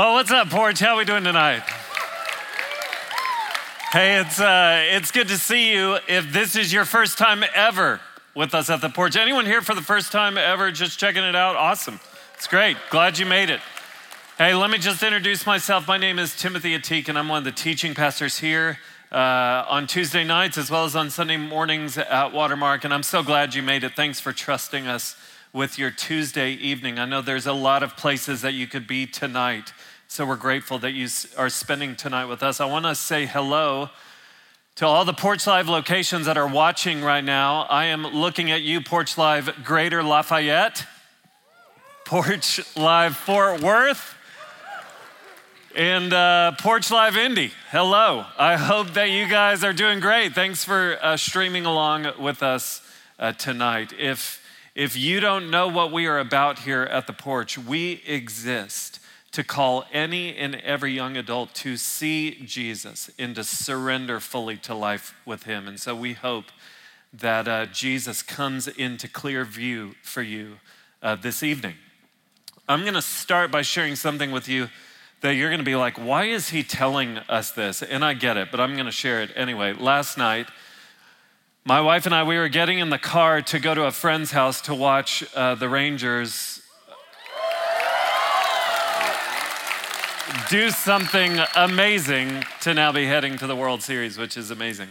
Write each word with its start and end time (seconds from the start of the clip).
Well, 0.00 0.14
what's 0.14 0.30
up, 0.30 0.48
Porch? 0.48 0.78
How 0.78 0.94
are 0.94 0.96
we 0.96 1.04
doing 1.04 1.24
tonight? 1.24 1.60
Hey, 3.92 4.18
it's 4.18 4.40
uh, 4.40 4.82
it's 4.92 5.10
good 5.10 5.28
to 5.28 5.36
see 5.36 5.70
you. 5.74 5.98
If 6.08 6.32
this 6.32 6.56
is 6.56 6.72
your 6.72 6.86
first 6.86 7.18
time 7.18 7.44
ever 7.54 8.00
with 8.34 8.54
us 8.54 8.70
at 8.70 8.80
the 8.80 8.88
porch, 8.88 9.14
anyone 9.14 9.44
here 9.44 9.60
for 9.60 9.74
the 9.74 9.82
first 9.82 10.10
time 10.10 10.38
ever, 10.38 10.72
just 10.72 10.98
checking 10.98 11.22
it 11.22 11.36
out? 11.36 11.54
Awesome, 11.54 12.00
it's 12.34 12.46
great. 12.46 12.78
Glad 12.88 13.18
you 13.18 13.26
made 13.26 13.50
it. 13.50 13.60
Hey, 14.38 14.54
let 14.54 14.70
me 14.70 14.78
just 14.78 15.02
introduce 15.02 15.44
myself. 15.44 15.86
My 15.86 15.98
name 15.98 16.18
is 16.18 16.34
Timothy 16.34 16.70
Ateek, 16.78 17.10
and 17.10 17.18
I'm 17.18 17.28
one 17.28 17.36
of 17.36 17.44
the 17.44 17.52
teaching 17.52 17.94
pastors 17.94 18.38
here 18.38 18.78
uh, 19.12 19.66
on 19.68 19.86
Tuesday 19.86 20.24
nights 20.24 20.56
as 20.56 20.70
well 20.70 20.86
as 20.86 20.96
on 20.96 21.10
Sunday 21.10 21.36
mornings 21.36 21.98
at 21.98 22.32
Watermark. 22.32 22.84
And 22.84 22.94
I'm 22.94 23.02
so 23.02 23.22
glad 23.22 23.54
you 23.54 23.62
made 23.62 23.84
it. 23.84 23.96
Thanks 23.96 24.18
for 24.18 24.32
trusting 24.32 24.86
us 24.86 25.14
with 25.52 25.78
your 25.78 25.90
Tuesday 25.90 26.52
evening. 26.52 26.98
I 26.98 27.04
know 27.04 27.20
there's 27.20 27.46
a 27.46 27.52
lot 27.52 27.82
of 27.82 27.96
places 27.96 28.40
that 28.42 28.54
you 28.54 28.66
could 28.66 28.86
be 28.86 29.04
tonight. 29.04 29.72
So 30.12 30.26
we're 30.26 30.34
grateful 30.34 30.80
that 30.80 30.90
you 30.90 31.06
are 31.38 31.48
spending 31.48 31.94
tonight 31.94 32.24
with 32.24 32.42
us. 32.42 32.60
I 32.60 32.64
want 32.64 32.84
to 32.84 32.96
say 32.96 33.26
hello 33.26 33.90
to 34.74 34.84
all 34.84 35.04
the 35.04 35.12
Porch 35.12 35.46
Live 35.46 35.68
locations 35.68 36.26
that 36.26 36.36
are 36.36 36.48
watching 36.48 37.00
right 37.00 37.22
now. 37.22 37.60
I 37.70 37.84
am 37.84 38.04
looking 38.04 38.50
at 38.50 38.60
you, 38.60 38.80
Porch 38.80 39.16
Live 39.16 39.62
Greater 39.62 40.02
Lafayette, 40.02 40.84
Porch 42.04 42.60
Live 42.76 43.16
Fort 43.16 43.60
Worth, 43.62 44.16
and 45.76 46.12
uh, 46.12 46.56
Porch 46.58 46.90
Live 46.90 47.16
Indy. 47.16 47.52
Hello. 47.70 48.24
I 48.36 48.56
hope 48.56 48.94
that 48.94 49.10
you 49.10 49.28
guys 49.28 49.62
are 49.62 49.72
doing 49.72 50.00
great. 50.00 50.34
Thanks 50.34 50.64
for 50.64 50.98
uh, 51.00 51.16
streaming 51.16 51.66
along 51.66 52.08
with 52.18 52.42
us 52.42 52.82
uh, 53.20 53.30
tonight. 53.34 53.92
If 53.96 54.44
if 54.74 54.96
you 54.96 55.20
don't 55.20 55.52
know 55.52 55.68
what 55.68 55.92
we 55.92 56.08
are 56.08 56.18
about 56.18 56.60
here 56.60 56.82
at 56.82 57.06
the 57.06 57.12
porch, 57.12 57.56
we 57.56 58.02
exist 58.04 58.99
to 59.32 59.44
call 59.44 59.84
any 59.92 60.34
and 60.36 60.56
every 60.56 60.92
young 60.92 61.16
adult 61.16 61.54
to 61.54 61.76
see 61.76 62.42
Jesus 62.44 63.10
and 63.18 63.34
to 63.36 63.44
surrender 63.44 64.18
fully 64.18 64.56
to 64.58 64.74
life 64.74 65.14
with 65.24 65.44
Him. 65.44 65.68
And 65.68 65.78
so 65.78 65.94
we 65.94 66.14
hope 66.14 66.46
that 67.12 67.46
uh, 67.46 67.66
Jesus 67.66 68.22
comes 68.22 68.66
into 68.68 69.08
clear 69.08 69.44
view 69.44 69.94
for 70.02 70.22
you 70.22 70.58
uh, 71.02 71.16
this 71.16 71.42
evening. 71.42 71.74
I'm 72.68 72.82
going 72.82 72.94
to 72.94 73.02
start 73.02 73.50
by 73.50 73.62
sharing 73.62 73.96
something 73.96 74.30
with 74.30 74.48
you 74.48 74.68
that 75.20 75.34
you're 75.34 75.48
going 75.48 75.58
to 75.58 75.64
be 75.64 75.76
like, 75.76 75.98
why 75.98 76.24
is 76.26 76.50
he 76.50 76.62
telling 76.62 77.18
us 77.28 77.50
this? 77.50 77.82
And 77.82 78.04
I 78.04 78.14
get 78.14 78.36
it, 78.36 78.50
but 78.50 78.60
I'm 78.60 78.74
going 78.74 78.86
to 78.86 78.92
share 78.92 79.22
it 79.22 79.30
anyway. 79.36 79.72
Last 79.72 80.16
night, 80.16 80.46
my 81.64 81.80
wife 81.80 82.06
and 82.06 82.14
I, 82.14 82.22
we 82.22 82.38
were 82.38 82.48
getting 82.48 82.78
in 82.78 82.90
the 82.90 82.98
car 82.98 83.42
to 83.42 83.58
go 83.58 83.74
to 83.74 83.84
a 83.84 83.90
friend's 83.90 84.30
house 84.30 84.60
to 84.62 84.74
watch 84.74 85.24
uh, 85.34 85.56
the 85.56 85.68
Rangers 85.68 86.59
do 90.48 90.70
something 90.70 91.38
amazing 91.54 92.44
to 92.62 92.74
now 92.74 92.92
be 92.92 93.06
heading 93.06 93.36
to 93.38 93.46
the 93.46 93.56
World 93.56 93.82
Series, 93.82 94.18
which 94.18 94.36
is 94.36 94.50
amazing. 94.50 94.88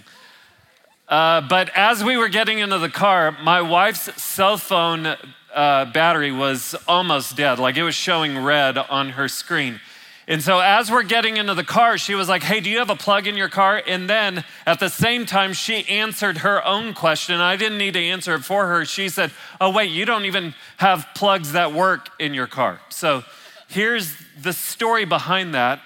Uh, 1.07 1.41
but 1.41 1.69
as 1.75 2.03
we 2.03 2.17
were 2.17 2.29
getting 2.29 2.59
into 2.59 2.77
the 2.77 2.89
car, 2.89 3.31
my 3.43 3.61
wife's 3.61 4.21
cell 4.21 4.57
phone 4.57 5.15
uh, 5.53 5.85
battery 5.85 6.31
was 6.31 6.75
almost 6.87 7.35
dead. 7.35 7.59
Like 7.59 7.77
it 7.77 7.83
was 7.83 7.95
showing 7.95 8.37
red 8.43 8.77
on 8.77 9.09
her 9.11 9.27
screen. 9.27 9.79
And 10.27 10.43
so, 10.43 10.59
as 10.59 10.91
we're 10.91 11.01
getting 11.01 11.37
into 11.37 11.55
the 11.55 11.63
car, 11.63 11.97
she 11.97 12.13
was 12.13 12.29
like, 12.29 12.43
Hey, 12.43 12.59
do 12.59 12.69
you 12.69 12.77
have 12.77 12.91
a 12.91 12.95
plug 12.95 13.25
in 13.25 13.35
your 13.35 13.49
car? 13.49 13.81
And 13.87 14.07
then 14.07 14.43
at 14.67 14.79
the 14.79 14.89
same 14.89 15.25
time, 15.25 15.53
she 15.53 15.87
answered 15.89 16.39
her 16.39 16.63
own 16.63 16.93
question. 16.93 17.39
I 17.41 17.55
didn't 17.55 17.79
need 17.79 17.95
to 17.95 17.99
answer 17.99 18.35
it 18.35 18.45
for 18.45 18.67
her. 18.67 18.85
She 18.85 19.09
said, 19.09 19.31
Oh, 19.59 19.71
wait, 19.71 19.89
you 19.89 20.05
don't 20.05 20.25
even 20.25 20.53
have 20.77 21.07
plugs 21.15 21.53
that 21.53 21.73
work 21.73 22.09
in 22.19 22.35
your 22.35 22.45
car. 22.45 22.79
So, 22.89 23.23
here's 23.69 24.15
the 24.41 24.53
story 24.53 25.05
behind 25.05 25.53
that. 25.53 25.79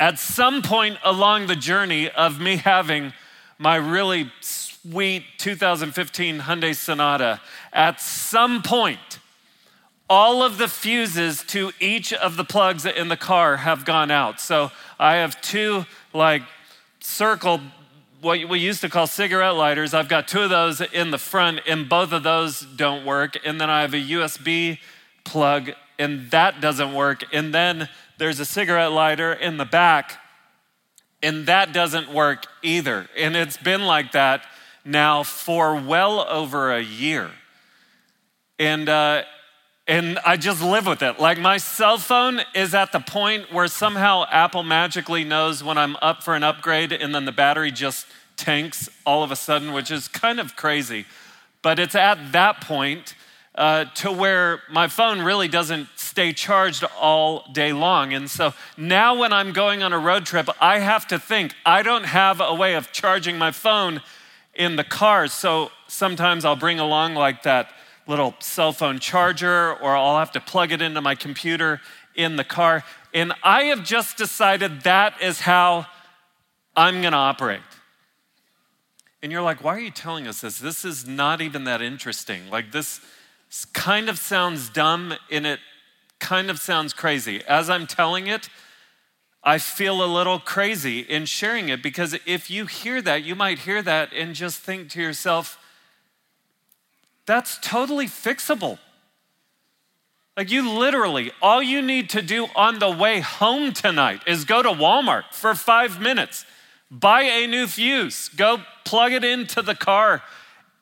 At 0.00 0.18
some 0.18 0.62
point 0.62 0.98
along 1.04 1.46
the 1.46 1.56
journey 1.56 2.10
of 2.10 2.40
me 2.40 2.56
having 2.56 3.12
my 3.58 3.76
really 3.76 4.30
sweet 4.40 5.24
2015 5.38 6.40
Hyundai 6.40 6.74
Sonata, 6.74 7.40
at 7.72 8.00
some 8.00 8.62
point, 8.62 9.18
all 10.08 10.42
of 10.42 10.56
the 10.56 10.68
fuses 10.68 11.42
to 11.44 11.72
each 11.80 12.12
of 12.12 12.36
the 12.36 12.44
plugs 12.44 12.86
in 12.86 13.08
the 13.08 13.16
car 13.16 13.58
have 13.58 13.84
gone 13.84 14.10
out. 14.10 14.40
So 14.40 14.70
I 14.98 15.16
have 15.16 15.40
two 15.42 15.84
like 16.14 16.42
circle, 17.00 17.60
what 18.20 18.48
we 18.48 18.58
used 18.58 18.80
to 18.80 18.88
call 18.88 19.06
cigarette 19.06 19.54
lighters. 19.54 19.94
I've 19.94 20.08
got 20.08 20.26
two 20.26 20.40
of 20.40 20.50
those 20.50 20.80
in 20.80 21.10
the 21.10 21.18
front, 21.18 21.60
and 21.66 21.88
both 21.88 22.12
of 22.12 22.22
those 22.22 22.60
don't 22.60 23.04
work. 23.04 23.36
And 23.44 23.60
then 23.60 23.68
I 23.68 23.82
have 23.82 23.94
a 23.94 23.98
USB 23.98 24.78
plug, 25.24 25.72
and 25.98 26.30
that 26.30 26.60
doesn't 26.60 26.94
work. 26.94 27.24
And 27.32 27.52
then 27.54 27.88
there's 28.18 28.40
a 28.40 28.44
cigarette 28.44 28.92
lighter 28.92 29.32
in 29.32 29.56
the 29.56 29.64
back, 29.64 30.18
and 31.22 31.46
that 31.46 31.72
doesn't 31.72 32.12
work 32.12 32.46
either. 32.62 33.08
And 33.16 33.36
it's 33.36 33.56
been 33.56 33.82
like 33.82 34.12
that 34.12 34.44
now 34.84 35.22
for 35.22 35.74
well 35.76 36.20
over 36.28 36.72
a 36.72 36.82
year. 36.82 37.30
And 38.58 38.88
uh, 38.88 39.22
and 39.88 40.18
I 40.18 40.36
just 40.36 40.62
live 40.62 40.86
with 40.86 41.02
it. 41.02 41.18
Like 41.18 41.38
my 41.38 41.56
cell 41.56 41.96
phone 41.96 42.40
is 42.54 42.74
at 42.74 42.92
the 42.92 43.00
point 43.00 43.50
where 43.50 43.68
somehow 43.68 44.26
Apple 44.30 44.62
magically 44.62 45.24
knows 45.24 45.64
when 45.64 45.78
I'm 45.78 45.96
up 46.02 46.22
for 46.22 46.34
an 46.34 46.42
upgrade 46.42 46.92
and 46.92 47.14
then 47.14 47.24
the 47.24 47.32
battery 47.32 47.72
just 47.72 48.06
tanks 48.36 48.90
all 49.06 49.22
of 49.22 49.30
a 49.30 49.36
sudden, 49.36 49.72
which 49.72 49.90
is 49.90 50.06
kind 50.06 50.40
of 50.40 50.56
crazy. 50.56 51.06
But 51.62 51.78
it's 51.78 51.94
at 51.94 52.32
that 52.32 52.60
point 52.60 53.14
uh, 53.58 53.86
to 53.86 54.12
where 54.12 54.62
my 54.70 54.86
phone 54.86 55.20
really 55.20 55.48
doesn't 55.48 55.88
stay 55.96 56.32
charged 56.32 56.84
all 56.96 57.44
day 57.52 57.72
long. 57.72 58.14
And 58.14 58.30
so 58.30 58.54
now 58.76 59.18
when 59.18 59.32
I'm 59.32 59.52
going 59.52 59.82
on 59.82 59.92
a 59.92 59.98
road 59.98 60.24
trip, 60.24 60.48
I 60.60 60.78
have 60.78 61.08
to 61.08 61.18
think 61.18 61.56
I 61.66 61.82
don't 61.82 62.04
have 62.04 62.40
a 62.40 62.54
way 62.54 62.76
of 62.76 62.92
charging 62.92 63.36
my 63.36 63.50
phone 63.50 64.00
in 64.54 64.76
the 64.76 64.84
car. 64.84 65.26
So 65.26 65.72
sometimes 65.88 66.44
I'll 66.44 66.54
bring 66.54 66.78
along 66.78 67.16
like 67.16 67.42
that 67.42 67.72
little 68.06 68.36
cell 68.38 68.72
phone 68.72 69.00
charger 69.00 69.74
or 69.74 69.96
I'll 69.96 70.20
have 70.20 70.32
to 70.32 70.40
plug 70.40 70.70
it 70.70 70.80
into 70.80 71.00
my 71.00 71.16
computer 71.16 71.80
in 72.14 72.36
the 72.36 72.44
car. 72.44 72.84
And 73.12 73.32
I 73.42 73.64
have 73.64 73.82
just 73.84 74.16
decided 74.16 74.82
that 74.82 75.20
is 75.20 75.40
how 75.40 75.86
I'm 76.76 77.00
going 77.00 77.12
to 77.12 77.18
operate. 77.18 77.60
And 79.20 79.32
you're 79.32 79.42
like, 79.42 79.64
why 79.64 79.74
are 79.74 79.80
you 79.80 79.90
telling 79.90 80.28
us 80.28 80.42
this? 80.42 80.60
This 80.60 80.84
is 80.84 81.08
not 81.08 81.40
even 81.40 81.64
that 81.64 81.82
interesting. 81.82 82.48
Like, 82.50 82.70
this 82.70 83.00
kind 83.72 84.08
of 84.08 84.18
sounds 84.18 84.68
dumb 84.68 85.14
and 85.30 85.46
it 85.46 85.60
kind 86.18 86.50
of 86.50 86.58
sounds 86.58 86.92
crazy. 86.92 87.42
As 87.46 87.70
I'm 87.70 87.86
telling 87.86 88.26
it, 88.26 88.48
I 89.42 89.58
feel 89.58 90.04
a 90.04 90.06
little 90.06 90.38
crazy 90.38 91.00
in 91.00 91.24
sharing 91.24 91.68
it 91.68 91.82
because 91.82 92.14
if 92.26 92.50
you 92.50 92.66
hear 92.66 93.00
that, 93.02 93.22
you 93.22 93.34
might 93.34 93.60
hear 93.60 93.82
that 93.82 94.12
and 94.12 94.34
just 94.34 94.58
think 94.58 94.90
to 94.90 95.00
yourself, 95.00 95.58
that's 97.24 97.58
totally 97.60 98.06
fixable. 98.06 98.78
Like, 100.36 100.50
you 100.50 100.70
literally, 100.70 101.32
all 101.42 101.62
you 101.62 101.82
need 101.82 102.10
to 102.10 102.22
do 102.22 102.46
on 102.54 102.78
the 102.78 102.90
way 102.90 103.20
home 103.20 103.72
tonight 103.72 104.22
is 104.26 104.44
go 104.44 104.62
to 104.62 104.68
Walmart 104.68 105.24
for 105.32 105.54
five 105.54 106.00
minutes, 106.00 106.44
buy 106.90 107.22
a 107.22 107.46
new 107.46 107.66
fuse, 107.66 108.28
go 108.28 108.62
plug 108.84 109.12
it 109.12 109.24
into 109.24 109.62
the 109.62 109.74
car, 109.74 110.22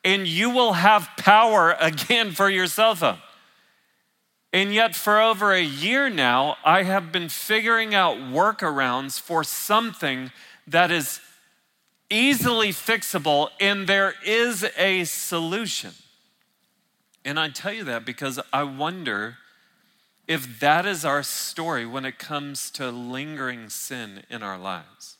and 0.03 0.27
you 0.27 0.49
will 0.49 0.73
have 0.73 1.09
power 1.17 1.75
again 1.79 2.31
for 2.31 2.49
your 2.49 2.67
cell 2.67 2.95
phone. 2.95 3.17
And 4.53 4.73
yet, 4.73 4.95
for 4.95 5.19
over 5.19 5.51
a 5.51 5.61
year 5.61 6.09
now, 6.09 6.57
I 6.63 6.83
have 6.83 7.11
been 7.11 7.29
figuring 7.29 7.93
out 7.93 8.17
workarounds 8.17 9.19
for 9.19 9.43
something 9.43 10.31
that 10.65 10.89
is 10.89 11.19
easily 12.09 12.69
fixable, 12.69 13.49
and 13.59 13.87
there 13.87 14.13
is 14.25 14.65
a 14.77 15.03
solution. 15.03 15.91
And 17.25 17.37
I 17.37 17.49
tell 17.49 17.73
you 17.73 17.83
that 17.83 18.05
because 18.05 18.39
I 18.53 18.63
wonder 18.63 19.37
if 20.27 20.59
that 20.59 20.85
is 20.85 21.03
our 21.03 21.23
story 21.23 21.85
when 21.85 22.05
it 22.05 22.17
comes 22.17 22.71
to 22.71 22.89
lingering 22.89 23.69
sin 23.69 24.23
in 24.29 24.43
our 24.43 24.57
lives. 24.57 25.16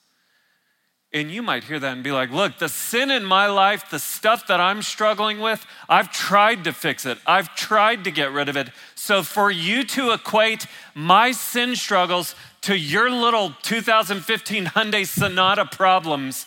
And 1.13 1.31
you 1.31 1.41
might 1.41 1.63
hear 1.63 1.79
that 1.79 1.93
and 1.93 2.03
be 2.03 2.11
like, 2.11 2.31
look, 2.31 2.59
the 2.59 2.67
sin 2.67 3.11
in 3.11 3.23
my 3.23 3.47
life, 3.47 3.89
the 3.89 3.99
stuff 3.99 4.47
that 4.47 4.59
I'm 4.59 4.81
struggling 4.81 5.39
with, 5.39 5.65
I've 5.87 6.11
tried 6.11 6.65
to 6.65 6.73
fix 6.73 7.05
it. 7.05 7.17
I've 7.25 7.55
tried 7.55 8.03
to 8.03 8.11
get 8.11 8.33
rid 8.33 8.49
of 8.49 8.57
it. 8.57 8.69
So 8.95 9.23
for 9.23 9.49
you 9.49 9.85
to 9.85 10.11
equate 10.11 10.67
my 10.93 11.31
sin 11.31 11.77
struggles 11.77 12.35
to 12.61 12.77
your 12.77 13.09
little 13.09 13.53
2015 13.61 14.65
Hyundai 14.65 15.07
Sonata 15.07 15.63
problems, 15.63 16.45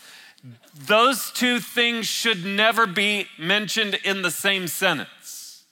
those 0.74 1.30
two 1.32 1.58
things 1.58 2.06
should 2.06 2.44
never 2.44 2.86
be 2.86 3.26
mentioned 3.38 3.98
in 4.04 4.20
the 4.20 4.30
same 4.30 4.68
sentence. 4.68 5.64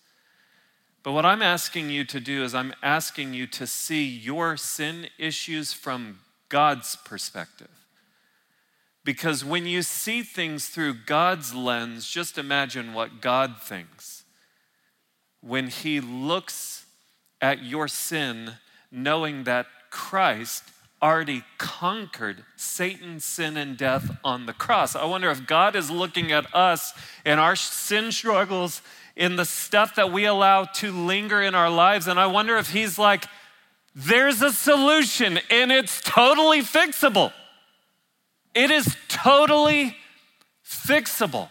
But 1.02 1.12
what 1.12 1.26
I'm 1.26 1.42
asking 1.42 1.90
you 1.90 2.04
to 2.04 2.20
do 2.20 2.42
is, 2.42 2.54
I'm 2.54 2.74
asking 2.82 3.32
you 3.32 3.46
to 3.48 3.66
see 3.66 4.04
your 4.04 4.56
sin 4.56 5.08
issues 5.18 5.72
from 5.72 6.20
God's 6.48 6.96
perspective. 6.96 7.77
Because 9.08 9.42
when 9.42 9.64
you 9.64 9.80
see 9.80 10.22
things 10.22 10.68
through 10.68 10.92
God's 11.06 11.54
lens, 11.54 12.06
just 12.06 12.36
imagine 12.36 12.92
what 12.92 13.22
God 13.22 13.56
thinks. 13.58 14.24
When 15.40 15.68
He 15.68 15.98
looks 15.98 16.84
at 17.40 17.64
your 17.64 17.88
sin, 17.88 18.56
knowing 18.92 19.44
that 19.44 19.64
Christ 19.88 20.64
already 21.00 21.42
conquered 21.56 22.44
Satan, 22.56 23.18
sin, 23.18 23.56
and 23.56 23.78
death 23.78 24.14
on 24.22 24.44
the 24.44 24.52
cross. 24.52 24.94
I 24.94 25.06
wonder 25.06 25.30
if 25.30 25.46
God 25.46 25.74
is 25.74 25.90
looking 25.90 26.30
at 26.30 26.54
us 26.54 26.92
and 27.24 27.40
our 27.40 27.56
sin 27.56 28.12
struggles 28.12 28.82
in 29.16 29.36
the 29.36 29.46
stuff 29.46 29.94
that 29.94 30.12
we 30.12 30.26
allow 30.26 30.64
to 30.64 30.92
linger 30.92 31.40
in 31.40 31.54
our 31.54 31.70
lives. 31.70 32.08
And 32.08 32.20
I 32.20 32.26
wonder 32.26 32.58
if 32.58 32.72
He's 32.72 32.98
like, 32.98 33.24
there's 33.94 34.42
a 34.42 34.52
solution 34.52 35.38
and 35.48 35.72
it's 35.72 36.02
totally 36.02 36.60
fixable. 36.60 37.32
It 38.58 38.72
is 38.72 38.96
totally 39.06 39.96
fixable. 40.66 41.48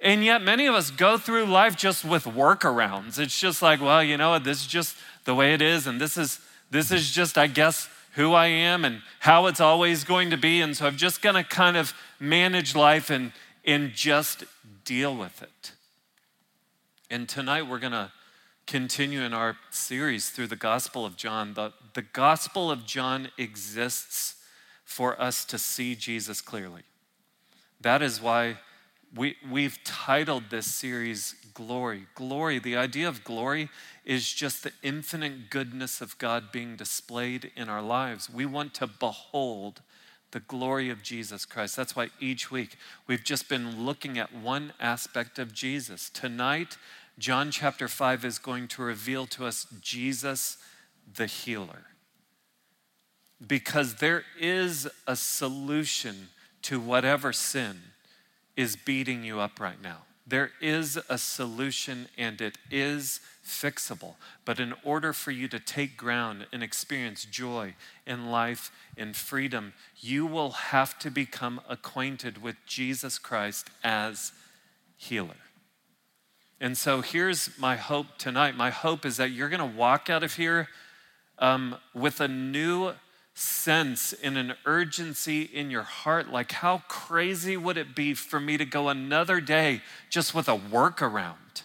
And 0.00 0.24
yet, 0.24 0.40
many 0.40 0.66
of 0.66 0.74
us 0.74 0.90
go 0.90 1.18
through 1.18 1.44
life 1.44 1.76
just 1.76 2.02
with 2.02 2.24
workarounds. 2.24 3.18
It's 3.18 3.38
just 3.38 3.60
like, 3.60 3.82
well, 3.82 4.02
you 4.02 4.16
know 4.16 4.38
this 4.38 4.62
is 4.62 4.66
just 4.66 4.96
the 5.26 5.34
way 5.34 5.52
it 5.52 5.60
is, 5.60 5.86
and 5.86 6.00
this 6.00 6.16
is 6.16 6.40
this 6.70 6.90
is 6.90 7.10
just, 7.10 7.36
I 7.36 7.46
guess, 7.46 7.90
who 8.14 8.32
I 8.32 8.46
am 8.46 8.86
and 8.86 9.02
how 9.20 9.46
it's 9.46 9.60
always 9.60 10.02
going 10.02 10.30
to 10.30 10.38
be. 10.38 10.62
And 10.62 10.74
so 10.74 10.86
I'm 10.86 10.96
just 10.96 11.20
going 11.20 11.34
to 11.34 11.44
kind 11.44 11.76
of 11.76 11.92
manage 12.18 12.74
life 12.74 13.10
and, 13.10 13.32
and 13.66 13.92
just 13.92 14.44
deal 14.84 15.14
with 15.14 15.42
it. 15.42 15.72
And 17.10 17.28
tonight 17.28 17.68
we're 17.68 17.78
going 17.78 17.92
to 17.92 18.10
continue 18.66 19.20
in 19.20 19.34
our 19.34 19.56
series 19.70 20.30
through 20.30 20.46
the 20.46 20.56
Gospel 20.56 21.04
of 21.04 21.16
John. 21.16 21.52
The, 21.52 21.74
the 21.92 22.02
Gospel 22.02 22.70
of 22.70 22.86
John 22.86 23.28
exists 23.36 24.36
for 24.84 25.20
us 25.20 25.44
to 25.46 25.58
see 25.58 25.94
Jesus 25.94 26.40
clearly. 26.40 26.82
That 27.80 28.02
is 28.02 28.20
why 28.20 28.58
we, 29.14 29.36
we've 29.50 29.78
titled 29.84 30.44
this 30.50 30.66
series 30.66 31.34
Glory. 31.54 32.06
Glory, 32.14 32.58
the 32.58 32.76
idea 32.76 33.08
of 33.08 33.22
glory 33.22 33.68
is 34.04 34.32
just 34.32 34.64
the 34.64 34.72
infinite 34.82 35.50
goodness 35.50 36.00
of 36.00 36.18
God 36.18 36.50
being 36.50 36.74
displayed 36.74 37.52
in 37.54 37.68
our 37.68 37.82
lives. 37.82 38.28
We 38.28 38.44
want 38.44 38.74
to 38.74 38.86
behold 38.88 39.82
the 40.32 40.40
glory 40.40 40.90
of 40.90 41.02
Jesus 41.02 41.44
Christ. 41.44 41.76
That's 41.76 41.94
why 41.94 42.08
each 42.18 42.50
week 42.50 42.76
we've 43.06 43.22
just 43.22 43.48
been 43.48 43.84
looking 43.84 44.18
at 44.18 44.34
one 44.34 44.72
aspect 44.80 45.38
of 45.38 45.52
Jesus. 45.52 46.10
Tonight, 46.10 46.76
John 47.18 47.52
chapter 47.52 47.86
5 47.86 48.24
is 48.24 48.38
going 48.38 48.66
to 48.68 48.82
reveal 48.82 49.26
to 49.26 49.46
us 49.46 49.68
Jesus 49.80 50.58
the 51.14 51.26
healer. 51.26 51.84
Because 53.44 53.96
there 53.96 54.24
is 54.38 54.88
a 55.06 55.16
solution 55.16 56.28
to 56.62 56.80
whatever 56.80 57.32
sin 57.32 57.80
is 58.56 58.76
beating 58.76 59.24
you 59.24 59.40
up 59.40 59.60
right 59.60 59.80
now. 59.82 59.98
There 60.26 60.52
is 60.60 60.98
a 61.08 61.18
solution 61.18 62.08
and 62.16 62.40
it 62.40 62.56
is 62.70 63.20
fixable. 63.46 64.14
But 64.46 64.58
in 64.58 64.72
order 64.82 65.12
for 65.12 65.30
you 65.30 65.48
to 65.48 65.60
take 65.60 65.98
ground 65.98 66.46
and 66.50 66.62
experience 66.62 67.26
joy 67.26 67.74
in 68.06 68.30
life 68.30 68.72
and 68.96 69.14
freedom, 69.14 69.74
you 70.00 70.24
will 70.24 70.50
have 70.50 70.98
to 71.00 71.10
become 71.10 71.60
acquainted 71.68 72.42
with 72.42 72.56
Jesus 72.66 73.18
Christ 73.18 73.68
as 73.82 74.32
healer. 74.96 75.34
And 76.58 76.78
so 76.78 77.02
here's 77.02 77.50
my 77.58 77.76
hope 77.76 78.06
tonight. 78.16 78.56
My 78.56 78.70
hope 78.70 79.04
is 79.04 79.18
that 79.18 79.30
you're 79.30 79.50
going 79.50 79.60
to 79.60 79.78
walk 79.78 80.08
out 80.08 80.22
of 80.22 80.36
here 80.36 80.68
um, 81.38 81.76
with 81.92 82.20
a 82.20 82.28
new 82.28 82.94
sense 83.34 84.12
in 84.12 84.36
an 84.36 84.54
urgency 84.64 85.42
in 85.42 85.68
your 85.68 85.82
heart 85.82 86.30
like 86.30 86.52
how 86.52 86.82
crazy 86.88 87.56
would 87.56 87.76
it 87.76 87.94
be 87.94 88.14
for 88.14 88.38
me 88.38 88.56
to 88.56 88.64
go 88.64 88.88
another 88.88 89.40
day 89.40 89.82
just 90.08 90.34
with 90.34 90.48
a 90.48 90.56
workaround? 90.56 91.62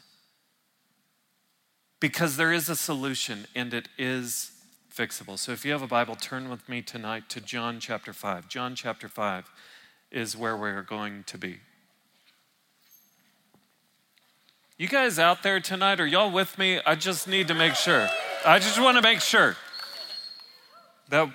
Because 2.00 2.38
there 2.38 2.51
is 2.51 2.69
a 2.69 2.75
solution 2.75 3.45
and 3.56 3.74
it 3.74 3.88
is 4.00 4.51
fixable. 4.92 5.38
So 5.38 5.51
if 5.51 5.63
you 5.63 5.71
have 5.71 5.83
a 5.83 5.88
bible 5.88 6.16
turn 6.16 6.50
with 6.50 6.68
me 6.68 6.81
tonight 6.81 7.30
to 7.30 7.39
john 7.39 7.80
chapter 7.80 8.13
5 8.13 8.50
john 8.50 8.74
chapter 8.74 9.07
5 9.07 9.51
is 10.12 10.36
where 10.36 10.57
we're 10.57 10.81
going 10.81 11.24
to 11.25 11.38
be. 11.38 11.57
You 14.80 14.88
guys 14.88 15.19
out 15.19 15.44
there 15.44 15.60
tonight 15.60 16.00
are 16.00 16.07
y'all 16.07 16.31
with 16.31 16.57
me? 16.57 16.80
I 16.83 16.95
just 16.95 17.27
need 17.27 17.48
to 17.50 17.54
make 17.54 17.75
sure. 17.75 18.10
I 18.44 18.57
just 18.57 18.81
want 18.81 18.95
to 18.95 19.04
make 19.04 19.19
sure 19.19 19.56
that 21.10 21.30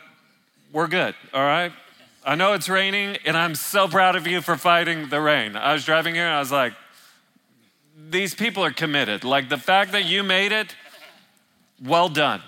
we're 0.74 0.88
good, 0.88 1.14
all 1.32 1.44
right? 1.44 1.72
I 2.24 2.34
know 2.34 2.52
it's 2.52 2.68
raining, 2.68 3.16
and 3.24 3.36
I'm 3.36 3.54
so 3.54 3.86
proud 3.86 4.16
of 4.16 4.26
you 4.26 4.40
for 4.40 4.56
fighting 4.56 5.08
the 5.08 5.20
rain. 5.20 5.54
I 5.54 5.72
was 5.72 5.84
driving 5.84 6.16
here, 6.16 6.26
and 6.26 6.34
I 6.34 6.40
was 6.40 6.50
like, 6.50 6.72
these 8.10 8.34
people 8.34 8.64
are 8.64 8.72
committed. 8.72 9.22
Like 9.22 9.48
the 9.48 9.56
fact 9.56 9.92
that 9.92 10.04
you 10.04 10.24
made 10.24 10.50
it, 10.50 10.74
well 11.82 12.08
done. 12.08 12.42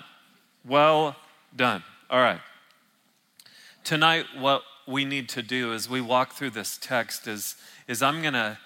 Well 0.65 1.15
done. 1.55 1.83
All 2.09 2.19
right. 2.19 2.41
Tonight, 3.85 4.25
what 4.37 4.63
we 4.85 5.05
need 5.05 5.29
to 5.29 5.41
do 5.41 5.73
as 5.73 5.89
we 5.89 6.01
walk 6.01 6.33
through 6.33 6.49
this 6.49 6.77
text 6.77 7.27
is, 7.27 7.55
is 7.87 8.01
I'm 8.01 8.21
going 8.21 8.33
to 8.33 8.57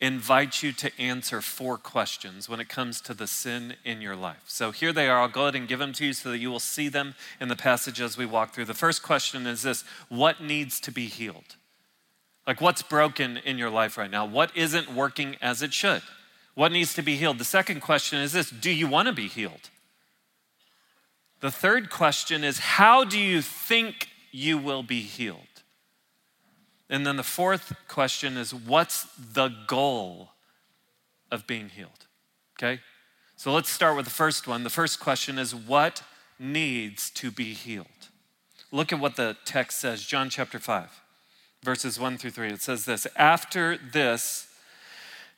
invite 0.00 0.62
you 0.62 0.72
to 0.72 0.90
answer 0.98 1.42
four 1.42 1.76
questions 1.76 2.48
when 2.48 2.60
it 2.60 2.68
comes 2.68 3.00
to 3.02 3.12
the 3.12 3.26
sin 3.26 3.74
in 3.84 4.00
your 4.00 4.16
life. 4.16 4.42
So 4.46 4.70
here 4.70 4.92
they 4.92 5.08
are. 5.08 5.20
I'll 5.20 5.28
go 5.28 5.42
ahead 5.42 5.56
and 5.56 5.68
give 5.68 5.78
them 5.78 5.92
to 5.94 6.06
you 6.06 6.12
so 6.12 6.30
that 6.30 6.38
you 6.38 6.50
will 6.50 6.58
see 6.58 6.88
them 6.88 7.14
in 7.40 7.48
the 7.48 7.56
passage 7.56 8.00
as 8.00 8.16
we 8.16 8.24
walk 8.24 8.54
through. 8.54 8.64
The 8.64 8.74
first 8.74 9.02
question 9.02 9.46
is 9.46 9.62
this 9.62 9.84
What 10.08 10.42
needs 10.42 10.80
to 10.80 10.90
be 10.90 11.06
healed? 11.06 11.56
Like, 12.46 12.60
what's 12.60 12.82
broken 12.82 13.36
in 13.36 13.58
your 13.58 13.70
life 13.70 13.98
right 13.98 14.10
now? 14.10 14.24
What 14.24 14.56
isn't 14.56 14.92
working 14.92 15.36
as 15.42 15.62
it 15.62 15.74
should? 15.74 16.02
What 16.54 16.72
needs 16.72 16.94
to 16.94 17.02
be 17.02 17.16
healed? 17.16 17.38
The 17.38 17.44
second 17.44 17.80
question 17.80 18.20
is 18.20 18.32
this 18.32 18.50
Do 18.50 18.70
you 18.70 18.88
want 18.88 19.06
to 19.08 19.14
be 19.14 19.28
healed? 19.28 19.70
The 21.40 21.50
third 21.50 21.90
question 21.90 22.42
is 22.42 22.58
How 22.58 23.04
do 23.04 23.18
you 23.18 23.42
think 23.42 24.08
you 24.32 24.56
will 24.56 24.82
be 24.82 25.02
healed? 25.02 25.40
And 26.90 27.06
then 27.06 27.16
the 27.16 27.22
fourth 27.22 27.72
question 27.86 28.36
is 28.36 28.52
what's 28.52 29.04
the 29.16 29.50
goal 29.68 30.30
of 31.30 31.46
being 31.46 31.68
healed? 31.68 32.06
Okay? 32.58 32.80
So 33.36 33.52
let's 33.52 33.70
start 33.70 33.96
with 33.96 34.04
the 34.04 34.10
first 34.10 34.48
one. 34.48 34.64
The 34.64 34.70
first 34.70 34.98
question 34.98 35.38
is 35.38 35.54
what 35.54 36.02
needs 36.38 37.08
to 37.10 37.30
be 37.30 37.54
healed? 37.54 37.86
Look 38.72 38.92
at 38.92 38.98
what 38.98 39.16
the 39.16 39.36
text 39.44 39.78
says, 39.80 40.04
John 40.04 40.30
chapter 40.30 40.58
5, 40.58 41.00
verses 41.62 41.98
1 41.98 42.18
through 42.18 42.32
3. 42.32 42.48
It 42.48 42.60
says 42.60 42.84
this 42.84 43.06
After 43.16 43.78
this, 43.78 44.48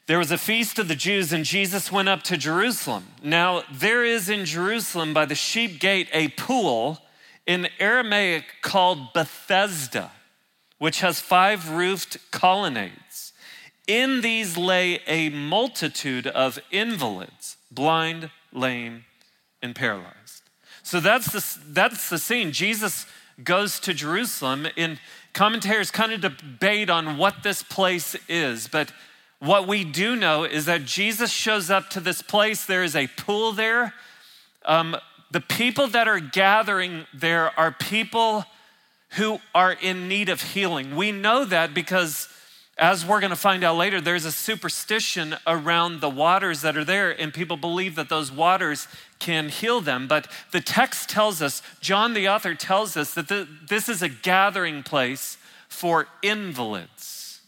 there 0.07 0.19
was 0.19 0.33
a 0.33 0.39
feast 0.39 0.79
of 0.79 0.89
the 0.89 0.97
Jews, 0.97 1.33
and 1.33 1.45
Jesus 1.45 1.93
went 1.93 2.09
up 2.09 2.23
to 2.25 2.37
Jerusalem. 2.37 3.05
Now, 3.23 3.63
there 3.71 4.05
is 4.05 4.29
in 4.29 4.47
Jerusalem 4.47 5.15
by 5.15 5.27
the 5.27 5.35
sheep 5.35 5.79
gate 5.79 6.09
a 6.13 6.29
pool 6.29 6.99
in 7.47 7.69
Aramaic 7.79 8.45
called 8.63 9.13
Bethesda 9.13 10.11
which 10.83 10.99
has 10.99 11.21
five 11.21 11.71
roofed 11.71 12.17
colonnades. 12.33 13.33
In 13.87 14.21
these 14.21 14.57
lay 14.57 14.99
a 15.07 15.29
multitude 15.29 16.27
of 16.27 16.59
invalids, 16.73 17.57
blind, 17.71 18.31
lame, 18.53 19.05
and 19.63 19.77
paralyzed. 19.77 20.43
So 20.83 20.99
that's 20.99 21.27
the, 21.31 21.73
that's 21.73 22.11
the 22.11 22.19
scene. 22.19 22.51
Jesus 22.51 23.07
goes 23.45 23.79
to 23.79 23.95
Jerusalem, 23.95 24.67
and 24.77 24.99
commentators 25.33 25.93
kind 25.93 26.13
of 26.15 26.21
debate 26.21 26.91
on 26.91 27.17
what 27.17 27.45
this 27.45 27.63
place 27.63 28.17
is, 28.29 28.67
but 28.67 28.91
what 29.39 29.69
we 29.69 29.85
do 29.85 30.17
know 30.17 30.43
is 30.43 30.65
that 30.65 30.85
Jesus 30.85 31.31
shows 31.31 31.71
up 31.71 31.91
to 31.91 32.01
this 32.01 32.23
place. 32.23 32.65
There 32.65 32.83
is 32.83 32.97
a 32.97 33.07
pool 33.07 33.53
there. 33.53 33.95
Um, 34.65 34.97
the 35.31 35.41
people 35.41 35.87
that 35.87 36.09
are 36.09 36.19
gathering 36.19 37.07
there 37.15 37.57
are 37.57 37.71
people 37.71 38.47
who 39.17 39.41
are 39.55 39.73
in 39.73 40.09
need 40.09 40.29
of 40.29 40.41
healing. 40.41 40.97
We 40.97 41.13
know 41.13 41.45
that 41.45 41.75
because, 41.75 42.29
as 42.79 43.05
we're 43.05 43.21
going 43.21 43.31
to 43.31 43.37
find 43.37 43.63
out 43.63 43.77
later, 43.77 44.01
there's 44.01 44.25
a 44.25 44.33
superstition 44.33 45.37
around 45.47 46.01
the 46.01 46.09
waters 46.09 46.63
that 46.63 46.77
are 46.77 46.85
there, 46.85 47.11
and 47.11 47.33
people 47.33 47.57
believe 47.57 47.95
that 47.97 48.09
those 48.09 48.33
waters 48.33 48.89
can 49.19 49.51
heal 49.51 49.81
them. 49.81 50.09
But 50.09 50.29
the 50.51 50.61
text 50.61 51.11
tells 51.11 51.43
us, 51.43 51.63
John 51.81 52.15
the 52.15 52.29
author 52.29 52.55
tells 52.55 52.97
us, 52.97 53.13
that 53.15 53.29
the, 53.29 53.47
this 53.69 53.89
is 53.89 54.03
a 54.03 54.09
gathering 54.09 54.83
place 54.83 55.37
for 55.69 56.09
invalids. 56.23 57.41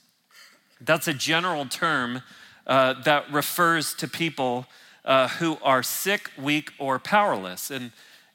That's 0.80 1.08
a 1.08 1.14
general 1.14 1.64
term 1.66 2.22
uh, 2.66 3.02
that 3.04 3.32
refers 3.32 3.94
to 3.94 4.08
people 4.08 4.66
uh, 5.04 5.28
who 5.28 5.58
are 5.62 5.82
sick, 5.82 6.30
weak, 6.38 6.72
or 6.78 6.98
powerless. 6.98 7.70
And 7.70 7.92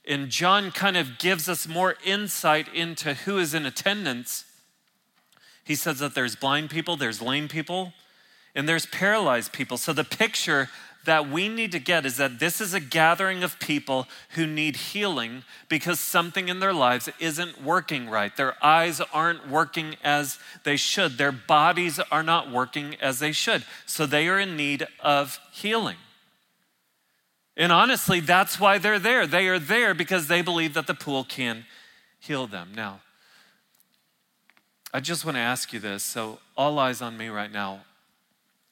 and 0.10 0.30
John 0.30 0.72
kind 0.72 0.98
of 0.98 1.20
gives 1.20 1.48
us 1.48 1.68
more 1.68 1.96
insight 2.04 2.68
into 2.74 3.14
who 3.14 3.38
is 3.38 3.54
in 3.54 3.66
attendance. 3.66 4.44
He 5.64 5.76
says 5.76 6.00
that 6.00 6.16
there's 6.16 6.36
blind 6.36 6.72
people, 6.72 6.98
there's 6.98 7.22
lame 7.22 7.48
people, 7.48 7.94
and 8.56 8.68
there's 8.68 8.88
paralyzed 8.88 9.54
people. 9.54 9.78
So 9.78 9.94
the 9.94 10.04
picture 10.04 10.70
that 11.06 11.30
we 11.30 11.48
need 11.48 11.72
to 11.72 11.80
get 11.80 12.08
is 12.08 12.18
that 12.18 12.40
this 12.40 12.60
is 12.60 12.74
a 12.74 12.80
gathering 12.80 13.44
of 13.44 13.60
people 13.60 14.08
who 14.32 14.48
need 14.48 14.76
healing 14.76 15.44
because 15.70 16.00
something 16.00 16.50
in 16.50 16.60
their 16.60 16.74
lives 16.74 17.08
isn't 17.20 17.64
working 17.64 18.10
right. 18.10 18.36
Their 18.36 18.56
eyes 18.66 19.00
aren't 19.14 19.48
working 19.48 19.96
as 20.04 20.40
they 20.64 20.76
should, 20.76 21.18
their 21.18 21.32
bodies 21.32 22.00
are 22.12 22.24
not 22.24 22.52
working 22.52 22.96
as 23.00 23.20
they 23.20 23.32
should. 23.32 23.64
So 23.86 24.06
they 24.06 24.28
are 24.28 24.40
in 24.40 24.58
need 24.58 24.88
of 25.00 25.40
healing. 25.52 25.98
And 27.60 27.74
honestly, 27.74 28.22
that's 28.22 28.58
why 28.58 28.78
they're 28.78 29.00
there. 29.00 29.28
They 29.28 29.50
are 29.50 29.60
there 29.60 29.94
because 29.94 30.28
they 30.28 30.42
believe 30.42 30.74
that 30.76 30.88
the 30.88 30.94
pool 30.94 31.26
can 31.26 31.66
heal 32.18 32.48
them. 32.48 32.72
Now, 32.74 33.02
I 34.94 35.02
just 35.02 35.26
want 35.26 35.36
to 35.36 35.42
ask 35.42 35.74
you 35.74 35.80
this. 35.80 36.02
So, 36.02 36.40
all 36.56 36.80
eyes 36.80 37.02
on 37.02 37.18
me 37.18 37.28
right 37.28 37.52
now. 37.52 37.82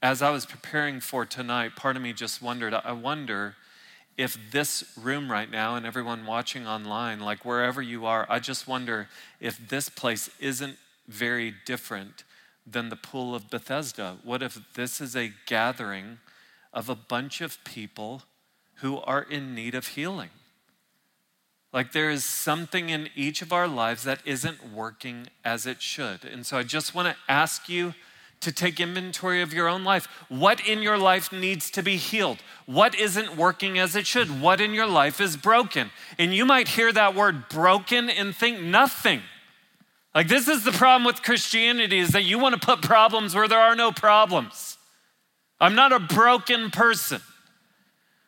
As 0.02 0.22
I 0.22 0.30
was 0.30 0.46
preparing 0.46 1.02
for 1.02 1.26
tonight, 1.26 1.76
part 1.76 1.98
of 1.98 2.02
me 2.02 2.14
just 2.14 2.42
wondered 2.42 2.74
I 2.74 2.94
wonder 2.94 3.56
if 4.16 4.38
this 4.52 4.86
room 4.96 5.30
right 5.30 5.52
now 5.52 5.76
and 5.76 5.86
everyone 5.86 6.26
watching 6.26 6.66
online, 6.66 7.20
like 7.20 7.44
wherever 7.44 7.82
you 7.82 8.06
are, 8.06 8.26
I 8.30 8.40
just 8.40 8.70
wonder 8.70 9.10
if 9.42 9.68
this 9.68 9.90
place 9.90 10.30
isn't 10.40 10.78
very 11.10 11.54
different 11.66 12.24
than 12.66 12.88
the 12.88 12.96
pool 12.96 13.36
of 13.36 13.50
Bethesda. 13.50 14.18
What 14.24 14.42
if 14.42 14.60
this 14.76 15.02
is 15.02 15.16
a 15.16 15.34
gathering 15.46 16.20
of 16.74 16.90
a 16.90 16.96
bunch 16.96 17.42
of 17.42 17.62
people 17.66 18.24
who 18.78 19.00
are 19.02 19.22
in 19.22 19.54
need 19.56 19.76
of 19.76 19.88
healing? 19.88 20.30
Like 21.74 21.92
there 21.92 22.10
is 22.10 22.24
something 22.24 22.90
in 22.90 23.10
each 23.16 23.42
of 23.42 23.52
our 23.52 23.68
lives 23.68 24.04
that 24.04 24.22
isn't 24.26 24.74
working 24.74 25.28
as 25.44 25.66
it 25.66 25.82
should. 25.82 26.24
And 26.24 26.46
so 26.46 26.58
I 26.58 26.64
just 26.64 26.96
want 26.96 27.08
to 27.08 27.16
ask 27.32 27.70
you 27.70 27.94
to 28.40 28.52
take 28.52 28.80
inventory 28.80 29.42
of 29.42 29.54
your 29.54 29.68
own 29.68 29.84
life. 29.84 30.08
What 30.30 30.66
in 30.66 30.82
your 30.82 30.98
life 30.98 31.32
needs 31.32 31.72
to 31.72 31.82
be 31.82 31.98
healed? 31.98 32.38
What 32.66 32.96
isn't 32.96 33.36
working 33.36 33.80
as 33.80 33.96
it 33.96 34.06
should? 34.06 34.42
What 34.42 34.62
in 34.62 34.74
your 34.74 34.86
life 34.86 35.20
is 35.20 35.36
broken? 35.36 35.90
And 36.20 36.34
you 36.34 36.46
might 36.46 36.70
hear 36.70 36.94
that 36.94 37.16
word 37.16 37.50
broken 37.50 38.10
and 38.10 38.36
think 38.36 38.62
nothing. 38.62 39.22
Like 40.14 40.28
this 40.28 40.48
is 40.48 40.64
the 40.64 40.72
problem 40.72 41.04
with 41.04 41.24
Christianity 41.24 42.00
is 42.00 42.10
that 42.10 42.24
you 42.24 42.40
want 42.40 42.60
to 42.60 42.66
put 42.66 42.82
problems 42.82 43.36
where 43.36 43.48
there 43.48 43.60
are 43.60 43.76
no 43.76 43.92
problems. 43.92 44.78
I'm 45.60 45.76
not 45.76 45.92
a 45.92 46.00
broken 46.00 46.70
person. 46.70 47.22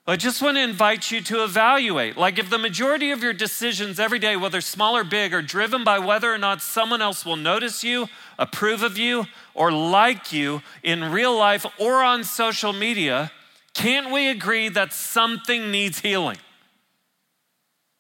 I 0.09 0.15
just 0.15 0.41
want 0.41 0.57
to 0.57 0.63
invite 0.63 1.11
you 1.11 1.21
to 1.21 1.43
evaluate. 1.43 2.17
Like, 2.17 2.39
if 2.39 2.49
the 2.49 2.57
majority 2.57 3.11
of 3.11 3.21
your 3.21 3.31
decisions 3.31 3.99
every 3.99 4.17
day, 4.17 4.35
whether 4.35 4.59
small 4.59 4.97
or 4.97 5.03
big, 5.03 5.35
are 5.35 5.43
driven 5.43 5.83
by 5.83 5.99
whether 5.99 6.33
or 6.33 6.39
not 6.39 6.63
someone 6.63 6.99
else 6.99 7.23
will 7.23 7.35
notice 7.35 7.83
you, 7.83 8.07
approve 8.39 8.81
of 8.81 8.97
you, 8.97 9.27
or 9.53 9.71
like 9.71 10.33
you 10.33 10.63
in 10.81 11.11
real 11.11 11.37
life 11.37 11.63
or 11.77 12.01
on 12.01 12.23
social 12.23 12.73
media, 12.73 13.31
can't 13.75 14.11
we 14.11 14.29
agree 14.29 14.67
that 14.69 14.93
something 14.93 15.69
needs 15.69 15.99
healing? 15.99 16.37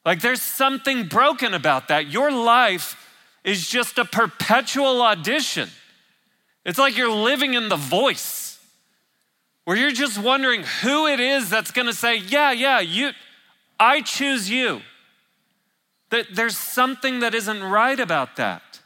Like, 0.03 0.21
there's 0.21 0.41
something 0.41 1.07
broken 1.07 1.53
about 1.53 1.89
that. 1.89 2.07
Your 2.07 2.31
life 2.31 2.95
is 3.43 3.67
just 3.67 3.99
a 3.99 4.05
perpetual 4.05 5.03
audition. 5.03 5.69
It's 6.65 6.79
like 6.79 6.97
you're 6.97 7.11
living 7.11 7.53
in 7.53 7.69
the 7.69 7.75
voice 7.75 8.48
where 9.69 9.77
you're 9.77 9.91
just 9.91 10.17
wondering 10.17 10.63
who 10.81 11.05
it 11.05 11.19
is 11.19 11.47
that's 11.47 11.69
going 11.69 11.85
to 11.85 11.93
say, 11.93 12.15
"Yeah, 12.15 12.49
yeah, 12.49 12.79
you 12.79 13.11
I 13.79 14.01
choose 14.01 14.49
you." 14.49 14.81
That 16.09 16.25
there's 16.33 16.57
something 16.57 17.19
that 17.19 17.35
isn't 17.35 17.61
right 17.61 17.99
about 17.99 18.35
that. 18.37 18.79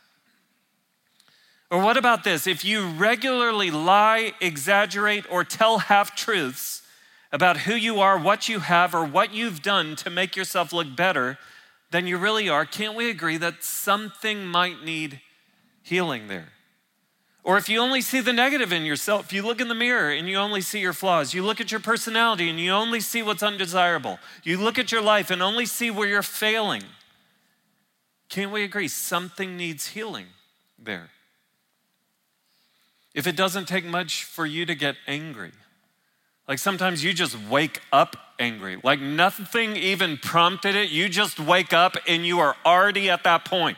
Or 1.72 1.80
what 1.80 1.96
about 1.96 2.26
this? 2.26 2.48
If 2.48 2.66
you 2.66 2.86
regularly 2.86 3.72
lie, 3.72 4.34
exaggerate, 4.42 5.24
or 5.32 5.46
tell 5.46 5.78
half 5.78 6.18
truths 6.18 6.82
about 7.32 7.60
who 7.60 7.76
you 7.76 8.02
are, 8.02 8.20
what 8.20 8.50
you 8.50 8.60
have, 8.60 8.94
or 8.94 9.06
what 9.06 9.34
you've 9.34 9.62
done 9.62 9.96
to 9.96 10.10
make 10.10 10.36
yourself 10.36 10.74
look 10.74 10.98
better 10.98 11.38
than 11.92 12.08
you 12.08 12.18
really 12.18 12.50
are, 12.50 12.66
can't 12.66 12.98
we 12.98 13.10
agree 13.10 13.38
that 13.38 13.64
something 13.64 14.46
might 14.46 14.84
need 14.84 15.22
healing 15.82 16.28
there? 16.28 16.50
Or 17.44 17.58
if 17.58 17.68
you 17.68 17.80
only 17.80 18.00
see 18.00 18.22
the 18.22 18.32
negative 18.32 18.72
in 18.72 18.86
yourself, 18.86 19.26
if 19.26 19.34
you 19.34 19.44
look 19.44 19.60
in 19.60 19.68
the 19.68 19.76
mirror 19.76 20.12
and 20.12 20.30
you 20.30 20.38
only 20.38 20.62
see 20.62 20.80
your 20.80 20.94
flaws, 20.94 21.34
you 21.34 21.44
look 21.44 21.60
at 21.60 21.72
your 21.72 21.82
personality 21.82 22.50
and 22.50 22.58
you 22.58 22.72
only 22.72 23.02
see 23.02 23.22
what's 23.22 23.44
undesirable, 23.44 24.18
you 24.44 24.58
look 24.58 24.80
at 24.80 24.94
your 24.94 25.02
life 25.02 25.30
and 25.30 25.42
only 25.44 25.66
see 25.66 25.92
where 25.92 26.08
you're 26.08 26.24
failing, 26.24 26.84
can't 28.30 28.52
we 28.52 28.64
agree? 28.64 28.88
Something 28.88 29.58
needs 29.58 29.88
healing 29.88 30.28
there? 30.80 31.10
If 33.14 33.28
it 33.28 33.36
doesn't 33.36 33.68
take 33.68 33.86
much 33.86 34.24
for 34.24 34.46
you 34.46 34.66
to 34.66 34.74
get 34.74 34.96
angry, 35.06 35.52
like 36.48 36.60
sometimes 36.60 37.04
you 37.04 37.14
just 37.14 37.38
wake 37.48 37.82
up 37.92 38.16
angry, 38.40 38.80
like 38.84 39.02
nothing 39.02 39.76
even 39.76 40.18
prompted 40.18 40.76
it, 40.76 40.90
you 40.90 41.10
just 41.10 41.40
wake 41.40 41.74
up 41.74 41.96
and 42.08 42.26
you 42.26 42.40
are 42.40 42.56
already 42.66 43.10
at 43.10 43.24
that 43.26 43.46
point. 43.46 43.78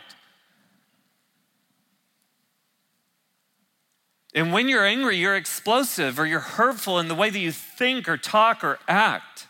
And 4.35 4.51
when 4.51 4.67
you're 4.67 4.85
angry, 4.85 5.15
you're 5.15 5.37
explosive 5.37 6.19
or 6.19 6.25
you're 6.25 6.41
hurtful 6.41 6.99
in 6.99 7.07
the 7.07 7.15
way 7.15 7.29
that 7.29 7.39
you 7.39 7.53
think 7.53 8.09
or 8.09 8.17
talk 8.17 8.65
or 8.65 8.79
act. 8.85 9.47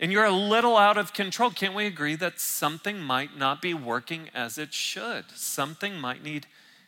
And 0.00 0.10
you're 0.10 0.24
a 0.24 0.32
little 0.32 0.76
out 0.76 0.98
of 0.98 1.12
control. 1.12 1.50
Can't 1.50 1.74
we 1.74 1.86
agree 1.86 2.16
that 2.16 2.40
something 2.40 2.98
might 2.98 3.38
not 3.38 3.62
be 3.62 3.74
working 3.74 4.28
as 4.34 4.58
it 4.58 4.74
should? 4.74 5.26
Something 5.34 5.98
might 5.98 6.24
need 6.24 6.46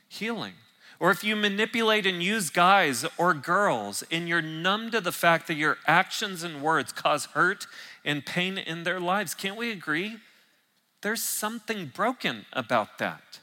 healing. 0.09 0.55
Or 0.99 1.11
if 1.13 1.23
you 1.23 1.37
manipulate 1.37 2.05
and 2.05 2.23
use 2.23 2.51
guys 2.51 3.07
or 3.17 3.33
girls 3.33 4.03
and 4.11 4.29
you're 4.29 4.43
numb 4.43 4.91
to 4.91 5.01
the 5.01 5.13
fact 5.13 5.47
that 5.47 5.57
your 5.57 5.79
actions 5.87 6.43
and 6.43 6.61
words 6.61 6.93
cause 6.93 7.27
hurt 7.27 7.67
and 8.05 8.27
pain 8.27 8.59
in 8.59 8.83
their 8.83 9.01
lives, 9.01 9.35
can't 9.35 9.57
we 9.57 9.71
agree? 9.71 10.17
There's 11.03 11.23
something 11.23 11.87
broken 11.95 12.45
about 12.53 12.99
that. 12.99 13.40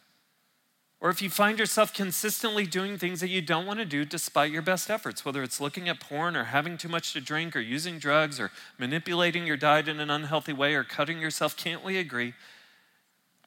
Or 1.00 1.12
if 1.12 1.22
you 1.22 1.30
find 1.30 1.60
yourself 1.60 1.94
consistently 1.94 2.66
doing 2.66 2.98
things 2.98 3.20
that 3.20 3.30
you 3.30 3.42
don't 3.42 3.68
want 3.68 3.80
to 3.80 3.86
do 3.86 4.04
despite 4.04 4.52
your 4.52 4.64
best 4.64 4.90
efforts, 4.90 5.24
whether 5.24 5.44
it's 5.44 5.62
looking 5.62 5.88
at 5.88 6.00
porn 6.00 6.36
or 6.36 6.46
having 6.46 6.76
too 6.76 6.90
much 6.90 7.14
to 7.14 7.22
drink 7.22 7.56
or 7.56 7.60
using 7.60 8.00
drugs 8.00 8.40
or 8.40 8.52
manipulating 8.80 9.46
your 9.46 9.58
diet 9.58 9.88
in 9.88 10.00
an 10.00 10.10
unhealthy 10.10 10.54
way 10.54 10.74
or 10.74 10.84
cutting 10.84 11.20
yourself, 11.20 11.56
can't 11.56 11.84
we 11.84 11.98
agree 11.98 12.34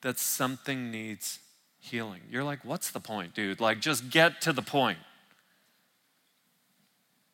that 0.02 0.19
something 0.19 0.92
needs 0.92 1.40
healing? 1.80 2.21
You're 2.30 2.45
like, 2.45 2.64
what's 2.64 2.90
the 2.92 3.00
point, 3.00 3.35
dude? 3.35 3.61
Like, 3.61 3.80
just 3.80 4.11
get 4.11 4.40
to 4.42 4.52
the 4.52 4.62
point. 4.62 4.99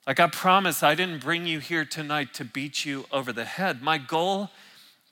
Like, 0.07 0.19
I 0.19 0.29
promise 0.29 0.83
I 0.83 0.95
didn't 0.95 1.21
bring 1.21 1.47
you 1.47 1.59
here 1.59 1.85
tonight 1.85 2.33
to 2.35 2.45
beat 2.45 2.87
you 2.87 3.05
over 3.13 3.33
the 3.33 3.45
head. 3.45 3.83
My 3.83 3.99
goal 3.99 4.51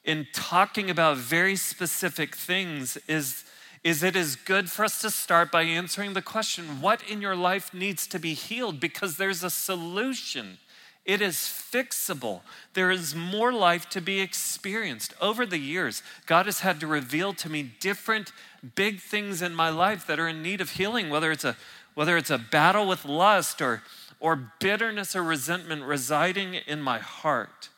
in 0.02 0.28
talking 0.32 0.88
about 0.88 1.18
very 1.18 1.56
specific 1.56 2.36
things 2.36 2.96
is 3.08 3.44
is 3.84 4.02
it 4.02 4.16
is 4.16 4.34
good 4.34 4.70
for 4.70 4.82
us 4.86 5.02
to 5.02 5.10
start 5.10 5.52
by 5.52 5.62
answering 5.62 6.14
the 6.14 6.22
question 6.22 6.80
what 6.80 7.02
in 7.08 7.20
your 7.20 7.36
life 7.36 7.74
needs 7.74 8.06
to 8.06 8.18
be 8.18 8.32
healed? 8.32 8.80
Because 8.80 9.18
there's 9.18 9.44
a 9.44 9.50
solution. 9.50 10.56
It 11.04 11.20
is 11.20 11.34
fixable. 11.36 12.40
There 12.72 12.90
is 12.90 13.14
more 13.14 13.52
life 13.52 13.90
to 13.90 14.00
be 14.00 14.20
experienced. 14.20 15.12
Over 15.20 15.44
the 15.44 15.58
years, 15.58 16.02
God 16.24 16.46
has 16.46 16.60
had 16.60 16.80
to 16.80 16.86
reveal 16.86 17.34
to 17.34 17.50
me 17.50 17.62
different 17.78 18.32
big 18.74 19.00
things 19.00 19.42
in 19.42 19.54
my 19.54 19.68
life 19.68 20.06
that 20.06 20.18
are 20.18 20.28
in 20.28 20.42
need 20.42 20.62
of 20.62 20.70
healing, 20.70 21.10
whether 21.10 21.30
it's 21.30 21.44
a, 21.44 21.54
whether 21.92 22.16
it's 22.16 22.30
a 22.30 22.38
battle 22.38 22.88
with 22.88 23.04
lust 23.04 23.60
or, 23.60 23.82
or 24.18 24.34
bitterness 24.60 25.14
or 25.14 25.22
resentment 25.22 25.82
residing 25.82 26.54
in 26.54 26.80
my 26.80 27.00
heart, 27.00 27.68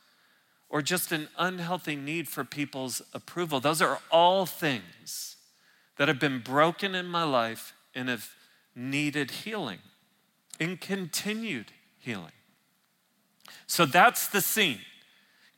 or 0.70 0.82
just 0.82 1.10
an 1.10 1.26
unhealthy 1.36 1.96
need 1.96 2.28
for 2.28 2.44
people's 2.44 3.02
approval. 3.12 3.58
Those 3.58 3.82
are 3.82 3.98
all 4.12 4.46
things 4.46 5.35
that 5.96 6.08
have 6.08 6.20
been 6.20 6.40
broken 6.40 6.94
in 6.94 7.06
my 7.06 7.24
life 7.24 7.74
and 7.94 8.08
have 8.08 8.30
needed 8.74 9.30
healing 9.30 9.78
and 10.60 10.80
continued 10.80 11.72
healing. 11.98 12.32
So 13.66 13.86
that's 13.86 14.28
the 14.28 14.40
scene. 14.40 14.80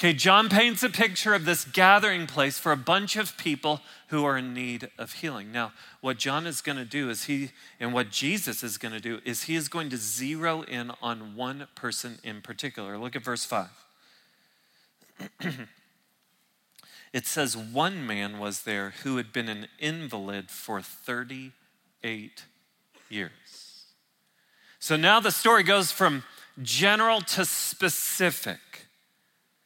Okay, 0.01 0.13
John 0.13 0.49
paints 0.49 0.85
a 0.85 0.91
picture 0.91 1.35
of 1.35 1.45
this 1.45 1.65
gathering 1.65 2.29
place 2.29 2.57
for 2.57 2.71
a 2.71 2.77
bunch 2.77 3.17
of 3.17 3.37
people 3.37 3.81
who 4.09 4.25
are 4.25 4.39
in 4.39 4.55
need 4.55 4.91
of 4.97 5.15
healing. 5.15 5.51
Now, 5.51 5.73
what 6.01 6.19
John 6.19 6.47
is 6.47 6.61
going 6.61 6.79
to 6.79 6.85
do 6.85 7.11
is 7.11 7.25
he, 7.25 7.51
and 7.81 7.93
what 7.93 8.11
Jesus 8.11 8.63
is 8.63 8.79
going 8.79 8.95
to 8.95 9.01
do 9.01 9.19
is 9.25 9.45
he 9.45 9.57
is 9.57 9.67
going 9.67 9.91
to 9.91 9.97
zero 9.97 10.63
in 10.63 10.93
on 11.03 11.35
one 11.35 11.67
person 11.75 12.21
in 12.23 12.43
particular. 12.43 12.97
Look 12.97 13.17
at 13.17 13.25
verse 13.25 13.45
5. 13.45 13.69
it 17.13 17.27
says 17.27 17.57
one 17.57 18.07
man 18.07 18.39
was 18.39 18.63
there 18.63 18.95
who 19.03 19.17
had 19.17 19.33
been 19.33 19.49
an 19.49 19.69
invalid 19.79 20.51
for 20.51 20.81
38 20.81 22.45
years. 23.09 23.31
So 24.79 24.97
now 24.97 25.21
the 25.21 25.31
story 25.31 25.63
goes 25.63 25.91
from 25.91 26.25
general 26.63 27.21
to 27.21 27.45
specific. 27.45 28.59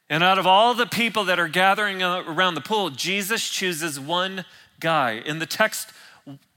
And 0.09 0.23
out 0.23 0.37
of 0.37 0.47
all 0.47 0.73
the 0.73 0.85
people 0.85 1.23
that 1.25 1.39
are 1.39 1.47
gathering 1.47 2.01
around 2.03 2.55
the 2.55 2.61
pool, 2.61 2.89
Jesus 2.89 3.49
chooses 3.49 3.99
one 3.99 4.45
guy. 4.79 5.21
And 5.25 5.41
the 5.41 5.45
text 5.45 5.89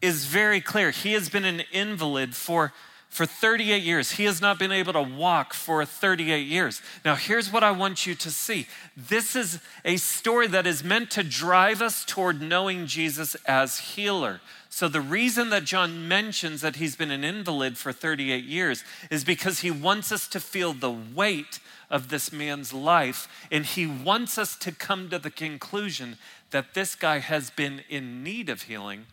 is 0.00 0.26
very 0.26 0.60
clear. 0.60 0.90
He 0.90 1.12
has 1.12 1.28
been 1.28 1.44
an 1.44 1.62
invalid 1.72 2.34
for 2.34 2.72
for 3.08 3.24
38 3.24 3.82
years. 3.82 4.12
He 4.12 4.24
has 4.24 4.40
not 4.40 4.58
been 4.58 4.72
able 4.72 4.92
to 4.92 5.02
walk 5.02 5.54
for 5.54 5.84
38 5.84 6.46
years. 6.46 6.82
Now, 7.04 7.14
here's 7.14 7.50
what 7.50 7.64
I 7.64 7.70
want 7.70 8.06
you 8.06 8.14
to 8.14 8.30
see 8.30 8.66
this 8.96 9.34
is 9.34 9.60
a 9.84 9.96
story 9.96 10.46
that 10.48 10.66
is 10.66 10.84
meant 10.84 11.10
to 11.12 11.22
drive 11.22 11.80
us 11.80 12.04
toward 12.04 12.42
knowing 12.42 12.86
Jesus 12.86 13.34
as 13.46 13.78
healer. 13.78 14.40
So, 14.68 14.88
the 14.88 15.00
reason 15.00 15.48
that 15.50 15.64
John 15.64 16.06
mentions 16.06 16.60
that 16.60 16.76
he's 16.76 16.96
been 16.96 17.10
an 17.10 17.24
invalid 17.24 17.78
for 17.78 17.92
38 17.92 18.44
years 18.44 18.84
is 19.10 19.24
because 19.24 19.60
he 19.60 19.70
wants 19.70 20.12
us 20.12 20.28
to 20.28 20.40
feel 20.40 20.74
the 20.74 20.90
weight 20.90 21.60
of 21.88 22.08
this 22.08 22.32
man's 22.32 22.72
life, 22.72 23.28
and 23.50 23.64
he 23.64 23.86
wants 23.86 24.36
us 24.36 24.56
to 24.56 24.72
come 24.72 25.08
to 25.08 25.18
the 25.18 25.30
conclusion 25.30 26.18
that 26.50 26.74
this 26.74 26.94
guy 26.94 27.18
has 27.18 27.48
been 27.48 27.82
in 27.88 28.22
need 28.22 28.50
of 28.50 28.62
healing 28.62 29.06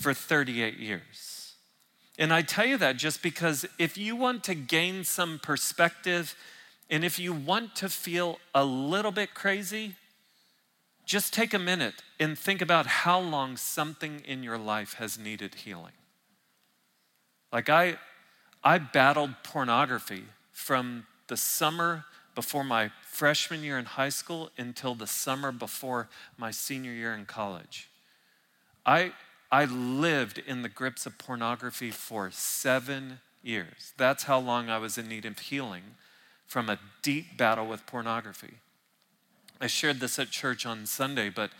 for 0.00 0.14
38 0.14 0.78
years. 0.78 1.29
And 2.20 2.34
I 2.34 2.42
tell 2.42 2.66
you 2.66 2.76
that 2.76 2.98
just 2.98 3.22
because 3.22 3.64
if 3.78 3.96
you 3.96 4.14
want 4.14 4.44
to 4.44 4.54
gain 4.54 5.04
some 5.04 5.38
perspective 5.38 6.36
and 6.90 7.02
if 7.02 7.18
you 7.18 7.32
want 7.32 7.74
to 7.76 7.88
feel 7.88 8.38
a 8.54 8.62
little 8.62 9.10
bit 9.10 9.32
crazy, 9.32 9.94
just 11.06 11.32
take 11.32 11.54
a 11.54 11.58
minute 11.58 12.02
and 12.20 12.38
think 12.38 12.60
about 12.60 12.86
how 12.86 13.18
long 13.18 13.56
something 13.56 14.20
in 14.26 14.42
your 14.42 14.58
life 14.58 14.94
has 14.94 15.18
needed 15.18 15.54
healing. 15.54 15.94
Like 17.50 17.70
I 17.70 17.96
I 18.62 18.76
battled 18.76 19.34
pornography 19.42 20.24
from 20.52 21.06
the 21.28 21.38
summer 21.38 22.04
before 22.34 22.64
my 22.64 22.90
freshman 23.02 23.64
year 23.64 23.78
in 23.78 23.86
high 23.86 24.10
school 24.10 24.50
until 24.58 24.94
the 24.94 25.06
summer 25.06 25.52
before 25.52 26.10
my 26.36 26.50
senior 26.50 26.92
year 26.92 27.14
in 27.14 27.24
college. 27.24 27.88
I 28.84 29.12
I 29.52 29.64
lived 29.64 30.38
in 30.38 30.62
the 30.62 30.68
grips 30.68 31.06
of 31.06 31.18
pornography 31.18 31.90
for 31.90 32.30
7 32.30 33.20
years. 33.42 33.92
That's 33.96 34.24
how 34.24 34.38
long 34.38 34.68
I 34.68 34.78
was 34.78 34.96
in 34.98 35.08
need 35.08 35.24
of 35.24 35.38
healing 35.38 35.82
from 36.46 36.68
a 36.68 36.78
deep 37.02 37.36
battle 37.36 37.66
with 37.66 37.86
pornography. 37.86 38.54
I 39.60 39.66
shared 39.66 40.00
this 40.00 40.18
at 40.18 40.30
church 40.30 40.66
on 40.66 40.86
Sunday, 40.86 41.28
but 41.28 41.50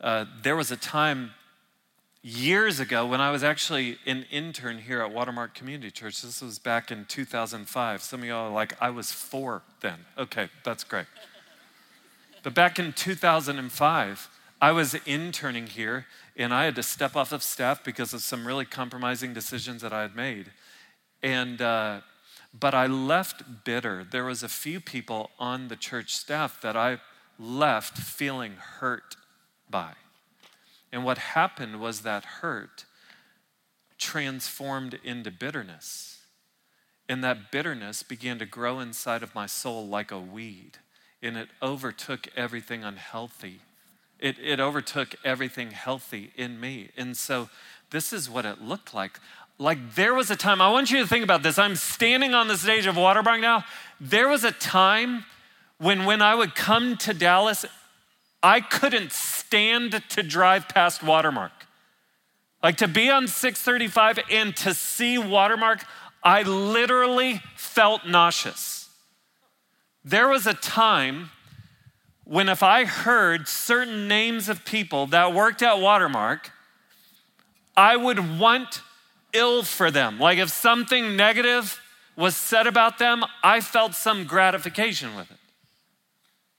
uh, 0.00 0.24
there 0.42 0.56
was 0.56 0.70
a 0.70 0.76
time 0.76 1.32
years 2.22 2.78
ago 2.80 3.04
when 3.06 3.20
I 3.20 3.30
was 3.30 3.42
actually 3.42 3.98
an 4.06 4.26
intern 4.30 4.78
here 4.78 5.02
at 5.02 5.12
Watermark 5.12 5.54
Community 5.54 5.90
Church. 5.90 6.22
This 6.22 6.40
was 6.40 6.58
back 6.58 6.90
in 6.90 7.04
2005. 7.04 8.02
Some 8.02 8.20
of 8.20 8.26
y'all 8.26 8.48
are 8.48 8.52
like, 8.52 8.74
I 8.80 8.90
was 8.90 9.10
four 9.12 9.62
then. 9.80 9.98
Okay, 10.16 10.48
that's 10.64 10.84
great. 10.84 11.06
But 12.42 12.54
back 12.54 12.78
in 12.78 12.92
2005, 12.92 14.28
I 14.60 14.72
was 14.72 14.94
interning 15.06 15.66
here 15.66 16.06
and 16.36 16.52
I 16.54 16.64
had 16.64 16.76
to 16.76 16.82
step 16.82 17.16
off 17.16 17.32
of 17.32 17.42
staff 17.42 17.84
because 17.84 18.14
of 18.14 18.22
some 18.22 18.46
really 18.46 18.64
compromising 18.64 19.34
decisions 19.34 19.82
that 19.82 19.92
I 19.92 20.02
had 20.02 20.16
made. 20.16 20.50
And 21.22 21.60
uh, 21.60 22.00
but 22.58 22.74
I 22.74 22.86
left 22.86 23.64
bitter. 23.64 24.04
There 24.04 24.24
was 24.24 24.42
a 24.42 24.48
few 24.48 24.80
people 24.80 25.30
on 25.38 25.68
the 25.68 25.76
church 25.76 26.14
staff 26.14 26.60
that 26.60 26.76
I 26.76 26.98
left 27.38 27.96
feeling 27.96 28.54
hurt 28.54 29.16
by. 29.70 29.92
And 30.92 31.04
what 31.04 31.18
happened 31.18 31.80
was 31.80 32.02
that 32.02 32.24
hurt 32.24 32.84
transformed 33.98 34.98
into 35.02 35.30
bitterness. 35.30 36.20
And 37.08 37.24
that 37.24 37.50
bitterness 37.50 38.02
began 38.02 38.38
to 38.38 38.46
grow 38.46 38.80
inside 38.80 39.22
of 39.22 39.34
my 39.34 39.46
soul 39.46 39.86
like 39.86 40.10
a 40.10 40.20
weed. 40.20 40.78
And 41.22 41.36
it 41.36 41.48
overtook 41.62 42.28
everything 42.36 42.84
unhealthy. 42.84 43.60
It, 44.22 44.38
it 44.38 44.60
overtook 44.60 45.16
everything 45.24 45.72
healthy 45.72 46.30
in 46.36 46.60
me. 46.60 46.90
And 46.96 47.16
so 47.16 47.50
this 47.90 48.12
is 48.12 48.30
what 48.30 48.46
it 48.46 48.62
looked 48.62 48.94
like. 48.94 49.18
Like 49.58 49.96
there 49.96 50.14
was 50.14 50.30
a 50.30 50.36
time, 50.36 50.62
I 50.62 50.70
want 50.70 50.92
you 50.92 51.00
to 51.00 51.06
think 51.08 51.24
about 51.24 51.42
this. 51.42 51.58
I'm 51.58 51.74
standing 51.74 52.32
on 52.32 52.46
the 52.46 52.56
stage 52.56 52.86
of 52.86 52.96
Watermark 52.96 53.40
now. 53.40 53.64
There 54.00 54.28
was 54.28 54.44
a 54.44 54.52
time 54.52 55.24
when 55.78 56.04
when 56.04 56.22
I 56.22 56.36
would 56.36 56.54
come 56.54 56.96
to 56.98 57.12
Dallas, 57.12 57.66
I 58.44 58.60
couldn't 58.60 59.10
stand 59.10 60.00
to 60.10 60.22
drive 60.22 60.68
past 60.68 61.02
Watermark. 61.02 61.52
Like 62.62 62.76
to 62.76 62.86
be 62.86 63.10
on 63.10 63.26
635 63.26 64.20
and 64.30 64.56
to 64.58 64.72
see 64.72 65.18
Watermark, 65.18 65.84
I 66.22 66.42
literally 66.42 67.42
felt 67.56 68.06
nauseous. 68.06 68.88
There 70.04 70.28
was 70.28 70.46
a 70.46 70.54
time 70.54 71.30
when 72.24 72.48
if 72.48 72.62
I 72.62 72.84
heard 72.84 73.48
certain 73.48 74.08
names 74.08 74.48
of 74.48 74.64
people 74.64 75.06
that 75.08 75.34
worked 75.34 75.62
at 75.62 75.80
Watermark, 75.80 76.50
I 77.76 77.96
would 77.96 78.38
want 78.38 78.82
ill 79.32 79.62
for 79.62 79.90
them. 79.90 80.18
Like 80.18 80.38
if 80.38 80.50
something 80.50 81.16
negative 81.16 81.80
was 82.16 82.36
said 82.36 82.66
about 82.66 82.98
them, 82.98 83.24
I 83.42 83.60
felt 83.60 83.94
some 83.94 84.24
gratification 84.24 85.16
with 85.16 85.30
it. 85.30 85.38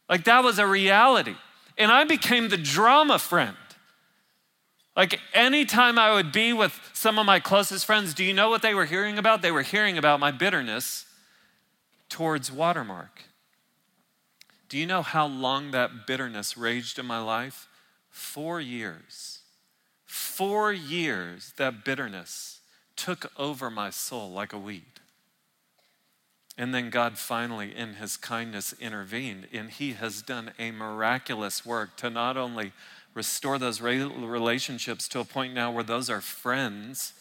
Like 0.10 0.26
that 0.26 0.44
was 0.44 0.60
a 0.60 0.68
reality. 0.68 1.36
And 1.78 1.92
I 1.92 2.04
became 2.04 2.50
the 2.50 2.58
drama 2.58 3.20
friend. 3.20 3.58
Like 4.96 5.20
anytime 5.34 5.98
I 5.98 6.14
would 6.14 6.32
be 6.32 6.54
with 6.54 6.80
some 6.94 7.18
of 7.18 7.26
my 7.26 7.40
closest 7.40 7.86
friends, 7.86 8.14
do 8.14 8.24
you 8.24 8.34
know 8.34 8.50
what 8.50 8.62
they 8.62 8.76
were 8.76 8.86
hearing 8.86 9.18
about? 9.18 9.42
They 9.42 9.52
were 9.52 9.64
hearing 9.64 9.98
about 9.98 10.20
my 10.20 10.32
bitterness 10.32 11.06
towards 12.10 12.52
Watermark. 12.52 13.24
Do 14.74 14.80
you 14.80 14.88
know 14.88 15.04
how 15.04 15.28
long 15.28 15.70
that 15.70 16.08
bitterness 16.08 16.58
raged 16.58 16.98
in 16.98 17.06
my 17.06 17.20
life? 17.20 17.68
Four 18.10 18.60
years. 18.60 19.42
Four 20.04 20.74
years 20.74 21.54
that 21.58 21.86
bitterness 21.86 22.60
took 22.96 23.32
over 23.38 23.70
my 23.70 23.92
soul 23.92 24.32
like 24.32 24.52
a 24.52 24.58
weed. 24.58 25.00
And 26.58 26.74
then 26.74 26.90
God 26.90 27.20
finally, 27.20 27.76
in 27.76 27.94
his 27.98 28.18
kindness, 28.18 28.74
intervened, 28.80 29.48
and 29.54 29.70
he 29.70 29.94
has 29.94 30.24
done 30.24 30.54
a 30.58 30.72
miraculous 30.72 31.64
work 31.64 31.96
to 31.98 32.10
not 32.10 32.36
only 32.36 32.72
restore 33.14 33.60
those 33.60 33.80
relationships 33.80 35.08
to 35.10 35.20
a 35.20 35.24
point 35.24 35.54
now 35.54 35.70
where 35.72 35.84
those 35.84 36.10
are 36.10 36.20
friends, 36.20 37.14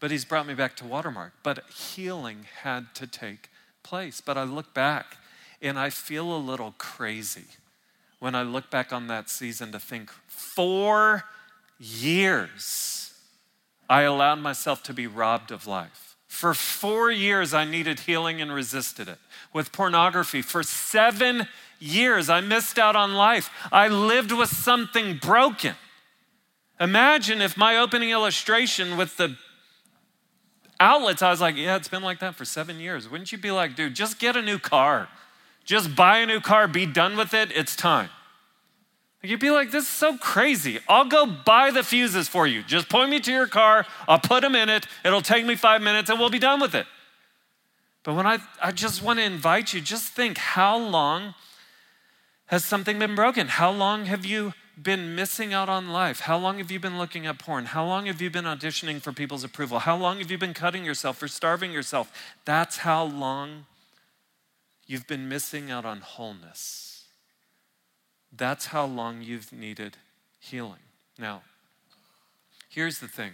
but 0.00 0.10
he's 0.10 0.24
brought 0.24 0.46
me 0.46 0.54
back 0.54 0.74
to 0.76 0.86
Watermark. 0.86 1.34
But 1.42 1.68
healing 1.68 2.46
had 2.62 2.94
to 2.94 3.06
take 3.06 3.50
place. 3.82 4.22
But 4.22 4.38
I 4.38 4.44
look 4.44 4.72
back 4.72 5.18
and 5.60 5.78
I 5.78 5.90
feel 5.90 6.34
a 6.34 6.38
little 6.38 6.74
crazy 6.78 7.46
when 8.18 8.34
I 8.34 8.42
look 8.42 8.70
back 8.70 8.92
on 8.92 9.08
that 9.08 9.28
season 9.28 9.72
to 9.72 9.78
think 9.78 10.10
four 10.28 11.24
years 11.78 13.06
I 13.88 14.02
allowed 14.02 14.40
myself 14.40 14.82
to 14.84 14.94
be 14.94 15.06
robbed 15.06 15.50
of 15.50 15.66
life. 15.66 16.16
For 16.26 16.54
four 16.54 17.10
years, 17.10 17.54
I 17.54 17.64
needed 17.64 18.00
healing 18.00 18.40
and 18.40 18.52
resisted 18.52 19.08
it. 19.08 19.18
With 19.52 19.72
pornography, 19.72 20.42
for 20.42 20.62
seven 20.62 21.48
years, 21.78 22.28
I 22.28 22.40
missed 22.40 22.78
out 22.78 22.96
on 22.96 23.14
life. 23.14 23.48
I 23.72 23.88
lived 23.88 24.32
with 24.32 24.50
something 24.50 25.18
broken. 25.18 25.74
Imagine 26.78 27.40
if 27.40 27.56
my 27.56 27.76
opening 27.76 28.10
illustration 28.10 28.96
with 28.96 29.16
the 29.16 29.36
outlets, 30.78 31.22
I 31.22 31.30
was 31.30 31.40
like, 31.40 31.56
yeah, 31.56 31.76
it's 31.76 31.88
been 31.88 32.02
like 32.02 32.18
that 32.20 32.34
for 32.34 32.44
seven 32.44 32.80
years. 32.80 33.08
Wouldn't 33.08 33.32
you 33.32 33.38
be 33.38 33.50
like, 33.50 33.76
dude, 33.76 33.94
just 33.94 34.18
get 34.18 34.36
a 34.36 34.42
new 34.42 34.58
car? 34.58 35.08
Just 35.66 35.94
buy 35.94 36.18
a 36.18 36.26
new 36.26 36.40
car, 36.40 36.68
be 36.68 36.86
done 36.86 37.16
with 37.16 37.34
it, 37.34 37.50
it's 37.52 37.76
time. 37.76 38.08
You'd 39.22 39.40
be 39.40 39.50
like, 39.50 39.72
this 39.72 39.82
is 39.82 39.90
so 39.90 40.16
crazy. 40.16 40.78
I'll 40.88 41.06
go 41.06 41.26
buy 41.26 41.72
the 41.72 41.82
fuses 41.82 42.28
for 42.28 42.46
you. 42.46 42.62
Just 42.62 42.88
point 42.88 43.10
me 43.10 43.18
to 43.20 43.32
your 43.32 43.48
car, 43.48 43.84
I'll 44.06 44.20
put 44.20 44.42
them 44.42 44.54
in 44.54 44.68
it, 44.68 44.86
it'll 45.04 45.20
take 45.20 45.44
me 45.44 45.56
five 45.56 45.82
minutes, 45.82 46.08
and 46.08 46.18
we'll 46.18 46.30
be 46.30 46.38
done 46.38 46.60
with 46.60 46.74
it. 46.74 46.86
But 48.04 48.14
when 48.14 48.26
I, 48.26 48.38
I 48.62 48.70
just 48.70 49.02
want 49.02 49.18
to 49.18 49.24
invite 49.24 49.74
you, 49.74 49.80
just 49.80 50.12
think 50.12 50.38
how 50.38 50.78
long 50.78 51.34
has 52.46 52.64
something 52.64 53.00
been 53.00 53.16
broken? 53.16 53.48
How 53.48 53.72
long 53.72 54.04
have 54.04 54.24
you 54.24 54.52
been 54.80 55.16
missing 55.16 55.52
out 55.52 55.68
on 55.68 55.88
life? 55.88 56.20
How 56.20 56.38
long 56.38 56.58
have 56.58 56.70
you 56.70 56.78
been 56.78 56.98
looking 56.98 57.26
at 57.26 57.40
porn? 57.40 57.64
How 57.64 57.84
long 57.84 58.06
have 58.06 58.20
you 58.20 58.30
been 58.30 58.44
auditioning 58.44 59.00
for 59.00 59.10
people's 59.10 59.42
approval? 59.42 59.80
How 59.80 59.96
long 59.96 60.20
have 60.20 60.30
you 60.30 60.38
been 60.38 60.54
cutting 60.54 60.84
yourself 60.84 61.20
or 61.20 61.26
starving 61.26 61.72
yourself? 61.72 62.12
That's 62.44 62.78
how 62.78 63.02
long 63.02 63.66
you've 64.86 65.06
been 65.06 65.28
missing 65.28 65.70
out 65.70 65.84
on 65.84 66.00
wholeness. 66.00 67.04
That's 68.34 68.66
how 68.66 68.84
long 68.86 69.22
you've 69.22 69.52
needed 69.52 69.96
healing. 70.38 70.80
Now, 71.18 71.42
here's 72.68 72.98
the 72.98 73.08
thing 73.08 73.32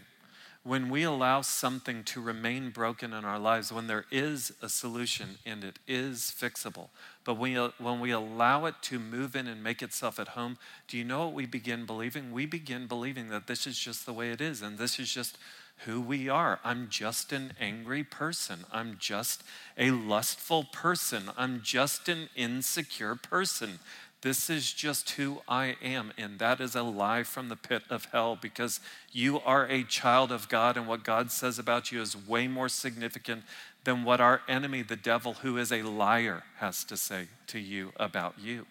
when 0.65 0.88
we 0.91 1.03
allow 1.03 1.41
something 1.41 2.05
to 2.05 2.21
remain 2.21 2.71
broken 2.71 3.12
in 3.12 3.25
our 3.25 3.38
lives, 3.38 3.73
when 3.73 3.88
there 3.88 4.05
is 4.12 4.53
a 4.62 4.69
solution 4.69 5.38
and 5.45 5.65
it 5.65 5.81
is 5.88 6.33
fixable, 6.38 6.91
but 7.25 7.35
we, 7.35 7.59
uh, 7.59 7.71
when 7.79 7.99
we 7.99 8.12
allow 8.12 8.67
it 8.67 8.77
to 8.83 9.01
move 9.01 9.35
in 9.35 9.49
and 9.49 9.62
make 9.62 9.83
itself 9.83 10.21
at 10.21 10.29
home, 10.29 10.57
do 10.87 10.97
you 10.97 11.03
know 11.03 11.25
what 11.25 11.35
we 11.35 11.47
begin 11.47 11.85
believing? 11.85 12.31
We 12.31 12.47
begin 12.47 12.87
believing 12.87 13.29
that 13.31 13.49
this 13.49 13.67
is 13.67 13.77
just 13.77 14.07
the 14.07 14.12
way 14.12 14.31
it 14.31 14.41
is 14.41 14.62
and 14.62 14.79
this 14.79 15.01
is 15.01 15.12
just 15.12 15.37
who 15.79 16.01
we 16.01 16.29
are. 16.29 16.61
I'm 16.63 16.89
just 16.89 17.33
an 17.33 17.55
angry 17.61 18.05
person. 18.05 18.61
I'm 18.73 18.97
just 18.99 19.43
a 19.77 19.91
lustful 19.91 20.65
person. 20.73 21.31
I'm 21.37 21.61
just 21.63 22.09
an 22.09 22.29
insecure 22.37 23.17
person. 23.17 23.81
This 24.21 24.49
is 24.49 24.73
just 24.73 25.11
who 25.11 25.43
I 25.49 25.77
am. 25.83 26.13
And 26.17 26.39
that 26.39 26.61
is 26.61 26.77
a 26.77 26.85
lie 26.85 27.25
from 27.25 27.49
the 27.49 27.57
pit 27.57 27.83
of 27.91 28.05
hell 28.13 28.39
because 28.41 28.79
you 29.11 29.41
are 29.41 29.67
a 29.67 29.83
child 29.83 30.31
of 30.31 30.49
God, 30.49 30.77
and 30.77 30.87
what 30.87 31.03
God 31.03 31.33
says 31.33 31.59
about 31.59 31.91
you 31.91 32.01
is 32.01 32.17
way 32.29 32.47
more 32.47 32.69
significant 32.69 33.43
than 33.83 34.05
what 34.05 34.21
our 34.21 34.43
enemy, 34.49 34.83
the 34.83 34.95
devil, 34.95 35.35
who 35.35 35.59
is 35.59 35.73
a 35.73 35.83
liar, 35.83 36.45
has 36.59 36.85
to 36.85 36.97
say 36.97 37.27
to 37.49 37.59
you 37.59 37.93
about 37.97 38.37
you. 38.41 38.67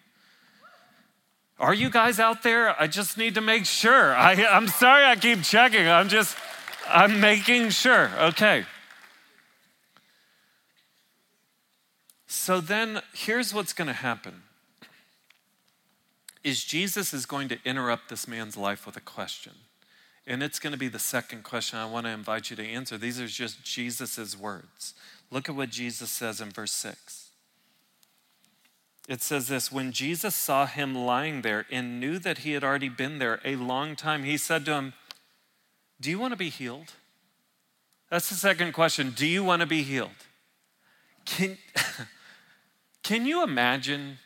Are 1.58 1.74
you 1.74 1.90
guys 1.90 2.18
out 2.18 2.42
there? 2.42 2.80
I 2.80 2.86
just 2.86 3.18
need 3.18 3.34
to 3.34 3.42
make 3.42 3.66
sure. 3.66 4.14
I, 4.14 4.32
I'm 4.46 4.68
sorry 4.68 5.04
I 5.04 5.16
keep 5.16 5.42
checking. 5.42 5.86
I'm 5.86 6.08
just, 6.08 6.36
I'm 6.88 7.20
making 7.20 7.70
sure. 7.70 8.10
Okay. 8.18 8.64
So 12.26 12.60
then 12.60 13.02
here's 13.12 13.54
what's 13.54 13.72
going 13.72 13.88
to 13.88 13.94
happen 13.94 14.42
is 16.42 16.64
Jesus 16.64 17.14
is 17.14 17.26
going 17.26 17.48
to 17.48 17.58
interrupt 17.64 18.08
this 18.08 18.26
man's 18.26 18.56
life 18.56 18.84
with 18.84 18.96
a 18.96 19.00
question. 19.00 19.52
And 20.26 20.42
it's 20.42 20.58
going 20.58 20.72
to 20.72 20.78
be 20.78 20.88
the 20.88 20.98
second 20.98 21.42
question 21.42 21.78
I 21.78 21.86
want 21.86 22.06
to 22.06 22.10
invite 22.10 22.50
you 22.50 22.56
to 22.56 22.64
answer. 22.64 22.96
These 22.96 23.20
are 23.20 23.26
just 23.26 23.64
Jesus' 23.64 24.38
words. 24.38 24.94
Look 25.30 25.48
at 25.48 25.54
what 25.54 25.70
Jesus 25.70 26.10
says 26.10 26.40
in 26.40 26.50
verse 26.50 26.72
6. 26.72 27.30
It 29.08 29.20
says 29.20 29.48
this 29.48 29.72
When 29.72 29.92
Jesus 29.92 30.34
saw 30.34 30.66
him 30.66 30.94
lying 30.94 31.42
there 31.42 31.66
and 31.70 31.98
knew 31.98 32.18
that 32.20 32.38
he 32.38 32.52
had 32.52 32.62
already 32.62 32.88
been 32.88 33.18
there 33.18 33.40
a 33.44 33.56
long 33.56 33.96
time, 33.96 34.24
he 34.24 34.36
said 34.36 34.64
to 34.66 34.74
him, 34.74 34.92
Do 36.02 36.10
you 36.10 36.18
want 36.18 36.32
to 36.32 36.36
be 36.36 36.48
healed? 36.48 36.92
That's 38.10 38.28
the 38.28 38.34
second 38.34 38.72
question. 38.72 39.10
Do 39.10 39.24
you 39.24 39.44
want 39.44 39.60
to 39.60 39.66
be 39.66 39.84
healed? 39.84 40.10
Can, 41.24 41.58
can 43.04 43.24
you 43.24 43.44
imagine 43.44 44.18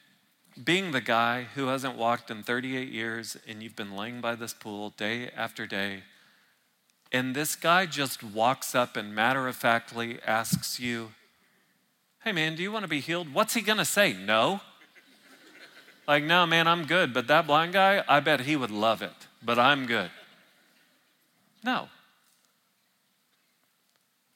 being 0.64 0.92
the 0.92 1.02
guy 1.02 1.48
who 1.54 1.66
hasn't 1.66 1.98
walked 1.98 2.30
in 2.30 2.42
38 2.42 2.88
years 2.88 3.36
and 3.46 3.62
you've 3.62 3.76
been 3.76 3.94
laying 3.94 4.22
by 4.22 4.34
this 4.34 4.54
pool 4.54 4.94
day 4.96 5.28
after 5.36 5.66
day, 5.66 6.04
and 7.12 7.36
this 7.36 7.54
guy 7.54 7.84
just 7.84 8.24
walks 8.24 8.74
up 8.74 8.96
and 8.96 9.14
matter 9.14 9.46
of 9.46 9.54
factly 9.54 10.18
asks 10.26 10.80
you, 10.80 11.10
Hey 12.24 12.32
man, 12.32 12.56
do 12.56 12.62
you 12.62 12.72
want 12.72 12.84
to 12.84 12.88
be 12.88 13.00
healed? 13.00 13.34
What's 13.34 13.52
he 13.52 13.60
going 13.60 13.78
to 13.78 13.84
say? 13.84 14.14
No. 14.14 14.62
Like, 16.08 16.24
no, 16.24 16.46
man, 16.46 16.66
I'm 16.66 16.86
good. 16.86 17.12
But 17.12 17.26
that 17.26 17.46
blind 17.46 17.74
guy, 17.74 18.02
I 18.08 18.20
bet 18.20 18.40
he 18.40 18.56
would 18.56 18.70
love 18.70 19.02
it, 19.02 19.12
but 19.44 19.58
I'm 19.58 19.84
good. 19.84 20.10
No. 21.64 21.88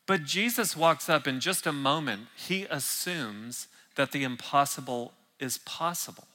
But 0.07 0.25
Jesus 0.25 0.77
walks 0.77 1.09
up 1.09 1.29
in 1.29 1.39
just 1.39 1.67
a 1.67 1.73
moment, 1.73 2.27
he 2.35 2.67
assumes 2.69 3.69
that 3.95 4.13
the 4.13 4.25
impossible 4.25 5.13
is 5.39 5.59
possible. 5.59 6.27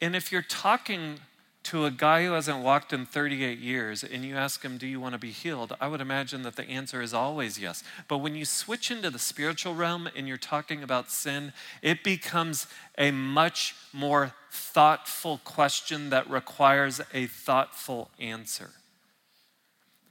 And 0.00 0.16
if 0.16 0.32
you're 0.32 0.42
talking 0.42 1.20
to 1.64 1.84
a 1.84 1.90
guy 1.90 2.24
who 2.24 2.32
hasn't 2.32 2.62
walked 2.62 2.92
in 2.92 3.04
38 3.04 3.58
years 3.58 4.04
and 4.04 4.24
you 4.24 4.36
ask 4.36 4.62
him, 4.62 4.78
Do 4.78 4.86
you 4.86 5.00
want 5.00 5.14
to 5.14 5.18
be 5.18 5.32
healed? 5.32 5.76
I 5.80 5.88
would 5.88 6.00
imagine 6.00 6.42
that 6.42 6.54
the 6.54 6.68
answer 6.68 7.02
is 7.02 7.12
always 7.12 7.58
yes. 7.58 7.82
But 8.06 8.18
when 8.18 8.36
you 8.36 8.44
switch 8.44 8.90
into 8.90 9.10
the 9.10 9.18
spiritual 9.18 9.74
realm 9.74 10.08
and 10.14 10.28
you're 10.28 10.36
talking 10.36 10.84
about 10.84 11.10
sin, 11.10 11.52
it 11.82 12.04
becomes 12.04 12.68
a 12.96 13.10
much 13.10 13.74
more 13.92 14.32
thoughtful 14.50 15.40
question 15.44 16.10
that 16.10 16.30
requires 16.30 17.00
a 17.12 17.26
thoughtful 17.26 18.10
answer. 18.20 18.70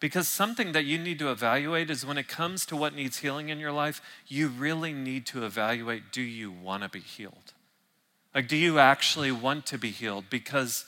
Because 0.06 0.28
something 0.28 0.74
that 0.74 0.86
you 0.86 1.00
need 1.00 1.18
to 1.18 1.32
evaluate 1.32 1.90
is 1.90 2.06
when 2.06 2.20
it 2.20 2.28
comes 2.28 2.64
to 2.68 2.76
what 2.76 2.94
needs 2.94 3.18
healing 3.18 3.50
in 3.50 3.60
your 3.60 3.72
life, 3.72 4.04
you 4.28 4.50
really 4.50 4.94
need 4.94 5.26
to 5.26 5.44
evaluate 5.44 6.12
do 6.12 6.22
you 6.22 6.52
want 6.52 6.84
to 6.84 6.90
be 6.90 7.00
healed? 7.00 7.54
Like, 8.36 8.48
do 8.48 8.56
you 8.56 8.78
actually 8.78 9.32
want 9.32 9.66
to 9.66 9.80
be 9.80 9.90
healed? 9.90 10.26
Because 10.30 10.86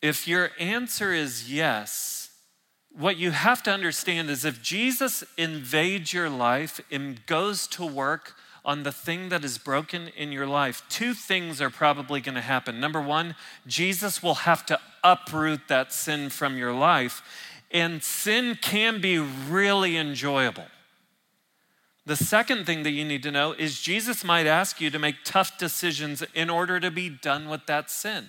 if 0.00 0.26
your 0.26 0.50
answer 0.58 1.12
is 1.12 1.48
yes, 1.48 2.32
what 2.90 3.18
you 3.18 3.30
have 3.30 3.62
to 3.62 3.70
understand 3.70 4.28
is 4.28 4.44
if 4.44 4.60
Jesus 4.60 5.22
invades 5.38 6.12
your 6.12 6.28
life 6.28 6.80
and 6.90 7.24
goes 7.26 7.68
to 7.68 7.86
work 7.86 8.34
on 8.64 8.84
the 8.84 8.92
thing 8.92 9.28
that 9.30 9.44
is 9.44 9.58
broken 9.58 10.08
in 10.08 10.30
your 10.30 10.46
life, 10.46 10.82
two 10.88 11.14
things 11.14 11.60
are 11.60 11.70
probably 11.70 12.20
going 12.20 12.36
to 12.36 12.40
happen. 12.40 12.78
Number 12.78 13.00
one, 13.00 13.34
Jesus 13.66 14.22
will 14.22 14.34
have 14.34 14.64
to 14.66 14.78
uproot 15.02 15.68
that 15.68 15.92
sin 15.92 16.30
from 16.30 16.56
your 16.56 16.72
life, 16.72 17.22
and 17.70 18.02
sin 18.02 18.56
can 18.60 19.00
be 19.00 19.18
really 19.18 19.96
enjoyable. 19.96 20.66
The 22.04 22.16
second 22.16 22.66
thing 22.66 22.82
that 22.82 22.90
you 22.90 23.04
need 23.04 23.22
to 23.22 23.30
know 23.30 23.52
is 23.52 23.80
Jesus 23.80 24.24
might 24.24 24.46
ask 24.46 24.80
you 24.80 24.90
to 24.90 24.98
make 24.98 25.24
tough 25.24 25.56
decisions 25.56 26.22
in 26.34 26.50
order 26.50 26.80
to 26.80 26.90
be 26.90 27.08
done 27.08 27.48
with 27.48 27.66
that 27.66 27.90
sin. 27.90 28.26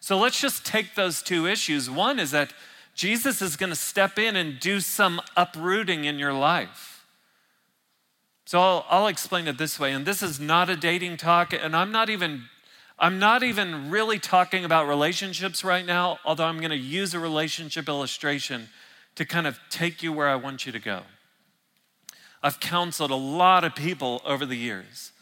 So 0.00 0.18
let's 0.18 0.40
just 0.40 0.64
take 0.64 0.94
those 0.94 1.22
two 1.22 1.46
issues. 1.46 1.90
One 1.90 2.20
is 2.20 2.30
that 2.30 2.52
Jesus 2.94 3.42
is 3.42 3.56
going 3.56 3.70
to 3.70 3.76
step 3.76 4.18
in 4.18 4.36
and 4.36 4.60
do 4.60 4.80
some 4.80 5.20
uprooting 5.36 6.04
in 6.04 6.18
your 6.18 6.32
life. 6.32 6.95
So 8.46 8.60
I'll, 8.60 8.86
I'll, 8.88 9.06
explain 9.08 9.48
it 9.48 9.58
this 9.58 9.78
way, 9.78 9.92
and 9.92 10.06
this 10.06 10.22
is 10.22 10.38
not 10.38 10.70
a 10.70 10.76
dating 10.76 11.16
talk, 11.16 11.52
and 11.52 11.74
I'm 11.74 11.90
not 11.90 12.08
even 12.08 12.44
I'm 12.98 13.18
not 13.18 13.42
even 13.42 13.90
really 13.90 14.18
talking 14.18 14.64
about 14.64 14.88
relationships 14.88 15.62
right 15.62 15.84
now, 15.84 16.18
although 16.24 16.46
I'm 16.46 16.58
going 16.58 16.70
to 16.70 16.76
use 16.76 17.12
a 17.12 17.20
relationship 17.20 17.88
illustration 17.88 18.70
to 19.16 19.26
kind 19.26 19.46
of 19.46 19.58
take 19.68 20.02
you 20.02 20.12
where 20.12 20.28
I 20.28 20.36
want 20.36 20.64
you 20.64 20.72
to 20.72 20.78
go. 20.78 21.02
I've 22.42 22.58
counseled 22.58 23.10
a 23.10 23.16
lot 23.16 23.64
of 23.64 23.74
people 23.74 24.22
over 24.24 24.46
the 24.46 24.56
years 24.56 25.12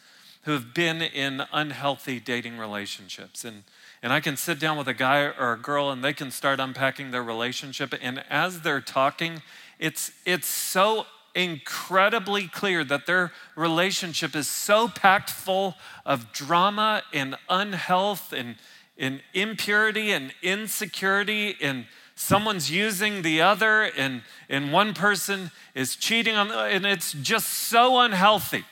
who 0.42 0.52
have 0.52 0.74
been 0.74 1.02
in 1.02 1.42
unhealthy 1.52 2.20
dating 2.20 2.58
relationships. 2.58 3.44
And, 3.44 3.64
and 4.02 4.12
I 4.12 4.20
can 4.20 4.36
sit 4.36 4.60
down 4.60 4.76
with 4.76 4.86
a 4.86 4.94
guy 4.94 5.22
or 5.22 5.54
a 5.54 5.58
girl 5.58 5.90
and 5.90 6.04
they 6.04 6.12
can 6.12 6.30
start 6.30 6.60
unpacking 6.60 7.10
their 7.10 7.22
relationship. 7.22 7.94
And 8.00 8.22
as 8.28 8.60
they're 8.60 8.82
talking, 8.82 9.42
it's, 9.78 10.12
it's 10.26 10.46
so 10.46 11.06
incredibly 11.34 12.46
clear 12.46 12.84
that 12.84 13.06
their 13.06 13.32
relationship 13.56 14.36
is 14.36 14.48
so 14.48 14.88
packed 14.88 15.30
full 15.30 15.74
of 16.06 16.32
drama 16.32 17.02
and 17.12 17.36
unhealth 17.48 18.32
and, 18.32 18.56
and 18.96 19.20
impurity 19.32 20.12
and 20.12 20.32
insecurity 20.42 21.56
and 21.60 21.86
someone's 22.14 22.70
using 22.70 23.22
the 23.22 23.40
other 23.40 23.82
and, 23.82 24.22
and 24.48 24.72
one 24.72 24.94
person 24.94 25.50
is 25.74 25.96
cheating 25.96 26.36
on 26.36 26.50
and 26.52 26.86
it's 26.86 27.12
just 27.12 27.48
so 27.48 27.98
unhealthy. 27.98 28.64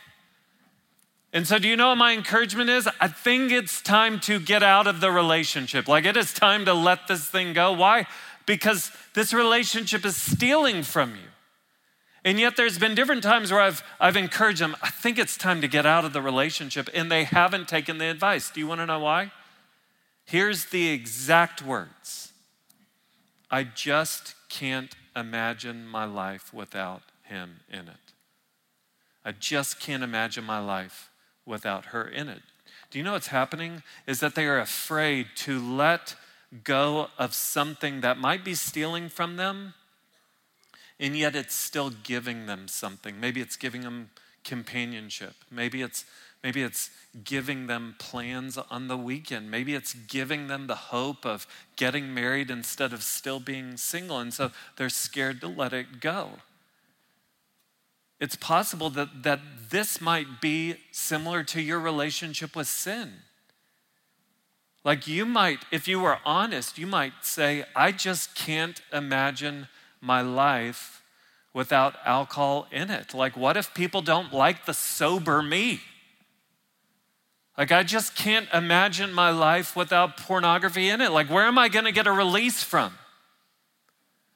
And 1.32 1.46
so 1.46 1.58
do 1.58 1.66
you 1.66 1.76
know 1.76 1.88
what 1.88 1.98
my 1.98 2.12
encouragement 2.12 2.70
is? 2.70 2.88
I 3.00 3.08
think 3.08 3.50
it's 3.50 3.80
time 3.80 4.20
to 4.20 4.38
get 4.38 4.62
out 4.62 4.86
of 4.86 5.00
the 5.00 5.10
relationship. 5.10 5.88
Like 5.88 6.04
it 6.04 6.16
is 6.16 6.32
time 6.32 6.66
to 6.66 6.74
let 6.74 7.08
this 7.08 7.26
thing 7.26 7.54
go. 7.54 7.72
Why? 7.72 8.06
Because 8.46 8.92
this 9.14 9.32
relationship 9.32 10.04
is 10.04 10.14
stealing 10.16 10.82
from 10.82 11.12
you 11.12 11.31
and 12.24 12.38
yet, 12.38 12.56
there's 12.56 12.78
been 12.78 12.94
different 12.94 13.22
times 13.22 13.50
where 13.50 13.60
I've, 13.60 13.82
I've 13.98 14.16
encouraged 14.16 14.60
them, 14.60 14.76
I 14.80 14.90
think 14.90 15.18
it's 15.18 15.36
time 15.36 15.60
to 15.60 15.68
get 15.68 15.84
out 15.84 16.04
of 16.04 16.12
the 16.12 16.22
relationship, 16.22 16.88
and 16.94 17.10
they 17.10 17.24
haven't 17.24 17.66
taken 17.66 17.98
the 17.98 18.08
advice. 18.08 18.50
Do 18.50 18.60
you 18.60 18.66
want 18.68 18.80
to 18.80 18.86
know 18.86 19.00
why? 19.00 19.32
Here's 20.24 20.66
the 20.66 20.90
exact 20.90 21.62
words 21.62 22.32
I 23.50 23.64
just 23.64 24.34
can't 24.48 24.94
imagine 25.16 25.86
my 25.86 26.04
life 26.04 26.54
without 26.54 27.02
him 27.24 27.60
in 27.68 27.88
it. 27.88 28.12
I 29.24 29.32
just 29.32 29.80
can't 29.80 30.02
imagine 30.02 30.44
my 30.44 30.58
life 30.58 31.10
without 31.44 31.86
her 31.86 32.06
in 32.06 32.28
it. 32.28 32.42
Do 32.90 32.98
you 32.98 33.04
know 33.04 33.12
what's 33.12 33.28
happening? 33.28 33.82
Is 34.06 34.20
that 34.20 34.34
they 34.34 34.46
are 34.46 34.58
afraid 34.58 35.26
to 35.36 35.58
let 35.58 36.14
go 36.64 37.08
of 37.18 37.34
something 37.34 38.00
that 38.02 38.18
might 38.18 38.44
be 38.44 38.54
stealing 38.54 39.08
from 39.08 39.36
them 39.36 39.74
and 41.02 41.16
yet 41.16 41.34
it's 41.34 41.54
still 41.54 41.90
giving 41.90 42.46
them 42.46 42.68
something. 42.68 43.18
Maybe 43.18 43.40
it's 43.40 43.56
giving 43.56 43.80
them 43.82 44.10
companionship. 44.44 45.34
Maybe 45.50 45.82
it's 45.82 46.04
maybe 46.44 46.62
it's 46.62 46.90
giving 47.24 47.66
them 47.66 47.96
plans 47.98 48.56
on 48.56 48.86
the 48.86 48.96
weekend. 48.96 49.50
Maybe 49.50 49.74
it's 49.74 49.94
giving 49.94 50.46
them 50.46 50.68
the 50.68 50.76
hope 50.76 51.26
of 51.26 51.46
getting 51.76 52.14
married 52.14 52.50
instead 52.50 52.92
of 52.92 53.02
still 53.02 53.40
being 53.40 53.76
single 53.76 54.18
and 54.18 54.32
so 54.32 54.52
they're 54.76 54.88
scared 54.88 55.40
to 55.40 55.48
let 55.48 55.72
it 55.72 56.00
go. 56.00 56.30
It's 58.20 58.36
possible 58.36 58.88
that, 58.90 59.24
that 59.24 59.40
this 59.70 60.00
might 60.00 60.40
be 60.40 60.76
similar 60.92 61.42
to 61.44 61.60
your 61.60 61.80
relationship 61.80 62.54
with 62.54 62.68
sin. 62.68 63.14
Like 64.84 65.08
you 65.08 65.24
might, 65.26 65.64
if 65.72 65.88
you 65.88 66.00
were 66.00 66.18
honest, 66.24 66.78
you 66.78 66.86
might 66.86 67.12
say, 67.22 67.64
I 67.74 67.90
just 67.90 68.34
can't 68.36 68.80
imagine 68.92 69.68
my 70.02 70.20
life 70.20 71.02
without 71.54 71.94
alcohol 72.04 72.66
in 72.70 72.90
it? 72.90 73.14
Like, 73.14 73.36
what 73.36 73.56
if 73.56 73.72
people 73.72 74.02
don't 74.02 74.32
like 74.32 74.66
the 74.66 74.74
sober 74.74 75.40
me? 75.40 75.80
Like, 77.56 77.70
I 77.70 77.82
just 77.82 78.16
can't 78.16 78.48
imagine 78.52 79.12
my 79.12 79.30
life 79.30 79.76
without 79.76 80.16
pornography 80.16 80.88
in 80.88 81.00
it. 81.00 81.12
Like, 81.12 81.30
where 81.30 81.46
am 81.46 81.58
I 81.58 81.68
going 81.68 81.84
to 81.84 81.92
get 81.92 82.06
a 82.06 82.12
release 82.12 82.62
from? 82.62 82.94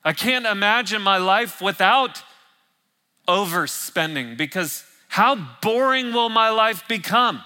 I 0.05 0.13
can't 0.13 0.47
imagine 0.47 1.03
my 1.03 1.17
life 1.17 1.61
without 1.61 2.23
overspending 3.27 4.37
because 4.37 4.85
how 5.09 5.35
boring 5.63 6.13
will 6.13 6.29
my 6.29 6.51
life 6.51 6.87
become 6.87 7.43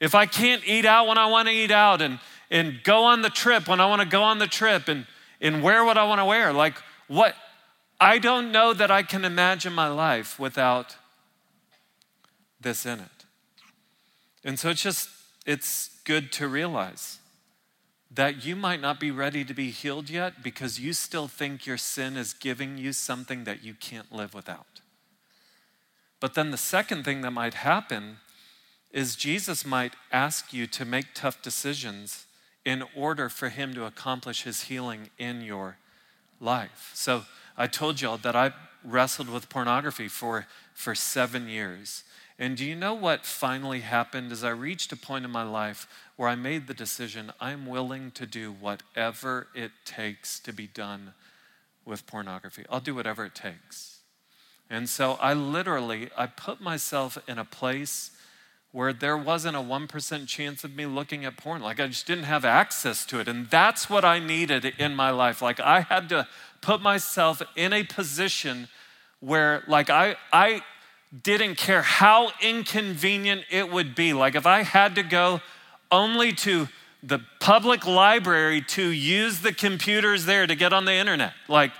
if 0.00 0.14
I 0.14 0.26
can't 0.26 0.66
eat 0.66 0.84
out 0.84 1.06
when 1.06 1.18
I 1.18 1.26
want 1.26 1.48
to 1.48 1.54
eat 1.54 1.70
out 1.70 2.02
and, 2.02 2.18
and 2.50 2.80
go 2.82 3.04
on 3.04 3.22
the 3.22 3.30
trip 3.30 3.68
when 3.68 3.80
I 3.80 3.86
want 3.86 4.02
to 4.02 4.08
go 4.08 4.22
on 4.22 4.38
the 4.38 4.46
trip 4.46 4.88
and, 4.88 5.06
and 5.40 5.62
wear 5.62 5.84
what 5.84 5.96
I 5.96 6.04
want 6.04 6.20
to 6.20 6.24
wear? 6.24 6.52
Like, 6.52 6.74
what? 7.08 7.34
I 8.00 8.18
don't 8.18 8.52
know 8.52 8.74
that 8.74 8.90
I 8.90 9.02
can 9.02 9.24
imagine 9.24 9.72
my 9.72 9.88
life 9.88 10.38
without 10.38 10.96
this 12.60 12.84
in 12.84 13.00
it. 13.00 13.24
And 14.44 14.58
so 14.58 14.70
it's 14.70 14.82
just 14.82 15.08
it's 15.46 15.90
good 16.04 16.32
to 16.32 16.48
realize 16.48 17.18
that 18.10 18.44
you 18.44 18.54
might 18.54 18.80
not 18.80 19.00
be 19.00 19.10
ready 19.10 19.44
to 19.44 19.54
be 19.54 19.70
healed 19.70 20.08
yet 20.08 20.42
because 20.42 20.78
you 20.78 20.92
still 20.92 21.26
think 21.26 21.66
your 21.66 21.76
sin 21.76 22.16
is 22.16 22.32
giving 22.32 22.78
you 22.78 22.92
something 22.92 23.44
that 23.44 23.64
you 23.64 23.74
can't 23.74 24.12
live 24.12 24.34
without. 24.34 24.80
But 26.20 26.34
then 26.34 26.50
the 26.50 26.56
second 26.56 27.04
thing 27.04 27.22
that 27.22 27.32
might 27.32 27.54
happen 27.54 28.18
is 28.92 29.16
Jesus 29.16 29.66
might 29.66 29.94
ask 30.12 30.52
you 30.52 30.66
to 30.68 30.84
make 30.84 31.14
tough 31.14 31.42
decisions 31.42 32.26
in 32.64 32.84
order 32.94 33.28
for 33.28 33.48
him 33.48 33.74
to 33.74 33.84
accomplish 33.84 34.44
his 34.44 34.62
healing 34.62 35.10
in 35.18 35.42
your 35.42 35.76
life. 36.44 36.90
So 36.94 37.24
I 37.56 37.66
told 37.66 38.00
y'all 38.00 38.18
that 38.18 38.36
I 38.36 38.52
wrestled 38.84 39.28
with 39.28 39.48
pornography 39.48 40.08
for, 40.08 40.46
for 40.74 40.94
seven 40.94 41.48
years. 41.48 42.04
And 42.38 42.56
do 42.56 42.64
you 42.64 42.74
know 42.74 42.94
what 42.94 43.24
finally 43.24 43.80
happened? 43.80 44.32
As 44.32 44.44
I 44.44 44.50
reached 44.50 44.92
a 44.92 44.96
point 44.96 45.24
in 45.24 45.30
my 45.30 45.44
life 45.44 45.86
where 46.16 46.28
I 46.28 46.34
made 46.34 46.66
the 46.66 46.74
decision 46.74 47.32
I'm 47.40 47.66
willing 47.66 48.10
to 48.12 48.26
do 48.26 48.52
whatever 48.52 49.48
it 49.54 49.70
takes 49.84 50.38
to 50.40 50.52
be 50.52 50.66
done 50.66 51.14
with 51.84 52.06
pornography. 52.06 52.64
I'll 52.68 52.80
do 52.80 52.94
whatever 52.94 53.24
it 53.24 53.34
takes. 53.34 53.98
And 54.70 54.88
so 54.88 55.12
I 55.20 55.34
literally 55.34 56.08
I 56.16 56.26
put 56.26 56.60
myself 56.60 57.18
in 57.28 57.38
a 57.38 57.44
place 57.44 58.10
where 58.74 58.92
there 58.92 59.16
wasn't 59.16 59.56
a 59.56 59.60
1% 59.60 60.26
chance 60.26 60.64
of 60.64 60.74
me 60.74 60.84
looking 60.84 61.24
at 61.24 61.36
porn. 61.36 61.62
Like 61.62 61.78
I 61.78 61.86
just 61.86 62.08
didn't 62.08 62.24
have 62.24 62.44
access 62.44 63.06
to 63.06 63.20
it. 63.20 63.28
And 63.28 63.48
that's 63.48 63.88
what 63.88 64.04
I 64.04 64.18
needed 64.18 64.64
in 64.64 64.96
my 64.96 65.10
life. 65.10 65.40
Like 65.40 65.60
I 65.60 65.82
had 65.82 66.08
to 66.08 66.26
put 66.60 66.82
myself 66.82 67.40
in 67.54 67.72
a 67.72 67.84
position 67.84 68.66
where 69.20 69.62
like 69.68 69.90
I 69.90 70.16
I 70.32 70.62
didn't 71.22 71.54
care 71.54 71.82
how 71.82 72.32
inconvenient 72.42 73.44
it 73.48 73.70
would 73.70 73.94
be. 73.94 74.12
Like 74.12 74.34
if 74.34 74.44
I 74.44 74.64
had 74.64 74.96
to 74.96 75.04
go 75.04 75.40
only 75.92 76.32
to 76.32 76.66
the 77.00 77.20
public 77.38 77.86
library 77.86 78.60
to 78.60 78.88
use 78.88 79.38
the 79.38 79.52
computers 79.52 80.24
there 80.24 80.48
to 80.48 80.56
get 80.56 80.72
on 80.72 80.84
the 80.84 80.94
internet, 80.94 81.34
like 81.46 81.70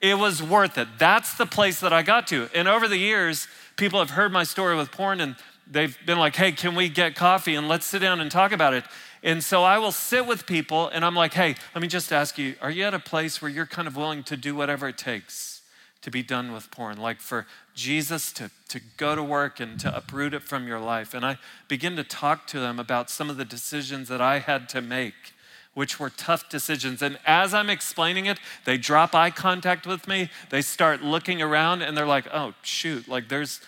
it 0.00 0.18
was 0.18 0.42
worth 0.42 0.78
it. 0.78 0.88
That's 0.98 1.34
the 1.34 1.46
place 1.46 1.78
that 1.78 1.92
I 1.92 2.02
got 2.02 2.26
to. 2.28 2.48
And 2.56 2.66
over 2.66 2.88
the 2.88 2.96
years, 2.96 3.46
people 3.76 4.00
have 4.00 4.10
heard 4.10 4.32
my 4.32 4.42
story 4.42 4.74
with 4.74 4.90
porn 4.90 5.20
and 5.20 5.36
they've 5.70 5.96
been 6.06 6.18
like, 6.18 6.36
hey, 6.36 6.52
can 6.52 6.74
we 6.74 6.88
get 6.88 7.14
coffee 7.14 7.54
and 7.54 7.68
let's 7.68 7.86
sit 7.86 8.00
down 8.00 8.20
and 8.20 8.30
talk 8.30 8.52
about 8.52 8.74
it? 8.74 8.84
And 9.22 9.44
so 9.44 9.62
I 9.62 9.78
will 9.78 9.92
sit 9.92 10.26
with 10.26 10.46
people 10.46 10.88
and 10.88 11.04
I'm 11.04 11.14
like, 11.14 11.34
hey, 11.34 11.54
let 11.74 11.82
me 11.82 11.88
just 11.88 12.12
ask 12.12 12.38
you, 12.38 12.54
are 12.60 12.70
you 12.70 12.84
at 12.84 12.94
a 12.94 12.98
place 12.98 13.40
where 13.40 13.50
you're 13.50 13.66
kind 13.66 13.86
of 13.86 13.96
willing 13.96 14.22
to 14.24 14.36
do 14.36 14.54
whatever 14.54 14.88
it 14.88 14.98
takes? 14.98 15.60
to 16.02 16.10
be 16.10 16.22
done 16.22 16.52
with 16.52 16.70
porn, 16.70 16.98
like 16.98 17.20
for 17.20 17.46
Jesus 17.74 18.32
to, 18.32 18.50
to 18.68 18.80
go 18.96 19.14
to 19.14 19.22
work 19.22 19.60
and 19.60 19.78
to 19.80 19.94
uproot 19.94 20.32
it 20.32 20.42
from 20.42 20.66
your 20.66 20.80
life. 20.80 21.12
And 21.14 21.24
I 21.24 21.38
begin 21.68 21.96
to 21.96 22.04
talk 22.04 22.46
to 22.48 22.60
them 22.60 22.78
about 22.78 23.10
some 23.10 23.28
of 23.28 23.36
the 23.36 23.44
decisions 23.44 24.08
that 24.08 24.20
I 24.20 24.38
had 24.38 24.68
to 24.70 24.80
make, 24.80 25.34
which 25.74 26.00
were 26.00 26.10
tough 26.10 26.48
decisions. 26.48 27.02
And 27.02 27.18
as 27.26 27.52
I'm 27.52 27.68
explaining 27.68 28.26
it, 28.26 28.38
they 28.64 28.78
drop 28.78 29.14
eye 29.14 29.30
contact 29.30 29.86
with 29.86 30.08
me. 30.08 30.30
They 30.48 30.62
start 30.62 31.02
looking 31.02 31.42
around 31.42 31.82
and 31.82 31.96
they're 31.96 32.06
like, 32.06 32.26
oh, 32.32 32.54
shoot, 32.62 33.06
like 33.06 33.28
there's, 33.28 33.60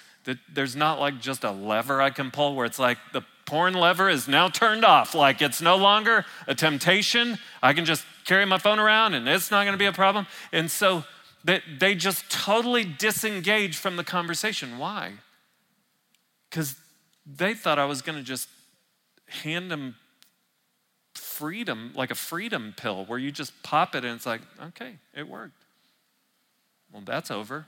there's 0.52 0.76
not 0.76 1.00
like 1.00 1.20
just 1.20 1.44
a 1.44 1.50
lever 1.50 2.00
I 2.00 2.10
can 2.10 2.30
pull 2.30 2.54
where 2.54 2.66
it's 2.66 2.78
like 2.78 2.98
the 3.12 3.22
porn 3.44 3.74
lever 3.74 4.08
is 4.08 4.28
now 4.28 4.48
turned 4.48 4.84
off. 4.84 5.14
Like 5.14 5.42
it's 5.42 5.60
no 5.60 5.76
longer 5.76 6.24
a 6.46 6.54
temptation. 6.54 7.38
I 7.62 7.72
can 7.72 7.84
just 7.84 8.04
carry 8.24 8.44
my 8.44 8.58
phone 8.58 8.78
around 8.78 9.14
and 9.14 9.28
it's 9.28 9.50
not 9.50 9.64
going 9.64 9.74
to 9.74 9.78
be 9.78 9.86
a 9.86 9.92
problem. 9.92 10.26
And 10.52 10.70
so, 10.70 11.04
that 11.44 11.62
they 11.78 11.94
just 11.94 12.30
totally 12.30 12.84
disengaged 12.84 13.76
from 13.76 13.96
the 13.96 14.04
conversation. 14.04 14.78
Why? 14.78 15.14
Because 16.48 16.76
they 17.26 17.54
thought 17.54 17.78
I 17.78 17.84
was 17.84 18.02
going 18.02 18.18
to 18.18 18.24
just 18.24 18.48
hand 19.26 19.70
them 19.70 19.96
freedom, 21.14 21.92
like 21.94 22.10
a 22.10 22.14
freedom 22.14 22.74
pill, 22.76 23.04
where 23.06 23.18
you 23.18 23.32
just 23.32 23.60
pop 23.62 23.94
it 23.94 24.04
and 24.04 24.14
it's 24.14 24.26
like, 24.26 24.42
okay, 24.68 24.96
it 25.14 25.28
worked. 25.28 25.64
Well, 26.92 27.02
that's 27.04 27.30
over. 27.30 27.66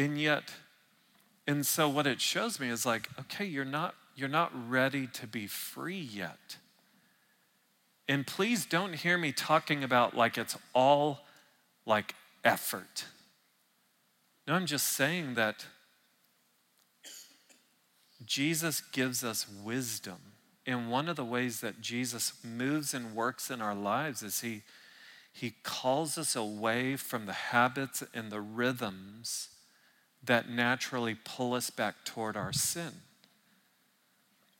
And 0.00 0.18
yet, 0.18 0.44
and 1.46 1.66
so 1.66 1.86
what 1.86 2.06
it 2.06 2.22
shows 2.22 2.58
me 2.58 2.70
is 2.70 2.86
like, 2.86 3.10
okay, 3.20 3.44
you're 3.44 3.66
not 3.66 3.94
you're 4.16 4.30
not 4.30 4.50
ready 4.70 5.06
to 5.08 5.26
be 5.26 5.46
free 5.46 6.00
yet. 6.00 6.56
And 8.08 8.26
please 8.26 8.64
don't 8.64 8.94
hear 8.94 9.18
me 9.18 9.30
talking 9.30 9.84
about 9.84 10.16
like 10.16 10.38
it's 10.38 10.56
all 10.74 11.26
like 11.84 12.14
effort. 12.44 13.04
No, 14.48 14.54
I'm 14.54 14.64
just 14.64 14.86
saying 14.86 15.34
that 15.34 15.66
Jesus 18.24 18.80
gives 18.80 19.22
us 19.22 19.46
wisdom. 19.62 20.16
And 20.64 20.90
one 20.90 21.10
of 21.10 21.16
the 21.16 21.26
ways 21.26 21.60
that 21.60 21.82
Jesus 21.82 22.32
moves 22.42 22.94
and 22.94 23.14
works 23.14 23.50
in 23.50 23.60
our 23.60 23.74
lives 23.74 24.22
is 24.22 24.40
he, 24.40 24.62
he 25.30 25.52
calls 25.62 26.16
us 26.16 26.34
away 26.34 26.96
from 26.96 27.26
the 27.26 27.34
habits 27.34 28.02
and 28.14 28.32
the 28.32 28.40
rhythms 28.40 29.50
that 30.22 30.48
naturally 30.48 31.14
pull 31.14 31.54
us 31.54 31.70
back 31.70 32.04
toward 32.04 32.36
our 32.36 32.52
sin. 32.52 33.02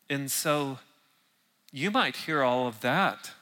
And 0.08 0.30
so 0.30 0.78
you 1.72 1.90
might 1.90 2.16
hear 2.16 2.42
all 2.42 2.66
of 2.66 2.80
that 2.80 3.32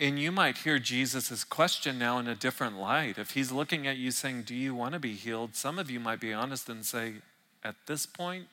and 0.00 0.18
you 0.18 0.32
might 0.32 0.56
hear 0.56 0.78
Jesus' 0.78 1.44
question 1.44 1.98
now 1.98 2.18
in 2.18 2.26
a 2.26 2.34
different 2.34 2.78
light. 2.78 3.18
If 3.18 3.32
he's 3.32 3.52
looking 3.52 3.86
at 3.86 3.98
you 3.98 4.10
saying, 4.10 4.42
Do 4.42 4.54
you 4.54 4.74
want 4.74 4.94
to 4.94 4.98
be 4.98 5.12
healed? 5.12 5.54
Some 5.54 5.78
of 5.78 5.90
you 5.90 6.00
might 6.00 6.20
be 6.20 6.32
honest 6.32 6.70
and 6.70 6.86
say, 6.86 7.16
At 7.62 7.76
this 7.86 8.06
point, 8.06 8.46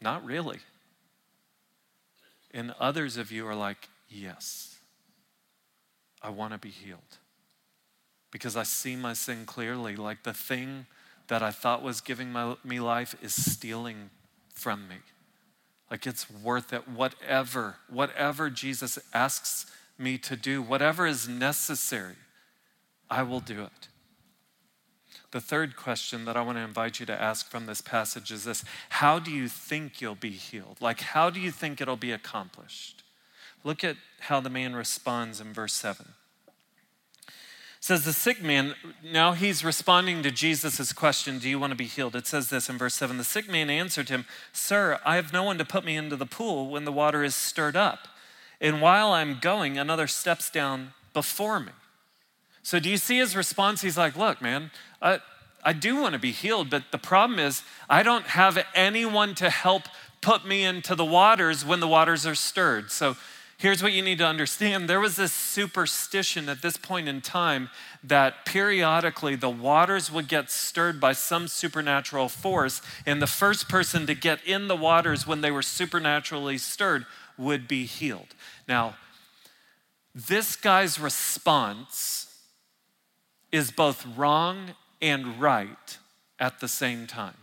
not 0.00 0.24
really. 0.24 0.60
And 2.50 2.74
others 2.80 3.18
of 3.18 3.30
you 3.30 3.46
are 3.46 3.54
like, 3.54 3.90
Yes, 4.08 4.78
I 6.22 6.30
want 6.30 6.54
to 6.54 6.58
be 6.58 6.70
healed. 6.70 7.18
Because 8.36 8.54
I 8.54 8.64
see 8.64 8.96
my 8.96 9.14
sin 9.14 9.46
clearly. 9.46 9.96
Like 9.96 10.22
the 10.22 10.34
thing 10.34 10.84
that 11.28 11.42
I 11.42 11.50
thought 11.50 11.82
was 11.82 12.02
giving 12.02 12.30
my, 12.30 12.56
me 12.62 12.80
life 12.80 13.16
is 13.22 13.32
stealing 13.32 14.10
from 14.52 14.86
me. 14.88 14.96
Like 15.90 16.06
it's 16.06 16.30
worth 16.30 16.70
it. 16.74 16.86
Whatever, 16.86 17.76
whatever 17.88 18.50
Jesus 18.50 18.98
asks 19.14 19.64
me 19.96 20.18
to 20.18 20.36
do, 20.36 20.60
whatever 20.60 21.06
is 21.06 21.26
necessary, 21.26 22.16
I 23.08 23.22
will 23.22 23.40
do 23.40 23.62
it. 23.62 23.88
The 25.30 25.40
third 25.40 25.74
question 25.74 26.26
that 26.26 26.36
I 26.36 26.42
want 26.42 26.58
to 26.58 26.62
invite 26.62 27.00
you 27.00 27.06
to 27.06 27.18
ask 27.18 27.48
from 27.48 27.64
this 27.64 27.80
passage 27.80 28.30
is 28.30 28.44
this 28.44 28.66
How 28.90 29.18
do 29.18 29.30
you 29.30 29.48
think 29.48 30.02
you'll 30.02 30.14
be 30.14 30.32
healed? 30.32 30.76
Like, 30.82 31.00
how 31.00 31.30
do 31.30 31.40
you 31.40 31.50
think 31.50 31.80
it'll 31.80 31.96
be 31.96 32.12
accomplished? 32.12 33.02
Look 33.64 33.82
at 33.82 33.96
how 34.20 34.40
the 34.40 34.50
man 34.50 34.76
responds 34.76 35.40
in 35.40 35.54
verse 35.54 35.72
7. 35.72 36.08
Says 37.86 38.04
the 38.04 38.12
sick 38.12 38.42
man, 38.42 38.74
now 39.00 39.30
he's 39.30 39.64
responding 39.64 40.24
to 40.24 40.32
Jesus' 40.32 40.92
question, 40.92 41.38
Do 41.38 41.48
you 41.48 41.60
want 41.60 41.70
to 41.70 41.76
be 41.76 41.84
healed? 41.84 42.16
It 42.16 42.26
says 42.26 42.50
this 42.50 42.68
in 42.68 42.78
verse 42.78 42.96
7 42.96 43.16
The 43.16 43.22
sick 43.22 43.48
man 43.48 43.70
answered 43.70 44.08
him, 44.08 44.24
Sir, 44.52 44.98
I 45.04 45.14
have 45.14 45.32
no 45.32 45.44
one 45.44 45.56
to 45.58 45.64
put 45.64 45.84
me 45.84 45.96
into 45.96 46.16
the 46.16 46.26
pool 46.26 46.68
when 46.68 46.84
the 46.84 46.90
water 46.90 47.22
is 47.22 47.36
stirred 47.36 47.76
up. 47.76 48.08
And 48.60 48.82
while 48.82 49.12
I'm 49.12 49.38
going, 49.40 49.78
another 49.78 50.08
steps 50.08 50.50
down 50.50 50.94
before 51.12 51.60
me. 51.60 51.70
So, 52.64 52.80
do 52.80 52.90
you 52.90 52.96
see 52.96 53.18
his 53.18 53.36
response? 53.36 53.82
He's 53.82 53.96
like, 53.96 54.16
Look, 54.16 54.42
man, 54.42 54.72
I, 55.00 55.20
I 55.62 55.72
do 55.72 55.94
want 55.94 56.14
to 56.14 56.18
be 56.18 56.32
healed, 56.32 56.70
but 56.70 56.90
the 56.90 56.98
problem 56.98 57.38
is 57.38 57.62
I 57.88 58.02
don't 58.02 58.26
have 58.26 58.58
anyone 58.74 59.36
to 59.36 59.48
help 59.48 59.84
put 60.20 60.44
me 60.44 60.64
into 60.64 60.96
the 60.96 61.04
waters 61.04 61.64
when 61.64 61.78
the 61.78 61.86
waters 61.86 62.26
are 62.26 62.34
stirred. 62.34 62.90
So, 62.90 63.16
here's 63.58 63.82
what 63.82 63.92
you 63.92 64.02
need 64.02 64.18
to 64.18 64.26
understand 64.26 64.88
there 64.88 65.00
was 65.00 65.16
this 65.16 65.32
superstition 65.32 66.48
at 66.48 66.62
this 66.62 66.76
point 66.76 67.08
in 67.08 67.20
time 67.20 67.70
that 68.02 68.44
periodically 68.44 69.34
the 69.34 69.50
waters 69.50 70.10
would 70.10 70.28
get 70.28 70.50
stirred 70.50 71.00
by 71.00 71.12
some 71.12 71.48
supernatural 71.48 72.28
force, 72.28 72.82
and 73.04 73.20
the 73.20 73.26
first 73.26 73.68
person 73.68 74.06
to 74.06 74.14
get 74.14 74.44
in 74.44 74.68
the 74.68 74.76
waters 74.76 75.26
when 75.26 75.40
they 75.40 75.50
were 75.50 75.62
supernaturally 75.62 76.58
stirred 76.58 77.06
would 77.38 77.66
be 77.66 77.84
healed. 77.84 78.34
Now, 78.68 78.96
this 80.14 80.56
guy's 80.56 80.98
response 80.98 82.26
is 83.52 83.70
both 83.70 84.06
wrong 84.16 84.74
and 85.02 85.40
right 85.40 85.98
at 86.38 86.60
the 86.60 86.68
same 86.68 87.06
time. 87.06 87.36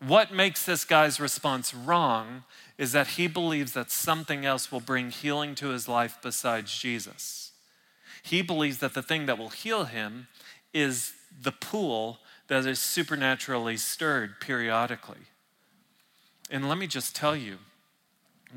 What 0.00 0.32
makes 0.32 0.64
this 0.64 0.84
guy's 0.84 1.20
response 1.20 1.74
wrong 1.74 2.44
is 2.80 2.92
that 2.92 3.08
he 3.08 3.26
believes 3.26 3.72
that 3.72 3.90
something 3.90 4.46
else 4.46 4.72
will 4.72 4.80
bring 4.80 5.10
healing 5.10 5.54
to 5.54 5.68
his 5.68 5.86
life 5.86 6.16
besides 6.22 6.76
Jesus. 6.76 7.52
He 8.22 8.40
believes 8.40 8.78
that 8.78 8.94
the 8.94 9.02
thing 9.02 9.26
that 9.26 9.36
will 9.36 9.50
heal 9.50 9.84
him 9.84 10.28
is 10.72 11.12
the 11.42 11.52
pool 11.52 12.20
that 12.48 12.64
is 12.64 12.78
supernaturally 12.78 13.76
stirred 13.76 14.40
periodically. 14.40 15.26
And 16.50 16.70
let 16.70 16.78
me 16.78 16.86
just 16.86 17.14
tell 17.14 17.36
you, 17.36 17.58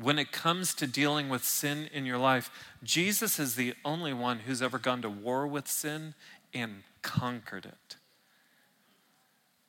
when 0.00 0.18
it 0.18 0.32
comes 0.32 0.72
to 0.76 0.86
dealing 0.86 1.28
with 1.28 1.44
sin 1.44 1.90
in 1.92 2.06
your 2.06 2.18
life, 2.18 2.50
Jesus 2.82 3.38
is 3.38 3.56
the 3.56 3.74
only 3.84 4.14
one 4.14 4.40
who's 4.40 4.62
ever 4.62 4.78
gone 4.78 5.02
to 5.02 5.10
war 5.10 5.46
with 5.46 5.68
sin 5.68 6.14
and 6.54 6.84
conquered 7.02 7.66
it. 7.66 7.96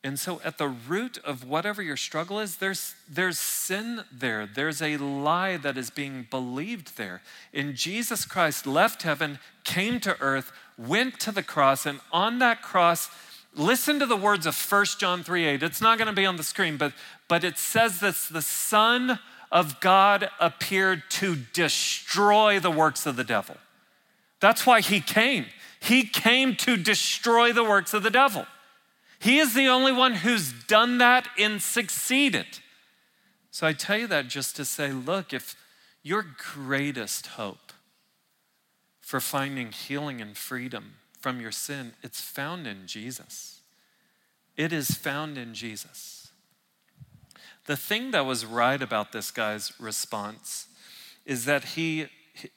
And 0.06 0.20
so, 0.20 0.40
at 0.46 0.60
the 0.60 0.68
root 0.68 1.18
of 1.24 1.50
whatever 1.50 1.82
your 1.82 1.98
struggle 1.98 2.40
is, 2.40 2.58
there's, 2.58 2.94
there's 3.10 3.40
sin 3.40 4.04
there. 4.12 4.46
There's 4.46 4.80
a 4.80 4.98
lie 4.98 5.58
that 5.58 5.80
is 5.80 5.90
being 5.90 6.28
believed 6.30 6.96
there. 6.96 7.24
And 7.52 7.74
Jesus 7.74 8.24
Christ 8.24 8.68
left 8.68 9.02
heaven, 9.02 9.40
came 9.64 10.00
to 10.02 10.16
earth, 10.22 10.52
went 10.78 11.20
to 11.22 11.32
the 11.32 11.42
cross, 11.42 11.88
and 11.88 12.02
on 12.12 12.38
that 12.38 12.62
cross, 12.62 13.10
listen 13.56 13.98
to 13.98 14.06
the 14.06 14.16
words 14.16 14.46
of 14.46 14.56
1 14.56 14.86
John 15.00 15.24
3 15.24 15.44
8. 15.44 15.64
It's 15.64 15.82
not 15.82 15.98
going 15.98 16.06
to 16.06 16.14
be 16.14 16.28
on 16.28 16.36
the 16.36 16.44
screen, 16.44 16.78
but, 16.78 16.94
but 17.28 17.44
it 17.44 17.58
says 17.58 18.00
this 18.00 18.28
the 18.28 18.44
Son 18.44 19.18
of 19.52 19.80
God 19.80 20.30
appeared 20.40 21.02
to 21.10 21.36
destroy 21.52 22.60
the 22.60 22.70
works 22.70 23.08
of 23.08 23.16
the 23.16 23.24
devil. 23.24 23.58
That's 24.40 24.68
why 24.68 24.82
he 24.82 25.02
came. 25.02 25.48
He 25.80 26.04
came 26.04 26.56
to 26.58 26.78
destroy 26.78 27.52
the 27.52 27.64
works 27.64 27.96
of 27.96 28.04
the 28.04 28.12
devil. 28.12 28.46
He 29.20 29.40
is 29.40 29.54
the 29.54 29.68
only 29.68 29.92
one 29.92 30.16
who's 30.16 30.52
done 30.52 30.98
that 31.00 31.28
and 31.38 31.62
succeeded. 31.62 32.46
So 33.52 33.66
I 33.66 33.74
tell 33.74 33.98
you 33.98 34.08
that 34.08 34.28
just 34.28 34.56
to 34.58 34.66
say 34.66 34.92
look, 34.92 35.34
if 35.34 35.56
your 36.04 36.26
greatest 36.54 37.28
hope 37.28 37.74
for 39.02 39.20
finding 39.20 39.72
healing 39.72 40.22
and 40.22 40.36
freedom 40.36 40.96
from 41.20 41.40
your 41.40 41.52
sin, 41.52 41.94
it's 42.04 42.22
found 42.22 42.68
in 42.68 42.86
Jesus. 42.86 43.62
It 44.58 44.72
is 44.72 44.92
found 44.92 45.38
in 45.38 45.54
Jesus. 45.54 46.30
The 47.66 47.78
thing 47.78 48.12
that 48.12 48.26
was 48.26 48.46
right 48.46 48.82
about 48.82 49.12
this 49.12 49.32
guy's 49.32 49.74
response 49.80 50.68
is 51.26 51.46
that 51.46 51.64
he 51.64 52.08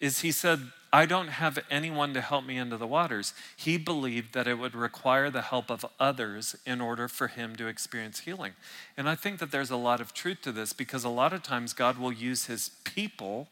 is 0.01 0.21
he 0.21 0.33
said 0.33 0.73
I 0.91 1.05
don't 1.05 1.29
have 1.29 1.59
anyone 1.71 2.15
to 2.15 2.21
help 2.23 2.47
me 2.47 2.57
into 2.57 2.79
the 2.79 2.87
waters. 2.87 3.35
He 3.57 3.77
believed 3.77 4.33
that 4.33 4.47
it 4.47 4.59
would 4.59 4.75
require 4.75 5.29
the 5.31 5.43
help 5.43 5.71
of 5.71 5.85
others 6.01 6.57
in 6.65 6.81
order 6.81 7.09
for 7.09 7.29
him 7.29 7.57
to 7.57 7.67
experience 7.67 8.21
healing. 8.21 8.55
And 8.97 9.07
I 9.09 9.15
think 9.15 9.39
that 9.39 9.51
there's 9.51 9.71
a 9.71 9.77
lot 9.77 10.01
of 10.01 10.15
truth 10.15 10.41
to 10.43 10.53
this 10.53 10.73
because 10.73 11.05
a 11.05 11.11
lot 11.11 11.35
of 11.35 11.43
times 11.43 11.75
God 11.75 11.99
will 11.99 12.13
use 12.13 12.47
his 12.47 12.71
people 12.85 13.49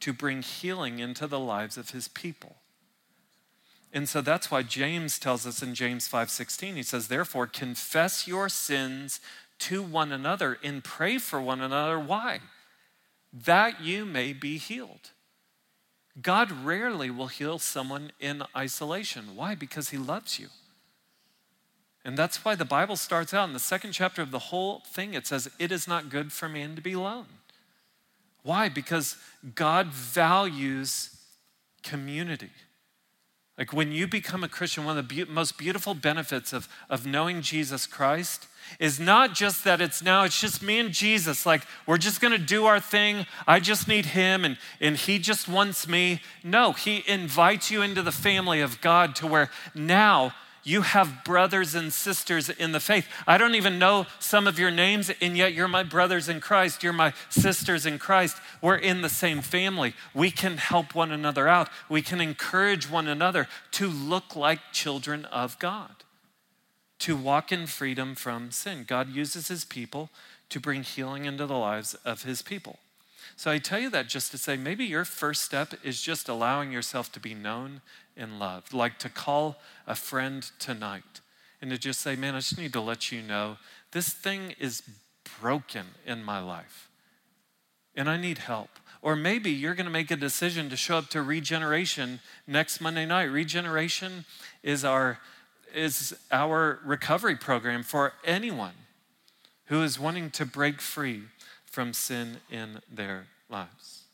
to 0.00 0.14
bring 0.14 0.40
healing 0.40 0.98
into 0.98 1.26
the 1.26 1.38
lives 1.38 1.76
of 1.76 1.90
his 1.90 2.08
people. 2.08 2.56
And 3.92 4.08
so 4.08 4.22
that's 4.22 4.50
why 4.50 4.62
James 4.62 5.18
tells 5.18 5.46
us 5.46 5.62
in 5.62 5.74
James 5.74 6.08
5:16 6.08 6.76
he 6.76 6.82
says 6.82 7.08
therefore 7.08 7.46
confess 7.46 8.26
your 8.26 8.48
sins 8.48 9.20
to 9.58 9.82
one 9.82 10.10
another 10.10 10.58
and 10.64 10.82
pray 10.82 11.18
for 11.18 11.40
one 11.40 11.60
another 11.60 12.00
why 12.00 12.40
that 13.32 13.80
you 13.80 14.04
may 14.04 14.32
be 14.32 14.58
healed. 14.58 15.10
God 16.20 16.50
rarely 16.50 17.10
will 17.10 17.28
heal 17.28 17.58
someone 17.58 18.12
in 18.20 18.42
isolation. 18.56 19.34
Why? 19.34 19.54
Because 19.54 19.90
he 19.90 19.96
loves 19.96 20.38
you. 20.38 20.48
And 22.04 22.18
that's 22.18 22.44
why 22.44 22.54
the 22.54 22.64
Bible 22.64 22.96
starts 22.96 23.32
out 23.32 23.48
in 23.48 23.54
the 23.54 23.60
second 23.60 23.92
chapter 23.92 24.20
of 24.20 24.30
the 24.30 24.38
whole 24.38 24.80
thing. 24.80 25.14
It 25.14 25.26
says, 25.26 25.48
It 25.58 25.72
is 25.72 25.88
not 25.88 26.10
good 26.10 26.32
for 26.32 26.48
man 26.48 26.74
to 26.74 26.82
be 26.82 26.92
alone. 26.92 27.26
Why? 28.42 28.68
Because 28.68 29.16
God 29.54 29.86
values 29.86 31.16
community. 31.82 32.50
Like 33.56 33.72
when 33.72 33.92
you 33.92 34.08
become 34.08 34.42
a 34.42 34.48
Christian, 34.48 34.84
one 34.84 34.98
of 34.98 35.08
the 35.08 35.24
be- 35.24 35.30
most 35.30 35.56
beautiful 35.56 35.94
benefits 35.94 36.52
of, 36.52 36.68
of 36.90 37.06
knowing 37.06 37.42
Jesus 37.42 37.86
Christ 37.86 38.48
is 38.78 38.98
not 38.98 39.34
just 39.34 39.64
that 39.64 39.80
it's 39.80 40.02
now, 40.02 40.24
it's 40.24 40.40
just 40.40 40.62
me 40.62 40.78
and 40.78 40.92
Jesus. 40.92 41.46
Like, 41.46 41.62
we're 41.86 41.98
just 41.98 42.20
gonna 42.20 42.38
do 42.38 42.66
our 42.66 42.80
thing. 42.80 43.26
I 43.46 43.60
just 43.60 43.88
need 43.88 44.06
him 44.06 44.44
and, 44.44 44.58
and 44.80 44.96
he 44.96 45.18
just 45.18 45.48
wants 45.48 45.88
me. 45.88 46.20
No, 46.42 46.72
he 46.72 47.04
invites 47.06 47.70
you 47.70 47.82
into 47.82 48.02
the 48.02 48.12
family 48.12 48.60
of 48.60 48.80
God 48.80 49.14
to 49.16 49.26
where 49.26 49.50
now 49.74 50.32
you 50.64 50.82
have 50.82 51.24
brothers 51.24 51.74
and 51.74 51.92
sisters 51.92 52.48
in 52.48 52.72
the 52.72 52.80
faith. 52.80 53.08
I 53.26 53.36
don't 53.36 53.54
even 53.54 53.78
know 53.78 54.06
some 54.18 54.46
of 54.46 54.58
your 54.58 54.70
names, 54.70 55.10
and 55.20 55.36
yet 55.36 55.54
you're 55.54 55.68
my 55.68 55.82
brothers 55.82 56.28
in 56.28 56.40
Christ. 56.40 56.82
You're 56.82 56.92
my 56.92 57.12
sisters 57.30 57.84
in 57.84 57.98
Christ. 57.98 58.36
We're 58.60 58.76
in 58.76 59.02
the 59.02 59.08
same 59.08 59.40
family. 59.40 59.94
We 60.14 60.30
can 60.30 60.58
help 60.58 60.94
one 60.94 61.10
another 61.10 61.48
out. 61.48 61.68
We 61.88 62.02
can 62.02 62.20
encourage 62.20 62.88
one 62.88 63.08
another 63.08 63.48
to 63.72 63.88
look 63.88 64.36
like 64.36 64.60
children 64.72 65.24
of 65.26 65.58
God 65.58 66.01
to 67.02 67.16
walk 67.16 67.50
in 67.50 67.66
freedom 67.66 68.14
from 68.14 68.52
sin. 68.52 68.84
God 68.86 69.08
uses 69.08 69.48
his 69.48 69.64
people 69.64 70.08
to 70.50 70.60
bring 70.60 70.84
healing 70.84 71.24
into 71.24 71.46
the 71.46 71.58
lives 71.58 71.94
of 72.04 72.22
his 72.22 72.42
people. 72.42 72.78
So 73.34 73.50
I 73.50 73.58
tell 73.58 73.80
you 73.80 73.90
that 73.90 74.06
just 74.06 74.30
to 74.30 74.38
say 74.38 74.56
maybe 74.56 74.84
your 74.84 75.04
first 75.04 75.42
step 75.42 75.74
is 75.82 76.00
just 76.00 76.28
allowing 76.28 76.70
yourself 76.70 77.10
to 77.12 77.20
be 77.20 77.34
known 77.34 77.80
and 78.16 78.38
loved, 78.38 78.72
like 78.72 79.00
to 79.00 79.08
call 79.08 79.56
a 79.84 79.96
friend 79.96 80.48
tonight 80.60 81.20
and 81.60 81.72
to 81.72 81.78
just 81.78 82.00
say, 82.00 82.14
Man, 82.14 82.36
I 82.36 82.38
just 82.38 82.56
need 82.56 82.72
to 82.74 82.80
let 82.80 83.10
you 83.10 83.20
know 83.20 83.56
this 83.90 84.10
thing 84.10 84.54
is 84.60 84.82
broken 85.40 85.86
in 86.06 86.22
my 86.22 86.38
life 86.38 86.88
and 87.96 88.08
I 88.08 88.16
need 88.16 88.38
help. 88.38 88.70
Or 89.00 89.16
maybe 89.16 89.50
you're 89.50 89.74
going 89.74 89.86
to 89.86 89.92
make 89.92 90.12
a 90.12 90.16
decision 90.16 90.70
to 90.70 90.76
show 90.76 90.98
up 90.98 91.08
to 91.08 91.22
Regeneration 91.22 92.20
next 92.46 92.80
Monday 92.80 93.06
night. 93.06 93.24
Regeneration 93.24 94.24
is 94.62 94.84
our 94.84 95.18
is 95.74 96.14
our 96.30 96.80
recovery 96.84 97.36
program 97.36 97.82
for 97.82 98.14
anyone 98.24 98.74
who 99.66 99.82
is 99.82 99.98
wanting 99.98 100.30
to 100.30 100.44
break 100.44 100.80
free 100.80 101.22
from 101.64 101.92
sin 101.92 102.38
in 102.50 102.80
their 102.90 103.26
lives. 103.48 104.04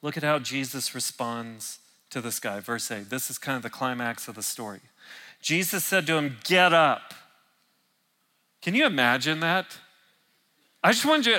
Look 0.00 0.16
at 0.16 0.22
how 0.22 0.38
Jesus 0.38 0.94
responds 0.94 1.78
to 2.10 2.20
this 2.20 2.40
guy. 2.40 2.60
Verse 2.60 2.90
8. 2.90 3.10
This 3.10 3.30
is 3.30 3.38
kind 3.38 3.56
of 3.56 3.62
the 3.62 3.70
climax 3.70 4.28
of 4.28 4.34
the 4.34 4.42
story. 4.42 4.80
Jesus 5.40 5.84
said 5.84 6.06
to 6.06 6.16
him, 6.16 6.38
Get 6.44 6.72
up. 6.72 7.14
Can 8.62 8.74
you 8.74 8.86
imagine 8.86 9.40
that? 9.40 9.78
I 10.82 10.92
just 10.92 11.04
want 11.04 11.26
you, 11.26 11.38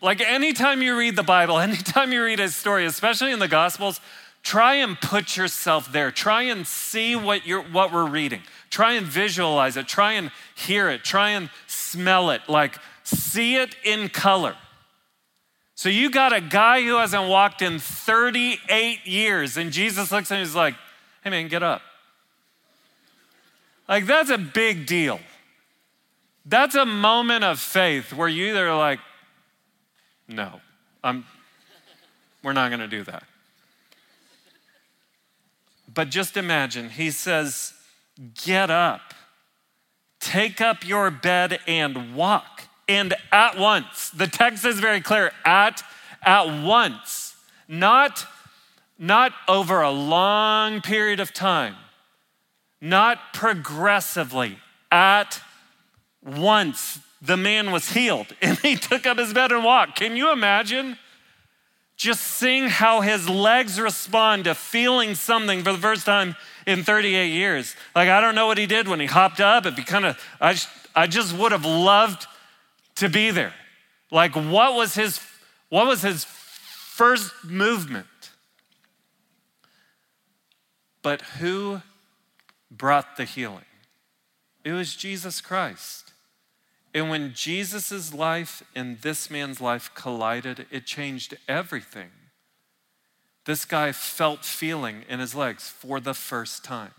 like 0.00 0.20
anytime 0.20 0.82
you 0.82 0.96
read 0.96 1.16
the 1.16 1.22
Bible, 1.22 1.58
anytime 1.60 2.12
you 2.12 2.22
read 2.24 2.40
a 2.40 2.48
story, 2.48 2.86
especially 2.86 3.32
in 3.32 3.38
the 3.38 3.48
Gospels, 3.48 4.00
Try 4.42 4.74
and 4.76 5.00
put 5.00 5.36
yourself 5.36 5.92
there. 5.92 6.10
Try 6.10 6.42
and 6.42 6.66
see 6.66 7.14
what, 7.14 7.46
you're, 7.46 7.62
what 7.62 7.92
we're 7.92 8.08
reading. 8.08 8.42
Try 8.70 8.94
and 8.94 9.06
visualize 9.06 9.76
it. 9.76 9.86
Try 9.86 10.14
and 10.14 10.30
hear 10.54 10.90
it. 10.90 11.04
Try 11.04 11.30
and 11.30 11.48
smell 11.66 12.30
it. 12.30 12.42
Like, 12.48 12.78
see 13.04 13.56
it 13.56 13.76
in 13.84 14.08
color. 14.08 14.56
So 15.74 15.88
you 15.88 16.10
got 16.10 16.32
a 16.32 16.40
guy 16.40 16.82
who 16.82 16.96
hasn't 16.96 17.28
walked 17.28 17.62
in 17.62 17.78
38 17.78 19.06
years, 19.06 19.56
and 19.56 19.72
Jesus 19.72 20.12
looks 20.12 20.30
at 20.30 20.34
him 20.34 20.40
and 20.40 20.48
he's 20.48 20.56
like, 20.56 20.74
hey 21.24 21.30
man, 21.30 21.48
get 21.48 21.62
up. 21.62 21.82
Like, 23.88 24.06
that's 24.06 24.30
a 24.30 24.38
big 24.38 24.86
deal. 24.86 25.20
That's 26.46 26.74
a 26.74 26.86
moment 26.86 27.44
of 27.44 27.58
faith 27.60 28.12
where 28.12 28.28
you 28.28 28.46
either 28.46 28.74
like, 28.74 29.00
no, 30.28 30.60
I'm, 31.02 31.24
we're 32.42 32.52
not 32.52 32.68
going 32.68 32.80
to 32.80 32.88
do 32.88 33.04
that. 33.04 33.24
But 35.92 36.10
just 36.10 36.36
imagine, 36.36 36.90
he 36.90 37.10
says, 37.10 37.74
Get 38.44 38.70
up, 38.70 39.14
take 40.20 40.60
up 40.60 40.86
your 40.86 41.10
bed 41.10 41.58
and 41.66 42.14
walk. 42.14 42.68
And 42.88 43.14
at 43.30 43.58
once, 43.58 44.10
the 44.10 44.26
text 44.26 44.64
is 44.64 44.80
very 44.80 45.00
clear 45.00 45.32
at, 45.44 45.82
at 46.22 46.62
once, 46.62 47.36
not, 47.68 48.26
not 48.98 49.32
over 49.48 49.80
a 49.80 49.90
long 49.90 50.80
period 50.80 51.20
of 51.20 51.32
time, 51.32 51.76
not 52.80 53.32
progressively, 53.32 54.58
at 54.90 55.40
once 56.22 56.98
the 57.20 57.36
man 57.36 57.70
was 57.70 57.92
healed 57.92 58.34
and 58.42 58.58
he 58.58 58.76
took 58.76 59.06
up 59.06 59.18
his 59.18 59.32
bed 59.32 59.52
and 59.52 59.64
walked. 59.64 59.96
Can 59.96 60.16
you 60.16 60.32
imagine? 60.32 60.98
Just 61.96 62.22
seeing 62.22 62.68
how 62.68 63.00
his 63.00 63.28
legs 63.28 63.78
respond 63.80 64.44
to 64.44 64.54
feeling 64.54 65.14
something 65.14 65.62
for 65.62 65.72
the 65.72 65.78
first 65.78 66.04
time 66.04 66.34
in 66.66 66.82
38 66.82 67.28
years. 67.28 67.76
Like, 67.94 68.08
I 68.08 68.20
don't 68.20 68.34
know 68.34 68.46
what 68.46 68.58
he 68.58 68.66
did 68.66 68.88
when 68.88 69.00
he 69.00 69.06
hopped 69.06 69.40
up. 69.40 69.66
If 69.66 69.76
he 69.76 69.84
kind 69.84 70.06
of, 70.06 70.20
I, 70.40 70.56
I 70.94 71.06
just 71.06 71.36
would 71.36 71.52
have 71.52 71.64
loved 71.64 72.26
to 72.96 73.08
be 73.08 73.30
there. 73.30 73.54
Like, 74.10 74.34
what 74.34 74.74
was 74.74 74.94
his, 74.94 75.20
what 75.68 75.86
was 75.86 76.02
his 76.02 76.24
first 76.24 77.32
movement? 77.44 78.06
But 81.02 81.22
who 81.22 81.82
brought 82.70 83.16
the 83.16 83.24
healing? 83.24 83.64
It 84.64 84.72
was 84.72 84.94
Jesus 84.94 85.40
Christ. 85.40 86.01
And 86.94 87.08
when 87.08 87.32
Jesus' 87.34 88.12
life 88.12 88.62
and 88.74 89.00
this 89.00 89.30
man's 89.30 89.60
life 89.60 89.90
collided, 89.94 90.66
it 90.70 90.84
changed 90.84 91.36
everything. 91.48 92.10
This 93.44 93.64
guy 93.64 93.92
felt 93.92 94.44
feeling 94.44 95.04
in 95.08 95.18
his 95.18 95.34
legs 95.34 95.68
for 95.68 96.00
the 96.00 96.14
first 96.14 96.64
time. 96.64 96.92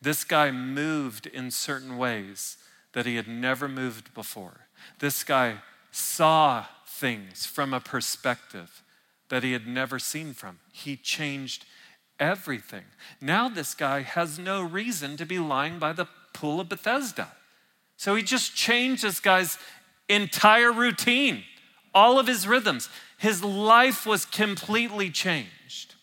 This 0.00 0.24
guy 0.24 0.50
moved 0.50 1.26
in 1.26 1.50
certain 1.50 1.96
ways 1.96 2.56
that 2.92 3.06
he 3.06 3.16
had 3.16 3.28
never 3.28 3.68
moved 3.68 4.14
before. 4.14 4.68
This 5.00 5.24
guy 5.24 5.56
saw 5.90 6.66
things 6.86 7.46
from 7.46 7.74
a 7.74 7.80
perspective 7.80 8.82
that 9.28 9.42
he 9.42 9.52
had 9.52 9.66
never 9.66 9.98
seen 9.98 10.32
from. 10.32 10.60
He 10.72 10.96
changed 10.96 11.64
everything. 12.20 12.84
Now, 13.20 13.48
this 13.48 13.74
guy 13.74 14.02
has 14.02 14.38
no 14.38 14.62
reason 14.62 15.16
to 15.16 15.26
be 15.26 15.38
lying 15.38 15.78
by 15.78 15.92
the 15.92 16.06
pool 16.32 16.60
of 16.60 16.68
Bethesda. 16.68 17.32
So 17.96 18.14
he 18.14 18.22
just 18.22 18.54
changed 18.54 19.02
this 19.02 19.20
guy's 19.20 19.58
entire 20.08 20.72
routine, 20.72 21.44
all 21.94 22.18
of 22.18 22.26
his 22.26 22.46
rhythms. 22.46 22.88
His 23.18 23.42
life 23.42 24.06
was 24.06 24.24
completely 24.24 25.10
changed. 25.10 25.94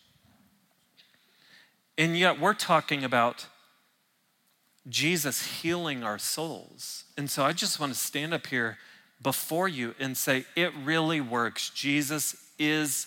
And 1.98 2.18
yet, 2.18 2.40
we're 2.40 2.54
talking 2.54 3.04
about 3.04 3.46
Jesus 4.88 5.60
healing 5.60 6.02
our 6.02 6.18
souls. 6.18 7.04
And 7.16 7.30
so, 7.30 7.44
I 7.44 7.52
just 7.52 7.78
want 7.78 7.92
to 7.92 7.98
stand 7.98 8.34
up 8.34 8.46
here 8.46 8.78
before 9.22 9.68
you 9.68 9.94
and 10.00 10.16
say, 10.16 10.44
it 10.56 10.72
really 10.84 11.20
works. 11.20 11.70
Jesus 11.70 12.34
is 12.58 13.06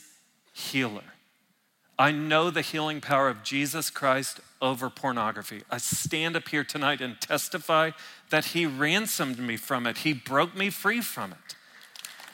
healer. 0.54 1.04
I 1.98 2.12
know 2.12 2.50
the 2.50 2.62
healing 2.62 3.02
power 3.02 3.30
of 3.30 3.44
Jesus 3.44 3.90
Christ 3.90 4.40
over 4.66 4.90
pornography. 4.90 5.62
I 5.70 5.78
stand 5.78 6.36
up 6.36 6.48
here 6.50 6.64
tonight 6.64 7.02
and 7.02 7.20
testify 7.22 7.92
that 8.30 8.46
He 8.46 8.66
ransomed 8.66 9.40
me 9.40 9.58
from 9.58 9.88
it, 9.88 10.00
He 10.00 10.14
broke 10.14 10.56
me 10.56 10.70
free 10.70 11.02
from 11.02 11.32
it. 11.32 11.56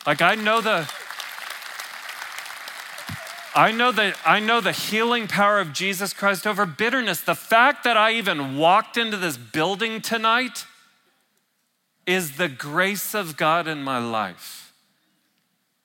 Like, 0.06 0.22
I 0.22 0.36
know 0.36 0.62
the. 0.62 0.92
I 3.54 3.74
know 3.74 3.92
that 3.92 4.18
I 4.26 4.40
know 4.40 4.62
the 4.62 4.72
healing 4.72 5.28
power 5.28 5.60
of 5.60 5.74
Jesus 5.74 6.14
Christ 6.14 6.48
over 6.48 6.66
bitterness. 6.66 7.20
The 7.20 7.36
fact 7.36 7.84
that 7.84 7.98
I 7.98 8.14
even 8.14 8.58
walked 8.58 8.96
into 8.96 9.18
this 9.18 9.36
building 9.36 10.00
tonight 10.02 10.66
is 12.08 12.38
the 12.38 12.48
grace 12.48 13.14
of 13.14 13.36
God 13.38 13.68
in 13.68 13.84
my 13.84 13.98
life 13.98 14.74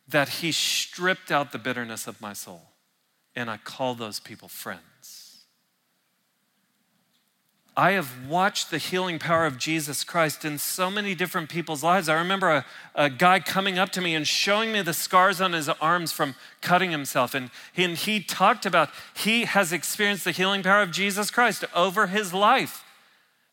that 0.09 0.29
He 0.29 0.53
stripped 0.53 1.31
out 1.31 1.53
the 1.53 1.59
bitterness 1.59 2.07
of 2.07 2.21
my 2.21 2.33
soul. 2.33 2.63
And 3.35 3.51
I 3.51 3.57
call 3.59 3.95
those 3.95 4.21
people 4.21 4.49
friends. 4.49 4.81
I 7.79 7.91
have 7.93 8.27
watched 8.27 8.71
the 8.71 8.79
healing 8.79 9.19
power 9.19 9.45
of 9.45 9.59
Jesus 9.59 10.03
Christ 10.03 10.47
in 10.47 10.57
so 10.57 10.91
many 10.91 11.15
different 11.15 11.51
people's 11.51 11.85
lives. 11.85 12.09
I 12.09 12.15
remember 12.15 12.49
a, 12.49 12.65
a, 12.95 13.11
guy 13.11 13.39
coming 13.39 13.79
up 13.79 13.91
to 13.91 14.01
me 14.01 14.15
and 14.15 14.27
showing 14.27 14.73
me 14.73 14.81
the 14.81 14.95
scars 14.95 15.43
on 15.43 15.53
his 15.53 15.69
arms 15.69 16.11
from 16.11 16.37
cutting 16.63 16.91
himself. 16.91 17.35
And 17.35 17.51
he, 17.75 17.85
and 17.85 17.95
he 17.99 18.21
talked 18.21 18.65
about 18.65 18.89
he 19.15 19.45
has 19.45 19.75
experienced 19.75 20.25
the 20.25 20.31
healing 20.31 20.63
power 20.63 20.81
of 20.81 20.91
Jesus 20.91 21.31
Christ 21.31 21.67
over 21.75 22.07
his 22.07 22.33
life 22.33 22.83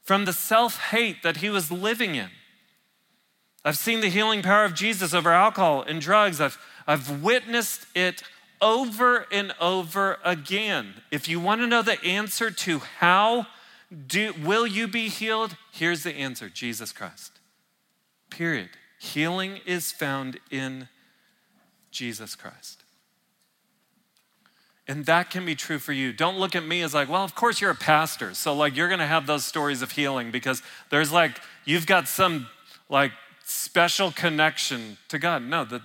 from 0.01 0.23
the 0.23 0.31
self 0.31 0.79
hate 0.79 1.21
that 1.23 1.37
he 1.37 1.49
was 1.49 1.69
living 1.69 2.15
in. 2.15 2.29
I've 3.65 3.77
seen 3.77 3.99
the 3.99 4.09
healing 4.09 4.41
power 4.41 4.63
of 4.63 4.73
Jesus 4.73 5.13
over 5.13 5.31
alcohol 5.31 5.83
and 5.85 5.99
drugs. 5.99 6.39
I've, 6.39 6.57
I've 6.87 7.21
witnessed 7.21 7.87
it 7.93 8.23
over 8.61 9.25
and 9.33 9.53
over 9.59 10.19
again. 10.23 10.93
If 11.11 11.27
you 11.27 11.41
want 11.41 11.59
to 11.59 11.67
know 11.67 11.81
the 11.81 12.01
answer 12.05 12.49
to 12.49 12.79
how 12.79 13.47
do, 13.93 14.33
will 14.43 14.65
you 14.65 14.87
be 14.87 15.07
healed, 15.09 15.55
here's 15.71 16.03
the 16.03 16.15
answer 16.15 16.49
Jesus 16.49 16.91
Christ. 16.91 17.39
Period. 18.29 18.69
Healing 18.99 19.59
is 19.65 19.91
found 19.91 20.39
in 20.49 20.87
Jesus 21.91 22.35
Christ. 22.35 22.83
And 24.87 25.05
that 25.05 25.29
can 25.29 25.45
be 25.45 25.55
true 25.55 25.79
for 25.79 25.93
you. 25.93 26.11
Don't 26.11 26.37
look 26.37 26.55
at 26.55 26.65
me 26.65 26.81
as 26.81 26.93
like, 26.93 27.07
well, 27.07 27.23
of 27.23 27.35
course 27.35 27.61
you're 27.61 27.71
a 27.71 27.75
pastor. 27.75 28.33
So, 28.33 28.53
like, 28.53 28.75
you're 28.75 28.89
going 28.89 28.99
to 28.99 29.07
have 29.07 29.27
those 29.27 29.45
stories 29.45 29.81
of 29.81 29.91
healing 29.91 30.29
because 30.29 30.61
there's 30.89 31.11
like, 31.11 31.39
you've 31.63 31.85
got 31.85 32.07
some 32.07 32.47
like 32.89 33.11
special 33.45 34.11
connection 34.11 34.97
to 35.07 35.19
God. 35.19 35.41
No, 35.43 35.63
that 35.65 35.81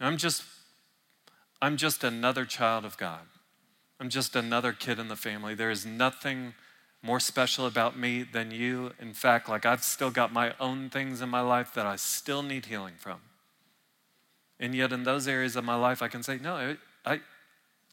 I'm 0.00 0.16
just 0.16 0.42
I'm 1.62 1.76
just 1.76 2.02
another 2.02 2.44
child 2.44 2.84
of 2.84 2.96
God. 2.96 3.20
I'm 4.00 4.08
just 4.08 4.34
another 4.34 4.72
kid 4.72 4.98
in 4.98 5.08
the 5.08 5.16
family. 5.16 5.54
There 5.54 5.70
is 5.70 5.86
nothing 5.86 6.54
more 7.02 7.20
special 7.20 7.66
about 7.66 7.98
me 7.98 8.22
than 8.22 8.50
you. 8.50 8.92
In 9.00 9.12
fact, 9.12 9.48
like 9.48 9.66
I've 9.66 9.82
still 9.82 10.10
got 10.10 10.32
my 10.32 10.54
own 10.60 10.88
things 10.88 11.20
in 11.20 11.28
my 11.28 11.40
life 11.40 11.74
that 11.74 11.86
I 11.86 11.96
still 11.96 12.42
need 12.42 12.66
healing 12.66 12.94
from. 12.98 13.20
And 14.60 14.74
yet, 14.74 14.92
in 14.92 15.02
those 15.02 15.26
areas 15.26 15.56
of 15.56 15.64
my 15.64 15.74
life, 15.74 16.02
I 16.02 16.08
can 16.08 16.22
say, 16.22 16.38
no, 16.38 16.76
I, 17.04 17.20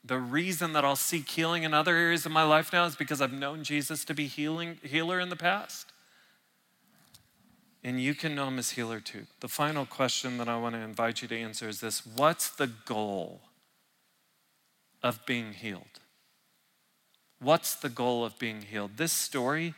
the 0.03 0.20
reason 0.20 0.74
that 0.74 0.86
I'll 0.86 0.95
seek 0.95 1.28
healing 1.28 1.64
in 1.64 1.74
other 1.74 1.95
areas 1.95 2.26
of 2.28 2.32
my 2.32 2.43
life 2.43 2.72
now 2.72 2.86
is 2.86 2.95
because 2.95 3.22
I've 3.22 3.34
known 3.34 3.64
Jesus 3.64 4.05
to 4.05 4.14
be 4.14 4.28
healing 4.28 4.78
healer 4.84 5.20
in 5.20 5.30
the 5.30 5.36
past 5.36 5.91
and 7.84 8.01
you 8.01 8.14
can 8.14 8.36
know 8.36 8.47
him 8.47 8.60
as 8.60 8.72
healer 8.72 8.99
too. 8.99 9.26
The 9.39 9.47
final 9.47 9.86
question 9.86 10.38
that 10.38 10.49
I 10.49 10.57
want 10.57 10.76
to 10.76 10.82
invite 10.82 11.22
you 11.22 11.28
to 11.30 11.38
answer 11.38 11.70
is 11.70 11.80
this 11.80 12.05
What's 12.05 12.49
the 12.49 12.68
goal 12.68 13.41
of 15.01 15.26
being 15.26 15.53
healed? 15.53 15.99
What's 17.41 17.75
the 17.75 17.89
goal 17.89 18.25
of 18.25 18.37
being 18.37 18.61
healed? 18.63 18.97
This 18.97 19.13
story 19.13 19.73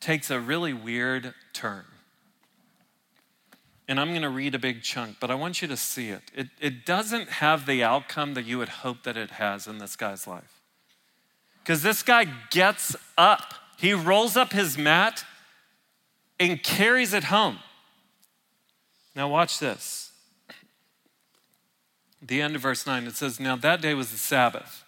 takes 0.00 0.30
a 0.30 0.40
really 0.40 0.72
weird 0.72 1.34
turn. 1.52 1.84
And 3.86 4.00
I'm 4.00 4.10
going 4.10 4.22
to 4.22 4.30
read 4.30 4.54
a 4.54 4.58
big 4.58 4.82
chunk, 4.82 5.18
but 5.20 5.30
I 5.30 5.34
want 5.34 5.60
you 5.60 5.68
to 5.68 5.76
see 5.76 6.08
it. 6.08 6.22
it. 6.34 6.48
It 6.58 6.86
doesn't 6.86 7.28
have 7.28 7.66
the 7.66 7.84
outcome 7.84 8.34
that 8.34 8.46
you 8.46 8.56
would 8.58 8.70
hope 8.70 9.02
that 9.02 9.16
it 9.16 9.32
has 9.32 9.66
in 9.66 9.78
this 9.78 9.94
guy's 9.94 10.26
life. 10.26 10.60
Because 11.62 11.82
this 11.82 12.02
guy 12.02 12.26
gets 12.50 12.96
up, 13.18 13.54
he 13.78 13.92
rolls 13.92 14.36
up 14.36 14.52
his 14.52 14.78
mat, 14.78 15.24
and 16.40 16.62
carries 16.62 17.12
it 17.12 17.24
home. 17.24 17.58
Now, 19.14 19.28
watch 19.28 19.58
this. 19.58 20.12
The 22.20 22.40
end 22.40 22.56
of 22.56 22.62
verse 22.62 22.86
9, 22.86 23.06
it 23.06 23.16
says, 23.16 23.38
Now 23.38 23.56
that 23.56 23.80
day 23.80 23.94
was 23.94 24.10
the 24.10 24.18
Sabbath. 24.18 24.83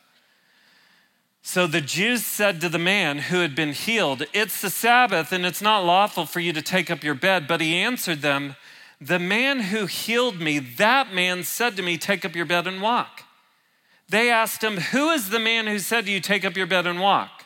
So 1.48 1.68
the 1.68 1.80
Jews 1.80 2.26
said 2.26 2.60
to 2.60 2.68
the 2.68 2.76
man 2.76 3.18
who 3.18 3.38
had 3.38 3.54
been 3.54 3.72
healed, 3.72 4.24
It's 4.32 4.60
the 4.60 4.68
Sabbath, 4.68 5.30
and 5.30 5.46
it's 5.46 5.62
not 5.62 5.84
lawful 5.84 6.26
for 6.26 6.40
you 6.40 6.52
to 6.52 6.60
take 6.60 6.90
up 6.90 7.04
your 7.04 7.14
bed. 7.14 7.46
But 7.46 7.60
he 7.60 7.76
answered 7.76 8.20
them, 8.20 8.56
The 9.00 9.20
man 9.20 9.60
who 9.60 9.86
healed 9.86 10.40
me, 10.40 10.58
that 10.58 11.14
man 11.14 11.44
said 11.44 11.76
to 11.76 11.84
me, 11.84 11.98
Take 11.98 12.24
up 12.24 12.34
your 12.34 12.46
bed 12.46 12.66
and 12.66 12.82
walk. 12.82 13.22
They 14.08 14.28
asked 14.28 14.64
him, 14.64 14.78
Who 14.78 15.10
is 15.10 15.30
the 15.30 15.38
man 15.38 15.68
who 15.68 15.78
said 15.78 16.06
to 16.06 16.10
you, 16.10 16.18
Take 16.18 16.44
up 16.44 16.56
your 16.56 16.66
bed 16.66 16.84
and 16.84 17.00
walk? 17.00 17.44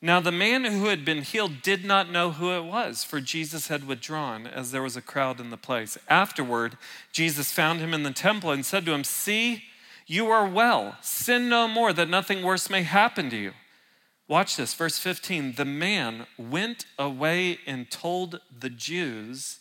Now, 0.00 0.20
the 0.20 0.32
man 0.32 0.64
who 0.64 0.86
had 0.86 1.04
been 1.04 1.20
healed 1.20 1.60
did 1.60 1.84
not 1.84 2.10
know 2.10 2.30
who 2.30 2.52
it 2.52 2.64
was, 2.64 3.04
for 3.04 3.20
Jesus 3.20 3.68
had 3.68 3.86
withdrawn 3.86 4.46
as 4.46 4.70
there 4.70 4.82
was 4.82 4.96
a 4.96 5.02
crowd 5.02 5.40
in 5.40 5.50
the 5.50 5.58
place. 5.58 5.98
Afterward, 6.08 6.78
Jesus 7.12 7.52
found 7.52 7.80
him 7.80 7.92
in 7.92 8.02
the 8.02 8.12
temple 8.12 8.50
and 8.50 8.64
said 8.64 8.86
to 8.86 8.94
him, 8.94 9.04
See, 9.04 9.64
you 10.06 10.30
are 10.30 10.46
well. 10.46 10.96
Sin 11.00 11.48
no 11.48 11.66
more, 11.66 11.92
that 11.92 12.08
nothing 12.08 12.42
worse 12.42 12.68
may 12.68 12.82
happen 12.82 13.30
to 13.30 13.36
you. 13.36 13.52
Watch 14.26 14.56
this, 14.56 14.74
verse 14.74 14.98
15. 14.98 15.54
The 15.54 15.64
man 15.64 16.26
went 16.38 16.86
away 16.98 17.58
and 17.66 17.90
told 17.90 18.40
the 18.56 18.70
Jews 18.70 19.58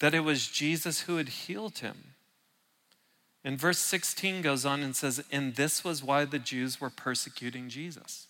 that 0.00 0.14
it 0.14 0.20
was 0.20 0.48
Jesus 0.48 1.02
who 1.02 1.16
had 1.16 1.28
healed 1.28 1.78
him. 1.78 2.14
And 3.44 3.58
verse 3.58 3.78
16 3.78 4.42
goes 4.42 4.66
on 4.66 4.82
and 4.82 4.94
says, 4.94 5.24
And 5.30 5.54
this 5.54 5.84
was 5.84 6.02
why 6.02 6.24
the 6.24 6.38
Jews 6.38 6.80
were 6.80 6.90
persecuting 6.90 7.68
Jesus. 7.68 8.26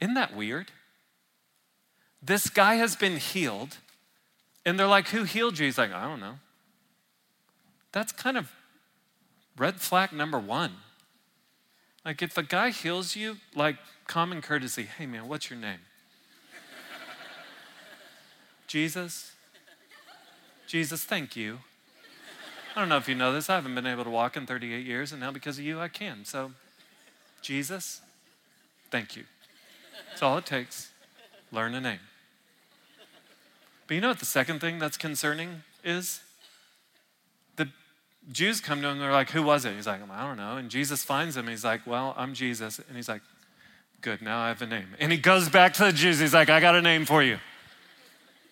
Isn't 0.00 0.14
that 0.14 0.34
weird? 0.34 0.72
This 2.22 2.48
guy 2.48 2.76
has 2.76 2.96
been 2.96 3.16
healed, 3.16 3.78
and 4.64 4.78
they're 4.78 4.86
like, 4.86 5.08
Who 5.08 5.24
healed 5.24 5.58
you? 5.58 5.66
He's 5.66 5.78
like, 5.78 5.92
I 5.92 6.04
don't 6.04 6.20
know. 6.20 6.36
That's 7.90 8.12
kind 8.12 8.38
of 8.38 8.50
red 9.56 9.80
flag 9.80 10.12
number 10.12 10.38
one. 10.38 10.72
Like, 12.04 12.20
if 12.22 12.36
a 12.36 12.42
guy 12.42 12.70
heals 12.70 13.14
you, 13.14 13.36
like 13.54 13.76
common 14.06 14.42
courtesy, 14.42 14.84
hey 14.84 15.06
man, 15.06 15.28
what's 15.28 15.50
your 15.50 15.58
name? 15.58 15.78
Jesus? 18.66 19.32
Jesus, 20.66 21.04
thank 21.04 21.36
you. 21.36 21.58
I 22.74 22.80
don't 22.80 22.88
know 22.88 22.96
if 22.96 23.08
you 23.08 23.14
know 23.14 23.32
this. 23.32 23.50
I 23.50 23.56
haven't 23.56 23.74
been 23.74 23.86
able 23.86 24.04
to 24.04 24.10
walk 24.10 24.36
in 24.36 24.46
38 24.46 24.86
years, 24.86 25.12
and 25.12 25.20
now 25.20 25.30
because 25.30 25.58
of 25.58 25.64
you, 25.64 25.78
I 25.78 25.88
can. 25.88 26.24
So, 26.24 26.52
Jesus, 27.42 28.00
thank 28.90 29.14
you. 29.14 29.24
That's 30.08 30.22
all 30.22 30.38
it 30.38 30.46
takes. 30.46 30.90
Learn 31.50 31.74
a 31.74 31.80
name. 31.80 32.00
But 33.86 33.94
you 33.94 34.00
know 34.00 34.08
what 34.08 34.20
the 34.20 34.24
second 34.24 34.60
thing 34.60 34.78
that's 34.78 34.96
concerning 34.96 35.62
is? 35.84 36.22
Jews 38.30 38.60
come 38.60 38.80
to 38.82 38.88
him, 38.88 38.98
they're 38.98 39.12
like, 39.12 39.30
Who 39.30 39.42
was 39.42 39.64
it? 39.64 39.74
He's 39.74 39.86
like, 39.86 40.00
I 40.10 40.26
don't 40.26 40.36
know. 40.36 40.56
And 40.56 40.70
Jesus 40.70 41.02
finds 41.02 41.36
him. 41.36 41.48
He's 41.48 41.64
like, 41.64 41.86
Well, 41.86 42.14
I'm 42.16 42.34
Jesus. 42.34 42.78
And 42.78 42.96
he's 42.96 43.08
like, 43.08 43.22
Good, 44.00 44.22
now 44.22 44.40
I 44.40 44.48
have 44.48 44.62
a 44.62 44.66
name. 44.66 44.88
And 44.98 45.10
he 45.10 45.18
goes 45.18 45.48
back 45.48 45.74
to 45.74 45.84
the 45.84 45.92
Jews. 45.92 46.18
He's 46.18 46.34
like, 46.34 46.50
I 46.50 46.60
got 46.60 46.74
a 46.74 46.82
name 46.82 47.04
for 47.04 47.22
you. 47.22 47.38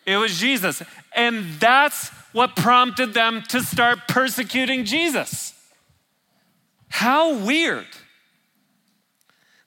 It 0.07 0.17
was 0.17 0.39
Jesus. 0.39 0.83
And 1.15 1.45
that's 1.61 2.09
what 2.33 2.57
prompted 2.57 3.15
them 3.15 3.43
to 3.49 3.61
start 3.61 4.01
persecuting 4.09 4.85
Jesus. 4.85 5.55
How 6.89 7.35
weird 7.35 7.87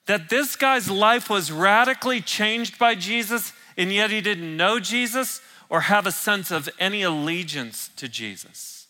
that 0.06 0.28
this 0.28 0.56
guy's 0.56 0.90
life 0.90 1.30
was 1.30 1.50
radically 1.50 2.20
changed 2.20 2.78
by 2.78 2.94
Jesus, 2.94 3.52
and 3.76 3.92
yet 3.92 4.10
he 4.10 4.20
didn't 4.20 4.56
know 4.56 4.78
Jesus 4.78 5.40
or 5.70 5.82
have 5.82 6.06
a 6.06 6.12
sense 6.12 6.50
of 6.50 6.68
any 6.78 7.02
allegiance 7.02 7.90
to 7.96 8.08
Jesus. 8.08 8.83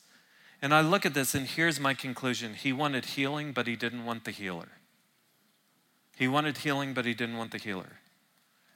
And 0.64 0.72
I 0.72 0.80
look 0.80 1.04
at 1.04 1.12
this, 1.12 1.34
and 1.34 1.46
here's 1.46 1.78
my 1.78 1.92
conclusion 1.92 2.54
He 2.54 2.72
wanted 2.72 3.04
healing, 3.04 3.52
but 3.52 3.66
he 3.66 3.76
didn't 3.76 4.06
want 4.06 4.24
the 4.24 4.30
healer. 4.30 4.68
He 6.16 6.26
wanted 6.26 6.56
healing, 6.56 6.94
but 6.94 7.04
he 7.04 7.12
didn't 7.12 7.36
want 7.36 7.50
the 7.50 7.58
healer. 7.58 7.98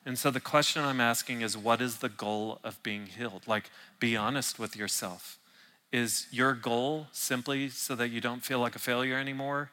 And 0.05 0.19
so 0.19 0.31
the 0.31 0.39
question 0.39 0.85
I'm 0.85 1.01
asking 1.01 1.41
is 1.41 1.57
what 1.57 1.81
is 1.81 2.01
the 2.01 2.11
goal 2.11 2.59
of 2.63 2.83
being 2.83 3.07
healed? 3.07 3.45
Like, 3.47 3.71
be 3.99 4.19
honest 4.19 4.59
with 4.59 4.77
yourself. 4.77 5.39
Is 5.91 6.27
your 6.31 6.53
goal 6.53 7.07
simply 7.11 7.71
so 7.71 7.95
that 7.95 8.11
you 8.11 8.21
don't 8.21 8.45
feel 8.45 8.59
like 8.59 8.77
a 8.77 8.79
failure 8.79 9.17
anymore? 9.17 9.71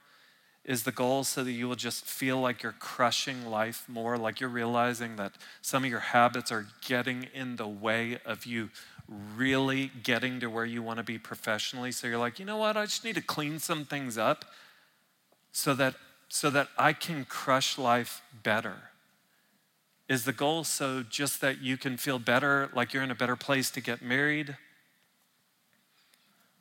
Is 0.63 0.83
the 0.83 0.93
goal 0.93 1.25
so 1.25 1.43
that 1.43 1.51
you 1.51 1.67
will 1.67 1.75
just 1.75 2.05
feel 2.05 2.39
like 2.39 2.63
you're 2.63 2.71
crushing 2.79 3.45
life 3.45 3.83
more, 3.89 4.17
like 4.17 4.39
you're 4.39 4.49
realizing 4.49 5.17
that 5.17 5.33
some 5.61 5.83
of 5.83 5.89
your 5.89 5.99
habits 5.99 6.49
are 6.49 6.67
getting 6.87 7.27
in 7.33 7.57
the 7.57 7.67
way 7.67 8.19
of 8.25 8.45
you 8.45 8.69
really 9.07 9.91
getting 10.03 10.39
to 10.39 10.47
where 10.47 10.65
you 10.65 10.81
want 10.81 10.97
to 10.97 11.03
be 11.03 11.17
professionally? 11.17 11.91
So 11.91 12.07
you're 12.07 12.17
like, 12.17 12.39
you 12.39 12.45
know 12.45 12.57
what, 12.57 12.77
I 12.77 12.85
just 12.85 13.03
need 13.03 13.15
to 13.15 13.21
clean 13.21 13.59
some 13.59 13.85
things 13.85 14.17
up 14.17 14.45
so 15.51 15.73
that, 15.75 15.95
so 16.27 16.49
that 16.49 16.67
I 16.77 16.93
can 16.93 17.25
crush 17.25 17.77
life 17.77 18.21
better. 18.43 18.75
Is 20.07 20.25
the 20.25 20.33
goal 20.33 20.63
so 20.63 21.03
just 21.03 21.41
that 21.41 21.61
you 21.61 21.77
can 21.77 21.97
feel 21.97 22.19
better, 22.19 22.69
like 22.75 22.93
you're 22.93 23.03
in 23.03 23.11
a 23.11 23.15
better 23.15 23.35
place 23.35 23.71
to 23.71 23.81
get 23.81 24.01
married? 24.01 24.57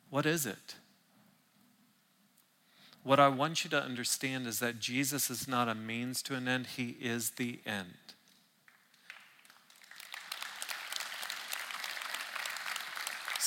What 0.09 0.25
is 0.25 0.45
it? 0.45 0.75
What 3.03 3.19
I 3.19 3.27
want 3.27 3.63
you 3.63 3.69
to 3.69 3.81
understand 3.83 4.47
is 4.47 4.59
that 4.59 4.79
Jesus 4.79 5.29
is 5.29 5.47
not 5.47 5.69
a 5.69 5.75
means 5.75 6.23
to 6.23 6.33
an 6.33 6.47
end, 6.47 6.67
He 6.75 6.97
is 6.99 7.31
the 7.31 7.59
end. 7.63 8.04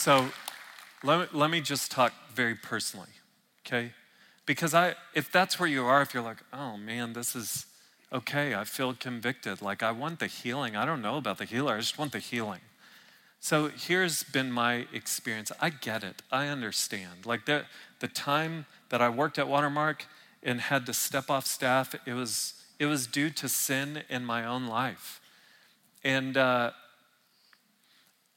So 0.09 0.31
let 1.03 1.21
me, 1.21 1.39
let 1.39 1.51
me 1.51 1.61
just 1.61 1.91
talk 1.91 2.15
very 2.33 2.55
personally, 2.55 3.11
okay? 3.67 3.93
Because 4.47 4.73
I, 4.73 4.95
if 5.13 5.31
that's 5.31 5.61
where 5.61 5.69
you 5.69 5.85
are, 5.85 6.01
if 6.01 6.15
you're 6.15 6.23
like, 6.23 6.39
oh 6.51 6.79
man, 6.79 7.13
this 7.13 7.37
is, 7.37 7.67
okay, 8.11 8.55
I 8.55 8.65
feel 8.65 8.95
convicted. 8.95 9.61
Like, 9.61 9.83
I 9.83 9.91
want 9.91 10.19
the 10.19 10.27
healing. 10.27 10.77
I 10.77 10.87
don't 10.87 11.03
know 11.03 11.19
about 11.19 11.37
the 11.37 11.45
healer, 11.45 11.75
I 11.75 11.81
just 11.81 11.99
want 11.99 12.13
the 12.13 12.21
healing. 12.21 12.63
So 13.39 13.69
here's 13.69 14.23
been 14.23 14.51
my 14.51 14.87
experience. 14.95 15.53
I 15.61 15.69
get 15.69 16.03
it, 16.03 16.23
I 16.33 16.47
understand. 16.47 17.27
Like, 17.27 17.45
the, 17.45 17.67
the 18.01 18.09
time 18.09 18.65
that 18.89 19.03
I 19.03 19.11
worked 19.11 19.39
at 19.39 19.47
Watermark 19.47 20.07
and 20.43 20.63
had 20.63 20.87
to 20.87 20.95
step 20.95 21.29
off 21.29 21.45
staff, 21.45 21.95
it 22.07 22.15
was, 22.15 22.55
it 22.79 22.87
was 22.87 23.07
due 23.07 23.29
to 23.29 23.47
sin 23.47 24.05
in 24.09 24.25
my 24.25 24.47
own 24.47 24.69
life. 24.69 25.21
And, 26.03 26.39
uh, 26.39 26.71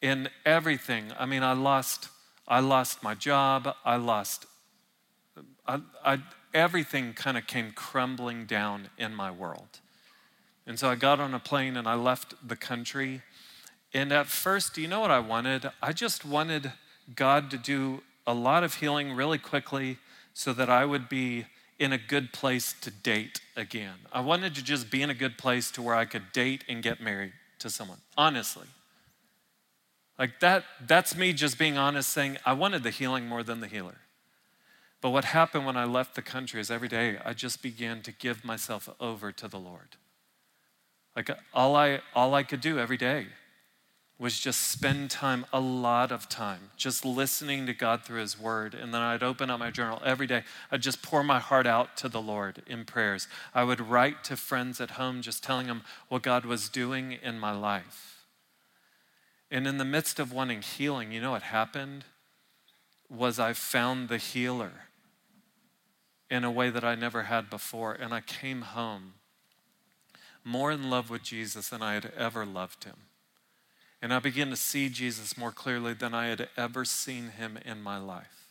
in 0.02 0.30
everything, 0.46 1.06
I 1.18 1.26
mean, 1.26 1.44
I 1.44 1.54
lost, 1.54 2.10
I 2.48 2.60
lost 2.60 3.04
my 3.04 3.14
job, 3.14 3.76
I 3.86 3.98
lost, 3.98 4.46
I, 5.68 5.82
I, 6.04 6.20
everything 6.54 7.14
kind 7.14 7.38
of 7.38 7.48
came 7.48 7.72
crumbling 7.72 8.46
down 8.46 8.90
in 8.98 9.14
my 9.14 9.32
world. 9.32 9.80
And 10.66 10.80
so 10.80 10.90
I 10.90 10.96
got 10.96 11.20
on 11.20 11.34
a 11.34 11.40
plane 11.40 11.78
and 11.78 11.88
I 11.88 11.96
left 11.96 12.36
the 12.48 12.56
country. 12.56 13.22
And 13.94 14.12
at 14.12 14.28
first, 14.28 14.74
do 14.74 14.82
you 14.82 14.88
know 14.88 15.00
what 15.00 15.12
I 15.12 15.20
wanted? 15.20 15.70
I 15.82 15.92
just 15.94 16.26
wanted 16.26 16.72
God 17.16 17.52
to 17.52 17.58
do 17.58 18.02
a 18.26 18.34
lot 18.34 18.64
of 18.64 18.76
healing 18.76 19.14
really 19.14 19.38
quickly 19.38 19.98
so 20.34 20.54
that 20.54 20.70
I 20.70 20.86
would 20.86 21.10
be 21.10 21.46
in 21.80 21.92
a 21.92 21.98
good 21.98 22.32
place 22.32 22.74
to 22.82 22.92
date 22.92 23.42
again. 23.58 23.96
I 24.14 24.22
wanted 24.22 24.54
to 24.56 24.64
just 24.64 24.92
be 24.92 25.02
in 25.02 25.10
a 25.10 25.16
good 25.16 25.38
place 25.38 25.72
to 25.72 25.82
where 25.82 25.96
I 25.96 26.06
could 26.06 26.32
date 26.32 26.64
and 26.70 26.84
get 26.84 27.02
married 27.02 27.34
to 27.60 27.70
someone, 27.70 27.98
honestly. 28.16 28.68
Like 30.22 30.40
that, 30.42 30.66
that's 30.86 31.18
me 31.18 31.34
just 31.34 31.58
being 31.58 31.80
honest, 31.80 32.08
saying, 32.12 32.38
I 32.46 32.54
wanted 32.54 32.84
the 32.84 32.92
healing 32.92 33.26
more 33.28 33.42
than 33.42 33.60
the 33.60 33.66
healer. 33.66 33.98
But 35.02 35.10
what 35.10 35.26
happened 35.26 35.66
when 35.66 35.76
I 35.76 35.86
left 35.86 36.14
the 36.14 36.22
country 36.22 36.62
is 36.62 36.70
every 36.70 36.88
day 36.88 37.18
I 37.26 37.34
just 37.34 37.64
began 37.64 38.04
to 38.04 38.12
give 38.12 38.46
myself 38.46 38.88
over 39.00 39.32
to 39.32 39.48
the 39.48 39.58
Lord. 39.58 39.98
Like 41.16 41.32
all 41.56 41.76
I 41.76 42.02
all 42.14 42.36
I 42.36 42.44
could 42.44 42.62
do 42.62 42.78
every 42.78 42.98
day 42.98 43.30
was 44.20 44.40
just 44.40 44.62
spend 44.62 45.10
time, 45.10 45.48
a 45.52 45.60
lot 45.60 46.12
of 46.12 46.30
time, 46.30 46.70
just 46.78 47.04
listening 47.04 47.66
to 47.66 47.74
God 47.74 48.04
through 48.04 48.20
His 48.20 48.40
Word. 48.40 48.76
And 48.76 48.94
then 48.94 49.02
I'd 49.02 49.24
open 49.24 49.50
up 49.50 49.60
my 49.60 49.72
journal 49.72 50.04
every 50.06 50.28
day. 50.28 50.44
I'd 50.72 50.84
just 50.84 51.02
pour 51.02 51.24
my 51.24 51.40
heart 51.40 51.66
out 51.66 51.98
to 51.98 52.08
the 52.08 52.22
Lord 52.22 52.62
in 52.68 52.86
prayers. 52.86 53.28
I 53.56 53.64
would 53.64 53.82
write 53.82 54.24
to 54.26 54.36
friends 54.36 54.80
at 54.80 54.92
home, 54.92 55.24
just 55.24 55.44
telling 55.44 55.66
them 55.66 55.82
what 56.10 56.22
God 56.22 56.46
was 56.46 56.70
doing 56.70 57.14
in 57.24 57.40
my 57.40 57.54
life. 57.54 58.11
And 59.52 59.68
in 59.68 59.78
the 59.78 59.86
midst 59.86 60.20
of 60.20 60.32
wanting 60.32 60.62
healing, 60.62 61.12
you 61.12 61.22
know 61.22 61.32
what 61.32 61.44
happened? 61.44 62.06
Was 63.10 63.38
I 63.38 63.54
found 63.54 64.08
the 64.08 64.18
healer 64.18 64.72
in 66.32 66.46
a 66.46 66.50
way 66.50 66.70
that 66.70 66.86
I 66.86 66.96
never 66.96 67.24
had 67.24 67.50
before. 67.50 67.92
And 67.92 68.14
I 68.14 68.22
came 68.22 68.62
home 68.62 69.14
more 70.44 70.72
in 70.72 70.90
love 70.90 71.10
with 71.10 71.22
Jesus 71.22 71.70
than 71.70 71.84
I 71.84 71.94
had 71.94 72.14
ever 72.18 72.46
loved 72.46 72.86
him. 72.86 72.96
And 74.02 74.12
I 74.12 74.20
began 74.20 74.50
to 74.50 74.56
see 74.56 74.90
Jesus 74.90 75.38
more 75.38 75.52
clearly 75.52 75.94
than 75.94 76.16
I 76.16 76.28
had 76.28 76.48
ever 76.58 76.86
seen 76.86 77.32
him 77.32 77.60
in 77.64 77.84
my 77.84 78.00
life. 78.00 78.48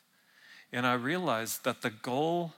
And 0.73 0.87
I 0.87 0.93
realized 0.93 1.65
that 1.65 1.83
the 1.83 1.91
goal 1.91 2.53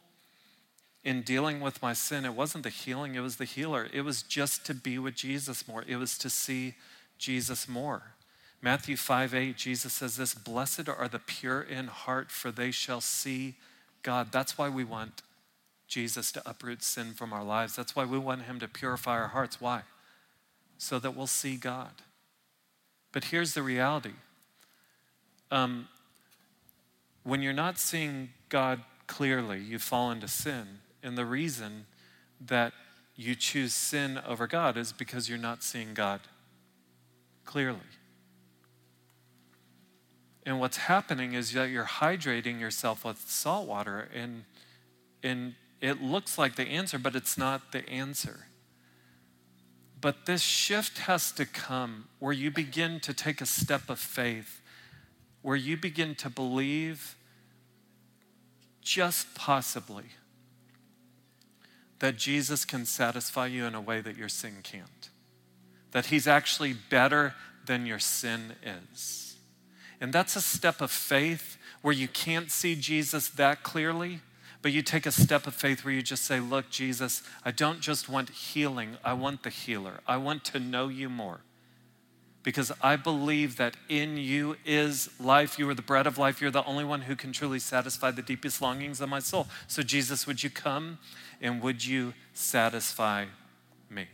in 1.03 1.23
dealing 1.23 1.61
with 1.61 1.81
my 1.81 1.95
sin, 1.95 2.25
it 2.25 2.35
wasn't 2.35 2.65
the 2.65 2.71
healing, 2.71 3.15
it 3.15 3.21
was 3.21 3.37
the 3.37 3.45
healer. 3.45 3.89
It 3.93 4.03
was 4.03 4.23
just 4.23 4.67
to 4.67 4.75
be 4.75 4.99
with 4.99 5.15
Jesus 5.15 5.67
more, 5.67 5.85
it 5.87 5.97
was 5.97 6.19
to 6.19 6.29
see 6.29 6.75
Jesus 7.17 7.69
more. 7.69 8.15
Matthew 8.63 8.97
5 8.97 9.35
8, 9.35 9.57
Jesus 9.57 9.93
says 9.93 10.17
this 10.17 10.35
Blessed 10.35 10.89
are 10.89 11.09
the 11.09 11.19
pure 11.19 11.61
in 11.61 11.89
heart, 11.89 12.31
for 12.31 12.53
they 12.53 12.71
shall 12.71 13.01
see 13.01 13.57
God. 14.03 14.31
That's 14.31 14.57
why 14.57 14.69
we 14.69 14.85
want 14.85 15.23
Jesus 15.89 16.31
to 16.33 16.49
uproot 16.49 16.83
sin 16.83 17.13
from 17.13 17.33
our 17.33 17.43
lives. 17.43 17.75
That's 17.75 17.97
why 17.97 18.05
we 18.05 18.19
want 18.19 18.43
Him 18.43 18.61
to 18.61 18.69
purify 18.69 19.19
our 19.19 19.29
hearts. 19.29 19.61
Why? 19.61 19.83
So 20.79 21.01
that 21.01 21.17
we'll 21.17 21.27
see 21.27 21.57
God. 21.57 21.91
But 23.11 23.25
here's 23.25 23.55
the 23.55 23.63
reality 23.63 24.13
um, 25.51 25.89
when 27.25 27.43
you're 27.43 27.53
not 27.53 27.79
seeing 27.79 28.31
God 28.49 28.81
clearly, 29.07 29.61
you 29.61 29.79
fall 29.79 30.11
into 30.11 30.29
sin. 30.29 30.79
And 31.03 31.19
the 31.19 31.27
reason 31.27 31.87
that 32.41 32.73
you 33.17 33.35
choose 33.35 33.75
sin 33.75 34.21
over 34.27 34.47
God 34.47 34.77
is 34.77 34.93
because 34.93 35.29
you're 35.29 35.37
not 35.37 35.63
seeing 35.63 35.95
God 35.95 36.21
clearly. 37.45 37.81
And 40.45 40.59
what's 40.59 40.77
happening 40.77 41.35
is 41.35 41.53
that 41.53 41.71
you're 41.71 41.85
hydrating 41.85 42.59
yourself 42.59 43.05
with 43.05 43.19
salt 43.19 43.69
water, 43.69 44.09
and, 44.13 44.45
and 45.23 45.55
it 45.81 46.03
looks 46.03 46.37
like 46.37 46.57
the 46.57 46.65
answer, 46.65 46.99
but 46.99 47.15
it's 47.15 47.39
not 47.39 47.73
the 47.73 47.89
answer. 47.89 48.47
But 50.01 50.27
this 50.27 50.43
shift 50.43 50.99
has 50.99 51.31
to 51.33 51.47
come 51.47 52.09
where 52.19 52.33
you 52.33 52.51
begin 52.51 52.99
to 53.01 53.15
take 53.15 53.41
a 53.41 53.47
step 53.47 53.89
of 53.89 54.01
faith, 54.01 54.61
where 55.43 55.57
you 55.57 55.77
begin 55.77 56.17
to 56.17 56.29
believe 56.29 57.17
just 58.81 59.33
possibly 59.37 60.07
that 62.01 62.17
Jesus 62.17 62.65
can 62.65 62.85
satisfy 62.85 63.47
you 63.47 63.65
in 63.65 63.77
a 63.77 63.81
way 63.81 64.01
that 64.01 64.17
your 64.17 64.29
sin 64.29 64.57
can't, 64.65 65.09
that 65.93 66.07
He's 66.07 66.27
actually 66.27 66.73
better 66.73 67.35
than 67.65 67.87
your 67.87 68.01
sin 68.01 68.55
is. 68.65 69.22
And 70.03 70.13
that's 70.13 70.35
a 70.35 70.41
step 70.41 70.81
of 70.81 70.91
faith 70.91 71.57
where 71.81 71.95
you 71.95 72.09
can't 72.09 72.51
see 72.51 72.75
Jesus 72.75 73.29
that 73.29 73.63
clearly, 73.63 74.19
but 74.61 74.73
you 74.73 74.83
take 74.83 75.07
a 75.07 75.13
step 75.13 75.47
of 75.47 75.55
faith 75.55 75.85
where 75.85 75.95
you 75.95 76.03
just 76.03 76.25
say, 76.25 76.41
Look, 76.41 76.71
Jesus, 76.71 77.23
I 77.45 77.53
don't 77.53 77.81
just 77.81 78.09
want 78.09 78.29
healing, 78.31 78.97
I 79.05 79.13
want 79.13 79.45
the 79.45 79.49
healer. 79.49 80.01
I 80.05 80.17
want 80.17 80.45
to 80.47 80.59
know 80.59 80.89
you 80.89 81.09
more. 81.09 81.43
Because 82.43 82.73
I 82.83 82.97
believe 82.97 83.59
that 83.59 83.77
in 83.89 84.17
you 84.17 84.57
is 84.65 85.09
life. 85.21 85.57
You 85.57 85.71
are 85.71 85.75
the 85.75 85.83
bread 85.83 86.09
of 86.09 86.19
life. 86.19 86.41
You're 86.41 86.51
the 86.51 86.65
only 86.65 86.85
one 86.85 87.03
who 87.03 87.15
can 87.15 87.31
truly 87.31 87.61
satisfy 87.61 88.11
the 88.11 88.23
deepest 88.23 88.61
longings 88.61 89.01
of 89.01 89.09
my 89.09 89.21
soul. 89.21 89.47
So, 89.69 89.85
Jesus, 89.85 90.27
would 90.27 90.43
you 90.43 90.51
come 90.51 90.99
and 91.41 91.63
would 91.63 91.85
you 91.85 92.15
satisfy 92.35 93.27
me? 93.89 94.09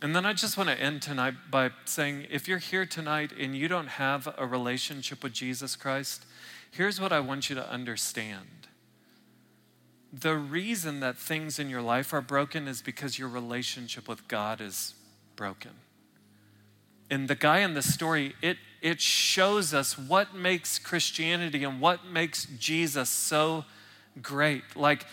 And 0.00 0.14
then 0.14 0.24
I 0.24 0.32
just 0.32 0.56
want 0.56 0.68
to 0.70 0.80
end 0.80 1.02
tonight 1.02 1.34
by 1.50 1.70
saying 1.84 2.28
if 2.30 2.46
you're 2.46 2.58
here 2.58 2.86
tonight 2.86 3.32
and 3.38 3.56
you 3.56 3.66
don't 3.66 3.88
have 3.88 4.32
a 4.38 4.46
relationship 4.46 5.24
with 5.24 5.32
Jesus 5.32 5.74
Christ, 5.74 6.24
here's 6.70 7.00
what 7.00 7.12
I 7.12 7.18
want 7.18 7.50
you 7.50 7.56
to 7.56 7.68
understand. 7.68 8.68
The 10.12 10.36
reason 10.36 11.00
that 11.00 11.18
things 11.18 11.58
in 11.58 11.68
your 11.68 11.82
life 11.82 12.12
are 12.12 12.20
broken 12.20 12.68
is 12.68 12.80
because 12.80 13.18
your 13.18 13.28
relationship 13.28 14.08
with 14.08 14.28
God 14.28 14.60
is 14.60 14.94
broken. 15.34 15.72
And 17.10 17.26
the 17.26 17.34
guy 17.34 17.58
in 17.58 17.74
the 17.74 17.82
story, 17.82 18.34
it, 18.40 18.58
it 18.80 19.00
shows 19.00 19.74
us 19.74 19.98
what 19.98 20.34
makes 20.34 20.78
Christianity 20.78 21.64
and 21.64 21.80
what 21.80 22.06
makes 22.06 22.46
Jesus 22.58 23.10
so 23.10 23.64
great. 24.22 24.62
Like, 24.76 25.06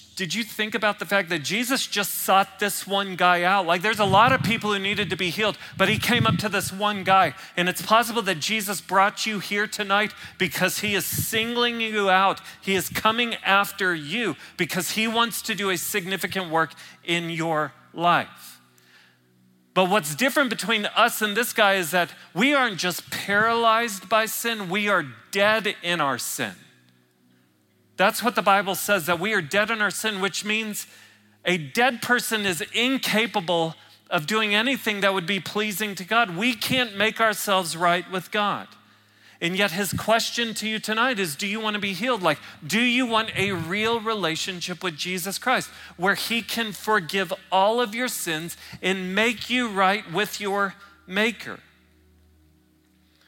did 0.00 0.34
you 0.34 0.44
think 0.44 0.74
about 0.74 0.98
the 0.98 1.04
fact 1.04 1.28
that 1.28 1.42
Jesus 1.42 1.86
just 1.86 2.14
sought 2.14 2.58
this 2.58 2.86
one 2.86 3.16
guy 3.16 3.42
out? 3.42 3.66
Like, 3.66 3.82
there's 3.82 3.98
a 3.98 4.04
lot 4.04 4.32
of 4.32 4.42
people 4.42 4.72
who 4.72 4.78
needed 4.78 5.10
to 5.10 5.16
be 5.16 5.30
healed, 5.30 5.58
but 5.76 5.88
he 5.88 5.98
came 5.98 6.26
up 6.26 6.36
to 6.38 6.48
this 6.48 6.72
one 6.72 7.04
guy. 7.04 7.34
And 7.56 7.68
it's 7.68 7.82
possible 7.82 8.22
that 8.22 8.38
Jesus 8.38 8.80
brought 8.80 9.26
you 9.26 9.38
here 9.38 9.66
tonight 9.66 10.12
because 10.38 10.78
he 10.78 10.94
is 10.94 11.04
singling 11.04 11.80
you 11.80 12.10
out. 12.10 12.40
He 12.60 12.74
is 12.74 12.88
coming 12.88 13.34
after 13.44 13.94
you 13.94 14.36
because 14.56 14.92
he 14.92 15.06
wants 15.06 15.42
to 15.42 15.54
do 15.54 15.70
a 15.70 15.76
significant 15.76 16.50
work 16.50 16.72
in 17.04 17.30
your 17.30 17.72
life. 17.92 18.60
But 19.74 19.90
what's 19.90 20.14
different 20.14 20.50
between 20.50 20.86
us 20.86 21.20
and 21.20 21.36
this 21.36 21.52
guy 21.52 21.74
is 21.74 21.90
that 21.90 22.10
we 22.32 22.54
aren't 22.54 22.78
just 22.78 23.10
paralyzed 23.10 24.08
by 24.08 24.26
sin, 24.26 24.68
we 24.68 24.88
are 24.88 25.04
dead 25.32 25.74
in 25.82 26.00
our 26.00 26.16
sin. 26.16 26.52
That's 27.96 28.22
what 28.22 28.34
the 28.34 28.42
Bible 28.42 28.74
says, 28.74 29.06
that 29.06 29.20
we 29.20 29.32
are 29.32 29.42
dead 29.42 29.70
in 29.70 29.80
our 29.80 29.90
sin, 29.90 30.20
which 30.20 30.44
means 30.44 30.86
a 31.44 31.58
dead 31.58 32.02
person 32.02 32.46
is 32.46 32.62
incapable 32.72 33.74
of 34.10 34.26
doing 34.26 34.54
anything 34.54 35.00
that 35.00 35.14
would 35.14 35.26
be 35.26 35.40
pleasing 35.40 35.94
to 35.96 36.04
God. 36.04 36.36
We 36.36 36.54
can't 36.54 36.96
make 36.96 37.20
ourselves 37.20 37.76
right 37.76 38.10
with 38.10 38.30
God. 38.30 38.68
And 39.40 39.56
yet, 39.56 39.72
his 39.72 39.92
question 39.92 40.54
to 40.54 40.68
you 40.68 40.78
tonight 40.78 41.18
is 41.18 41.36
Do 41.36 41.46
you 41.46 41.60
want 41.60 41.74
to 41.74 41.80
be 41.80 41.92
healed? 41.92 42.22
Like, 42.22 42.38
do 42.66 42.80
you 42.80 43.04
want 43.04 43.30
a 43.36 43.52
real 43.52 44.00
relationship 44.00 44.82
with 44.82 44.96
Jesus 44.96 45.38
Christ 45.38 45.68
where 45.96 46.14
he 46.14 46.40
can 46.40 46.72
forgive 46.72 47.32
all 47.52 47.80
of 47.80 47.94
your 47.94 48.08
sins 48.08 48.56
and 48.80 49.14
make 49.14 49.50
you 49.50 49.68
right 49.68 50.10
with 50.12 50.40
your 50.40 50.74
Maker? 51.06 51.60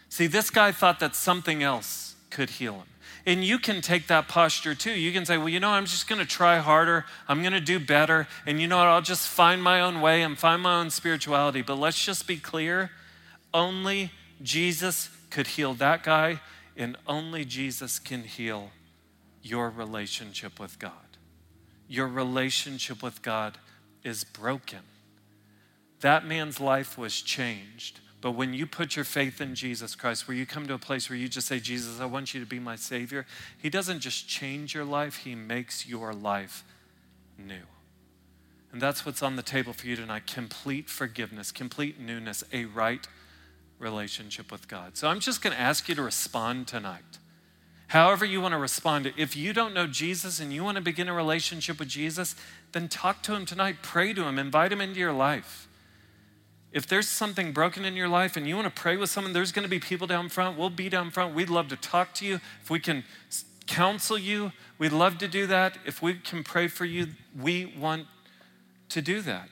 See, 0.09 0.27
this 0.27 0.49
guy 0.49 0.73
thought 0.73 1.01
that 1.01 1.15
something 1.15 1.63
else 1.63 2.15
could 2.31 2.49
heal 2.51 2.75
him. 2.75 2.87
And 3.25 3.45
you 3.45 3.59
can 3.59 3.81
take 3.81 4.07
that 4.07 4.29
posture 4.29 4.75
too. 4.75 4.93
You 4.93 5.13
can 5.13 5.27
say, 5.27 5.37
well, 5.37 5.49
you 5.49 5.61
know, 5.61 5.71
I'm 5.71 5.87
just 5.87 6.09
going 6.09 6.21
to 6.21 6.27
try 6.27 6.59
harder. 6.59 7.05
I'm 7.29 7.41
going 7.41 7.53
to 7.53 7.61
do 7.61 7.81
better. 7.81 8.29
And 8.47 8.61
you 8.61 8.69
know 8.69 8.77
what? 8.77 8.87
I'll 8.87 9.03
just 9.03 9.29
find 9.29 9.63
my 9.63 9.81
own 9.81 10.01
way 10.01 10.23
and 10.23 10.39
find 10.39 10.63
my 10.63 10.81
own 10.81 10.91
spirituality. 10.91 11.63
But 11.63 11.77
let's 11.77 12.05
just 12.05 12.27
be 12.27 12.37
clear 12.37 12.91
only 13.53 14.13
Jesus 14.43 15.09
could 15.31 15.47
heal 15.47 15.75
that 15.75 16.03
guy, 16.03 16.41
and 16.77 16.97
only 17.07 17.45
Jesus 17.45 17.99
can 17.99 18.23
heal 18.23 18.71
your 19.43 19.71
relationship 19.71 20.61
with 20.61 20.79
God. 20.79 20.93
Your 21.89 22.07
relationship 22.07 23.03
with 23.03 23.23
God 23.23 23.59
is 24.05 24.25
broken. 24.25 24.81
That 26.01 26.27
man's 26.27 26.61
life 26.61 26.99
was 26.99 27.23
changed. 27.23 28.01
But 28.21 28.33
when 28.33 28.55
you 28.55 28.67
put 28.67 28.97
your 28.97 29.05
faith 29.05 29.41
in 29.41 29.55
Jesus 29.55 29.95
Christ, 29.95 30.27
where 30.27 30.37
you 30.37 30.47
come 30.47 30.67
to 30.67 30.75
a 30.75 30.79
place 30.79 31.11
where 31.11 31.19
you 31.19 31.29
just 31.29 31.47
say, 31.47 31.61
Jesus, 31.61 32.01
I 32.01 32.07
want 32.07 32.35
you 32.35 32.41
to 32.41 32.47
be 32.47 32.59
my 32.59 32.77
Savior, 32.77 33.27
He 33.59 33.71
doesn't 33.71 34.01
just 34.01 34.29
change 34.29 34.75
your 34.75 34.85
life, 34.85 35.19
He 35.19 35.35
makes 35.35 35.87
your 35.87 36.13
life 36.15 36.65
new. 37.39 37.63
And 38.73 38.81
that's 38.81 39.07
what's 39.07 39.23
on 39.23 39.37
the 39.37 39.43
table 39.43 39.73
for 39.73 39.87
you 39.87 39.97
tonight 39.97 40.27
complete 40.27 40.89
forgiveness, 40.91 41.53
complete 41.53 42.01
newness, 42.01 42.43
a 42.53 42.65
right 42.65 43.07
relationship 43.79 44.51
with 44.51 44.69
God. 44.69 44.97
So 44.97 45.09
I'm 45.09 45.21
just 45.21 45.43
going 45.43 45.55
to 45.55 45.61
ask 45.61 45.89
you 45.89 45.95
to 45.95 46.03
respond 46.03 46.67
tonight. 46.67 47.19
However, 47.89 48.25
you 48.25 48.41
want 48.41 48.53
to 48.53 48.59
respond. 48.59 49.13
If 49.17 49.37
you 49.37 49.53
don't 49.53 49.73
know 49.73 49.87
Jesus 49.87 50.41
and 50.41 50.53
you 50.53 50.65
want 50.65 50.77
to 50.77 50.83
begin 50.83 51.09
a 51.09 51.15
relationship 51.15 51.79
with 51.79 51.89
Jesus, 51.89 52.35
then 52.73 52.89
talk 52.89 53.23
to 53.23 53.35
him 53.35 53.47
tonight. 53.47 53.77
Pray 53.83 54.13
to 54.13 54.25
him. 54.25 54.39
Invite 54.39 54.73
him 54.73 54.81
into 54.81 54.99
your 54.99 55.13
life. 55.13 55.66
If 56.77 56.87
there's 56.87 57.09
something 57.09 57.53
broken 57.53 57.87
in 57.87 57.97
your 57.97 58.07
life 58.07 58.37
and 58.37 58.47
you 58.47 58.55
want 58.55 58.67
to 58.67 58.83
pray 58.83 58.99
with 58.99 59.09
someone, 59.09 59.33
there's 59.33 59.51
going 59.51 59.63
to 59.63 59.69
be 59.69 59.79
people 59.79 60.07
down 60.07 60.29
front. 60.29 60.59
We'll 60.59 60.69
be 60.69 60.91
down 60.91 61.11
front. 61.11 61.35
We'd 61.35 61.49
love 61.49 61.69
to 61.69 61.77
talk 61.77 62.13
to 62.17 62.27
you. 62.27 62.39
If 62.63 62.69
we 62.69 62.81
can 62.81 63.03
counsel 63.67 64.19
you, 64.19 64.53
we'd 64.77 64.93
love 64.93 65.17
to 65.19 65.27
do 65.27 65.47
that. 65.47 65.79
If 65.87 66.03
we 66.03 66.17
can 66.17 66.45
pray 66.45 66.69
for 66.69 66.85
you, 66.85 67.07
we 67.35 67.65
want 67.65 68.09
to 68.91 69.01
do 69.01 69.23
that. 69.23 69.49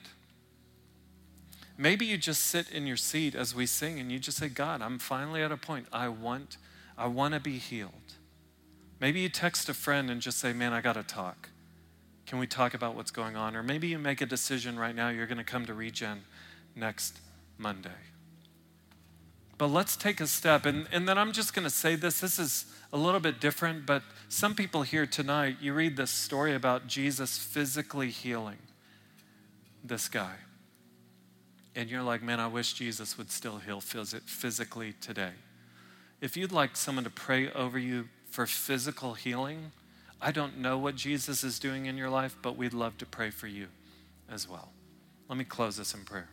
Maybe 1.79 2.05
you 2.05 2.19
just 2.19 2.43
sit 2.43 2.69
in 2.69 2.85
your 2.85 2.95
seat 2.95 3.33
as 3.33 3.55
we 3.55 3.65
sing 3.65 3.99
and 3.99 4.11
you 4.11 4.19
just 4.19 4.37
say, 4.37 4.47
God, 4.47 4.83
I'm 4.83 4.99
finally 4.99 5.41
at 5.41 5.51
a 5.51 5.57
point. 5.57 5.87
I 5.91 6.09
want, 6.09 6.57
I 6.95 7.07
want 7.07 7.33
to 7.33 7.39
be 7.39 7.57
healed. 7.57 8.13
Maybe 8.99 9.21
you 9.21 9.29
text 9.29 9.67
a 9.67 9.73
friend 9.73 10.11
and 10.11 10.21
just 10.21 10.37
say, 10.37 10.53
Man, 10.53 10.73
I 10.73 10.81
got 10.81 10.93
to 10.93 11.01
talk. 11.01 11.49
Can 12.27 12.37
we 12.37 12.45
talk 12.45 12.75
about 12.75 12.95
what's 12.95 13.09
going 13.09 13.35
on? 13.35 13.55
Or 13.55 13.63
maybe 13.63 13.87
you 13.87 13.97
make 13.97 14.21
a 14.21 14.27
decision 14.27 14.77
right 14.77 14.95
now, 14.95 15.09
you're 15.09 15.25
going 15.25 15.39
to 15.39 15.43
come 15.43 15.65
to 15.65 15.73
Regen 15.73 16.21
next 16.75 17.19
Monday. 17.57 17.89
But 19.57 19.67
let's 19.67 19.95
take 19.95 20.19
a 20.19 20.27
step. 20.27 20.65
And, 20.65 20.87
and 20.91 21.07
then 21.07 21.17
I'm 21.17 21.31
just 21.31 21.53
going 21.53 21.63
to 21.63 21.73
say 21.73 21.95
this. 21.95 22.19
This 22.19 22.37
is 22.37 22.65
a 22.91 22.97
little 22.97 23.21
bit 23.21 23.39
different, 23.39 23.85
but 23.85 24.03
some 24.27 24.53
people 24.53 24.83
here 24.83 25.05
tonight, 25.05 25.57
you 25.61 25.73
read 25.73 25.95
this 25.95 26.11
story 26.11 26.53
about 26.53 26.87
Jesus 26.87 27.37
physically 27.37 28.09
healing 28.09 28.57
this 29.83 30.09
guy 30.09 30.35
and 31.75 31.89
you're 31.89 32.03
like, 32.03 32.23
man, 32.23 32.39
I 32.39 32.47
wish 32.47 32.73
Jesus 32.73 33.17
would 33.17 33.29
still 33.29 33.57
heal 33.57 33.81
physically 33.81 34.93
today. 35.01 35.31
If 36.21 36.37
you'd 36.37 36.53
like 36.53 36.77
someone 36.77 37.03
to 37.03 37.09
pray 37.09 37.51
over 37.51 37.77
you 37.77 38.07
for 38.29 38.45
physical 38.45 39.13
healing, 39.13 39.71
I 40.21 40.31
don't 40.31 40.57
know 40.57 40.77
what 40.77 40.95
Jesus 40.95 41.43
is 41.43 41.59
doing 41.59 41.85
in 41.85 41.97
your 41.97 42.09
life, 42.09 42.37
but 42.41 42.55
we'd 42.55 42.73
love 42.73 42.97
to 42.99 43.05
pray 43.05 43.29
for 43.29 43.47
you 43.47 43.67
as 44.31 44.47
well. 44.47 44.69
Let 45.27 45.37
me 45.37 45.43
close 45.43 45.75
this 45.75 45.93
in 45.93 46.05
prayer. 46.05 46.29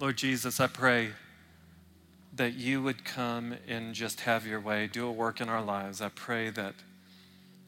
Lord 0.00 0.16
Jesus, 0.16 0.60
I 0.60 0.66
pray 0.66 1.10
that 2.34 2.54
you 2.54 2.82
would 2.82 3.04
come 3.04 3.54
and 3.68 3.94
just 3.94 4.20
have 4.20 4.46
your 4.46 4.58
way, 4.58 4.86
do 4.86 5.06
a 5.06 5.12
work 5.12 5.42
in 5.42 5.50
our 5.50 5.60
lives. 5.60 6.00
I 6.00 6.08
pray 6.08 6.48
that 6.48 6.72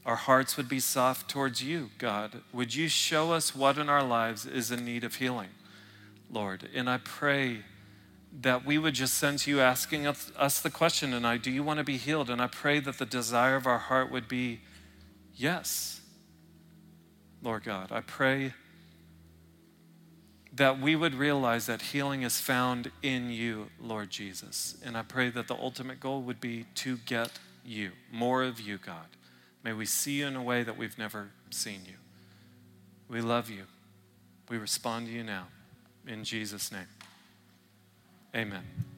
our 0.06 0.16
hearts 0.16 0.56
would 0.56 0.66
be 0.66 0.80
soft 0.80 1.28
towards 1.28 1.62
you, 1.62 1.90
God. 1.98 2.40
Would 2.50 2.74
you 2.74 2.88
show 2.88 3.32
us 3.32 3.54
what 3.54 3.76
in 3.76 3.90
our 3.90 4.02
lives 4.02 4.46
is 4.46 4.70
in 4.70 4.82
need 4.82 5.04
of 5.04 5.16
healing, 5.16 5.50
Lord? 6.30 6.70
And 6.74 6.88
I 6.88 7.00
pray 7.04 7.64
that 8.40 8.64
we 8.64 8.78
would 8.78 8.94
just 8.94 9.12
sense 9.12 9.46
you 9.46 9.60
asking 9.60 10.06
us, 10.06 10.60
the 10.60 10.70
question 10.70 11.10
tonight 11.10 11.42
do 11.42 11.50
you 11.50 11.62
want 11.62 11.80
to 11.80 11.84
be 11.84 11.98
healed? 11.98 12.30
And 12.30 12.40
I 12.40 12.46
pray 12.46 12.80
that 12.80 12.96
the 12.96 13.04
desire 13.04 13.56
of 13.56 13.66
our 13.66 13.76
heart 13.76 14.10
would 14.10 14.26
be 14.26 14.60
yes, 15.34 16.00
Lord 17.42 17.64
God. 17.64 17.92
I 17.92 18.00
pray 18.00 18.54
that 20.54 20.78
we 20.78 20.94
would 20.94 21.14
realize 21.14 21.66
that 21.66 21.80
healing 21.80 22.22
is 22.22 22.38
found 22.38 22.90
in 23.02 23.30
you, 23.30 23.70
Lord 23.80 24.10
Jesus. 24.10 24.76
And 24.84 24.96
I 24.96 25.02
pray 25.02 25.30
that 25.30 25.48
the 25.48 25.54
ultimate 25.54 25.98
goal 25.98 26.22
would 26.22 26.40
be 26.40 26.66
to 26.76 26.98
get 26.98 27.30
you, 27.64 27.92
more 28.12 28.42
of 28.42 28.60
you, 28.60 28.78
God. 28.78 29.06
May 29.64 29.72
we 29.72 29.86
see 29.86 30.18
you 30.18 30.26
in 30.26 30.36
a 30.36 30.42
way 30.42 30.62
that 30.62 30.76
we've 30.76 30.98
never 30.98 31.30
seen 31.50 31.80
you. 31.86 31.94
We 33.08 33.20
love 33.20 33.48
you. 33.48 33.64
We 34.48 34.58
respond 34.58 35.06
to 35.06 35.12
you 35.12 35.22
now. 35.22 35.46
In 36.06 36.24
Jesus' 36.24 36.72
name, 36.72 36.88
amen. 38.34 38.91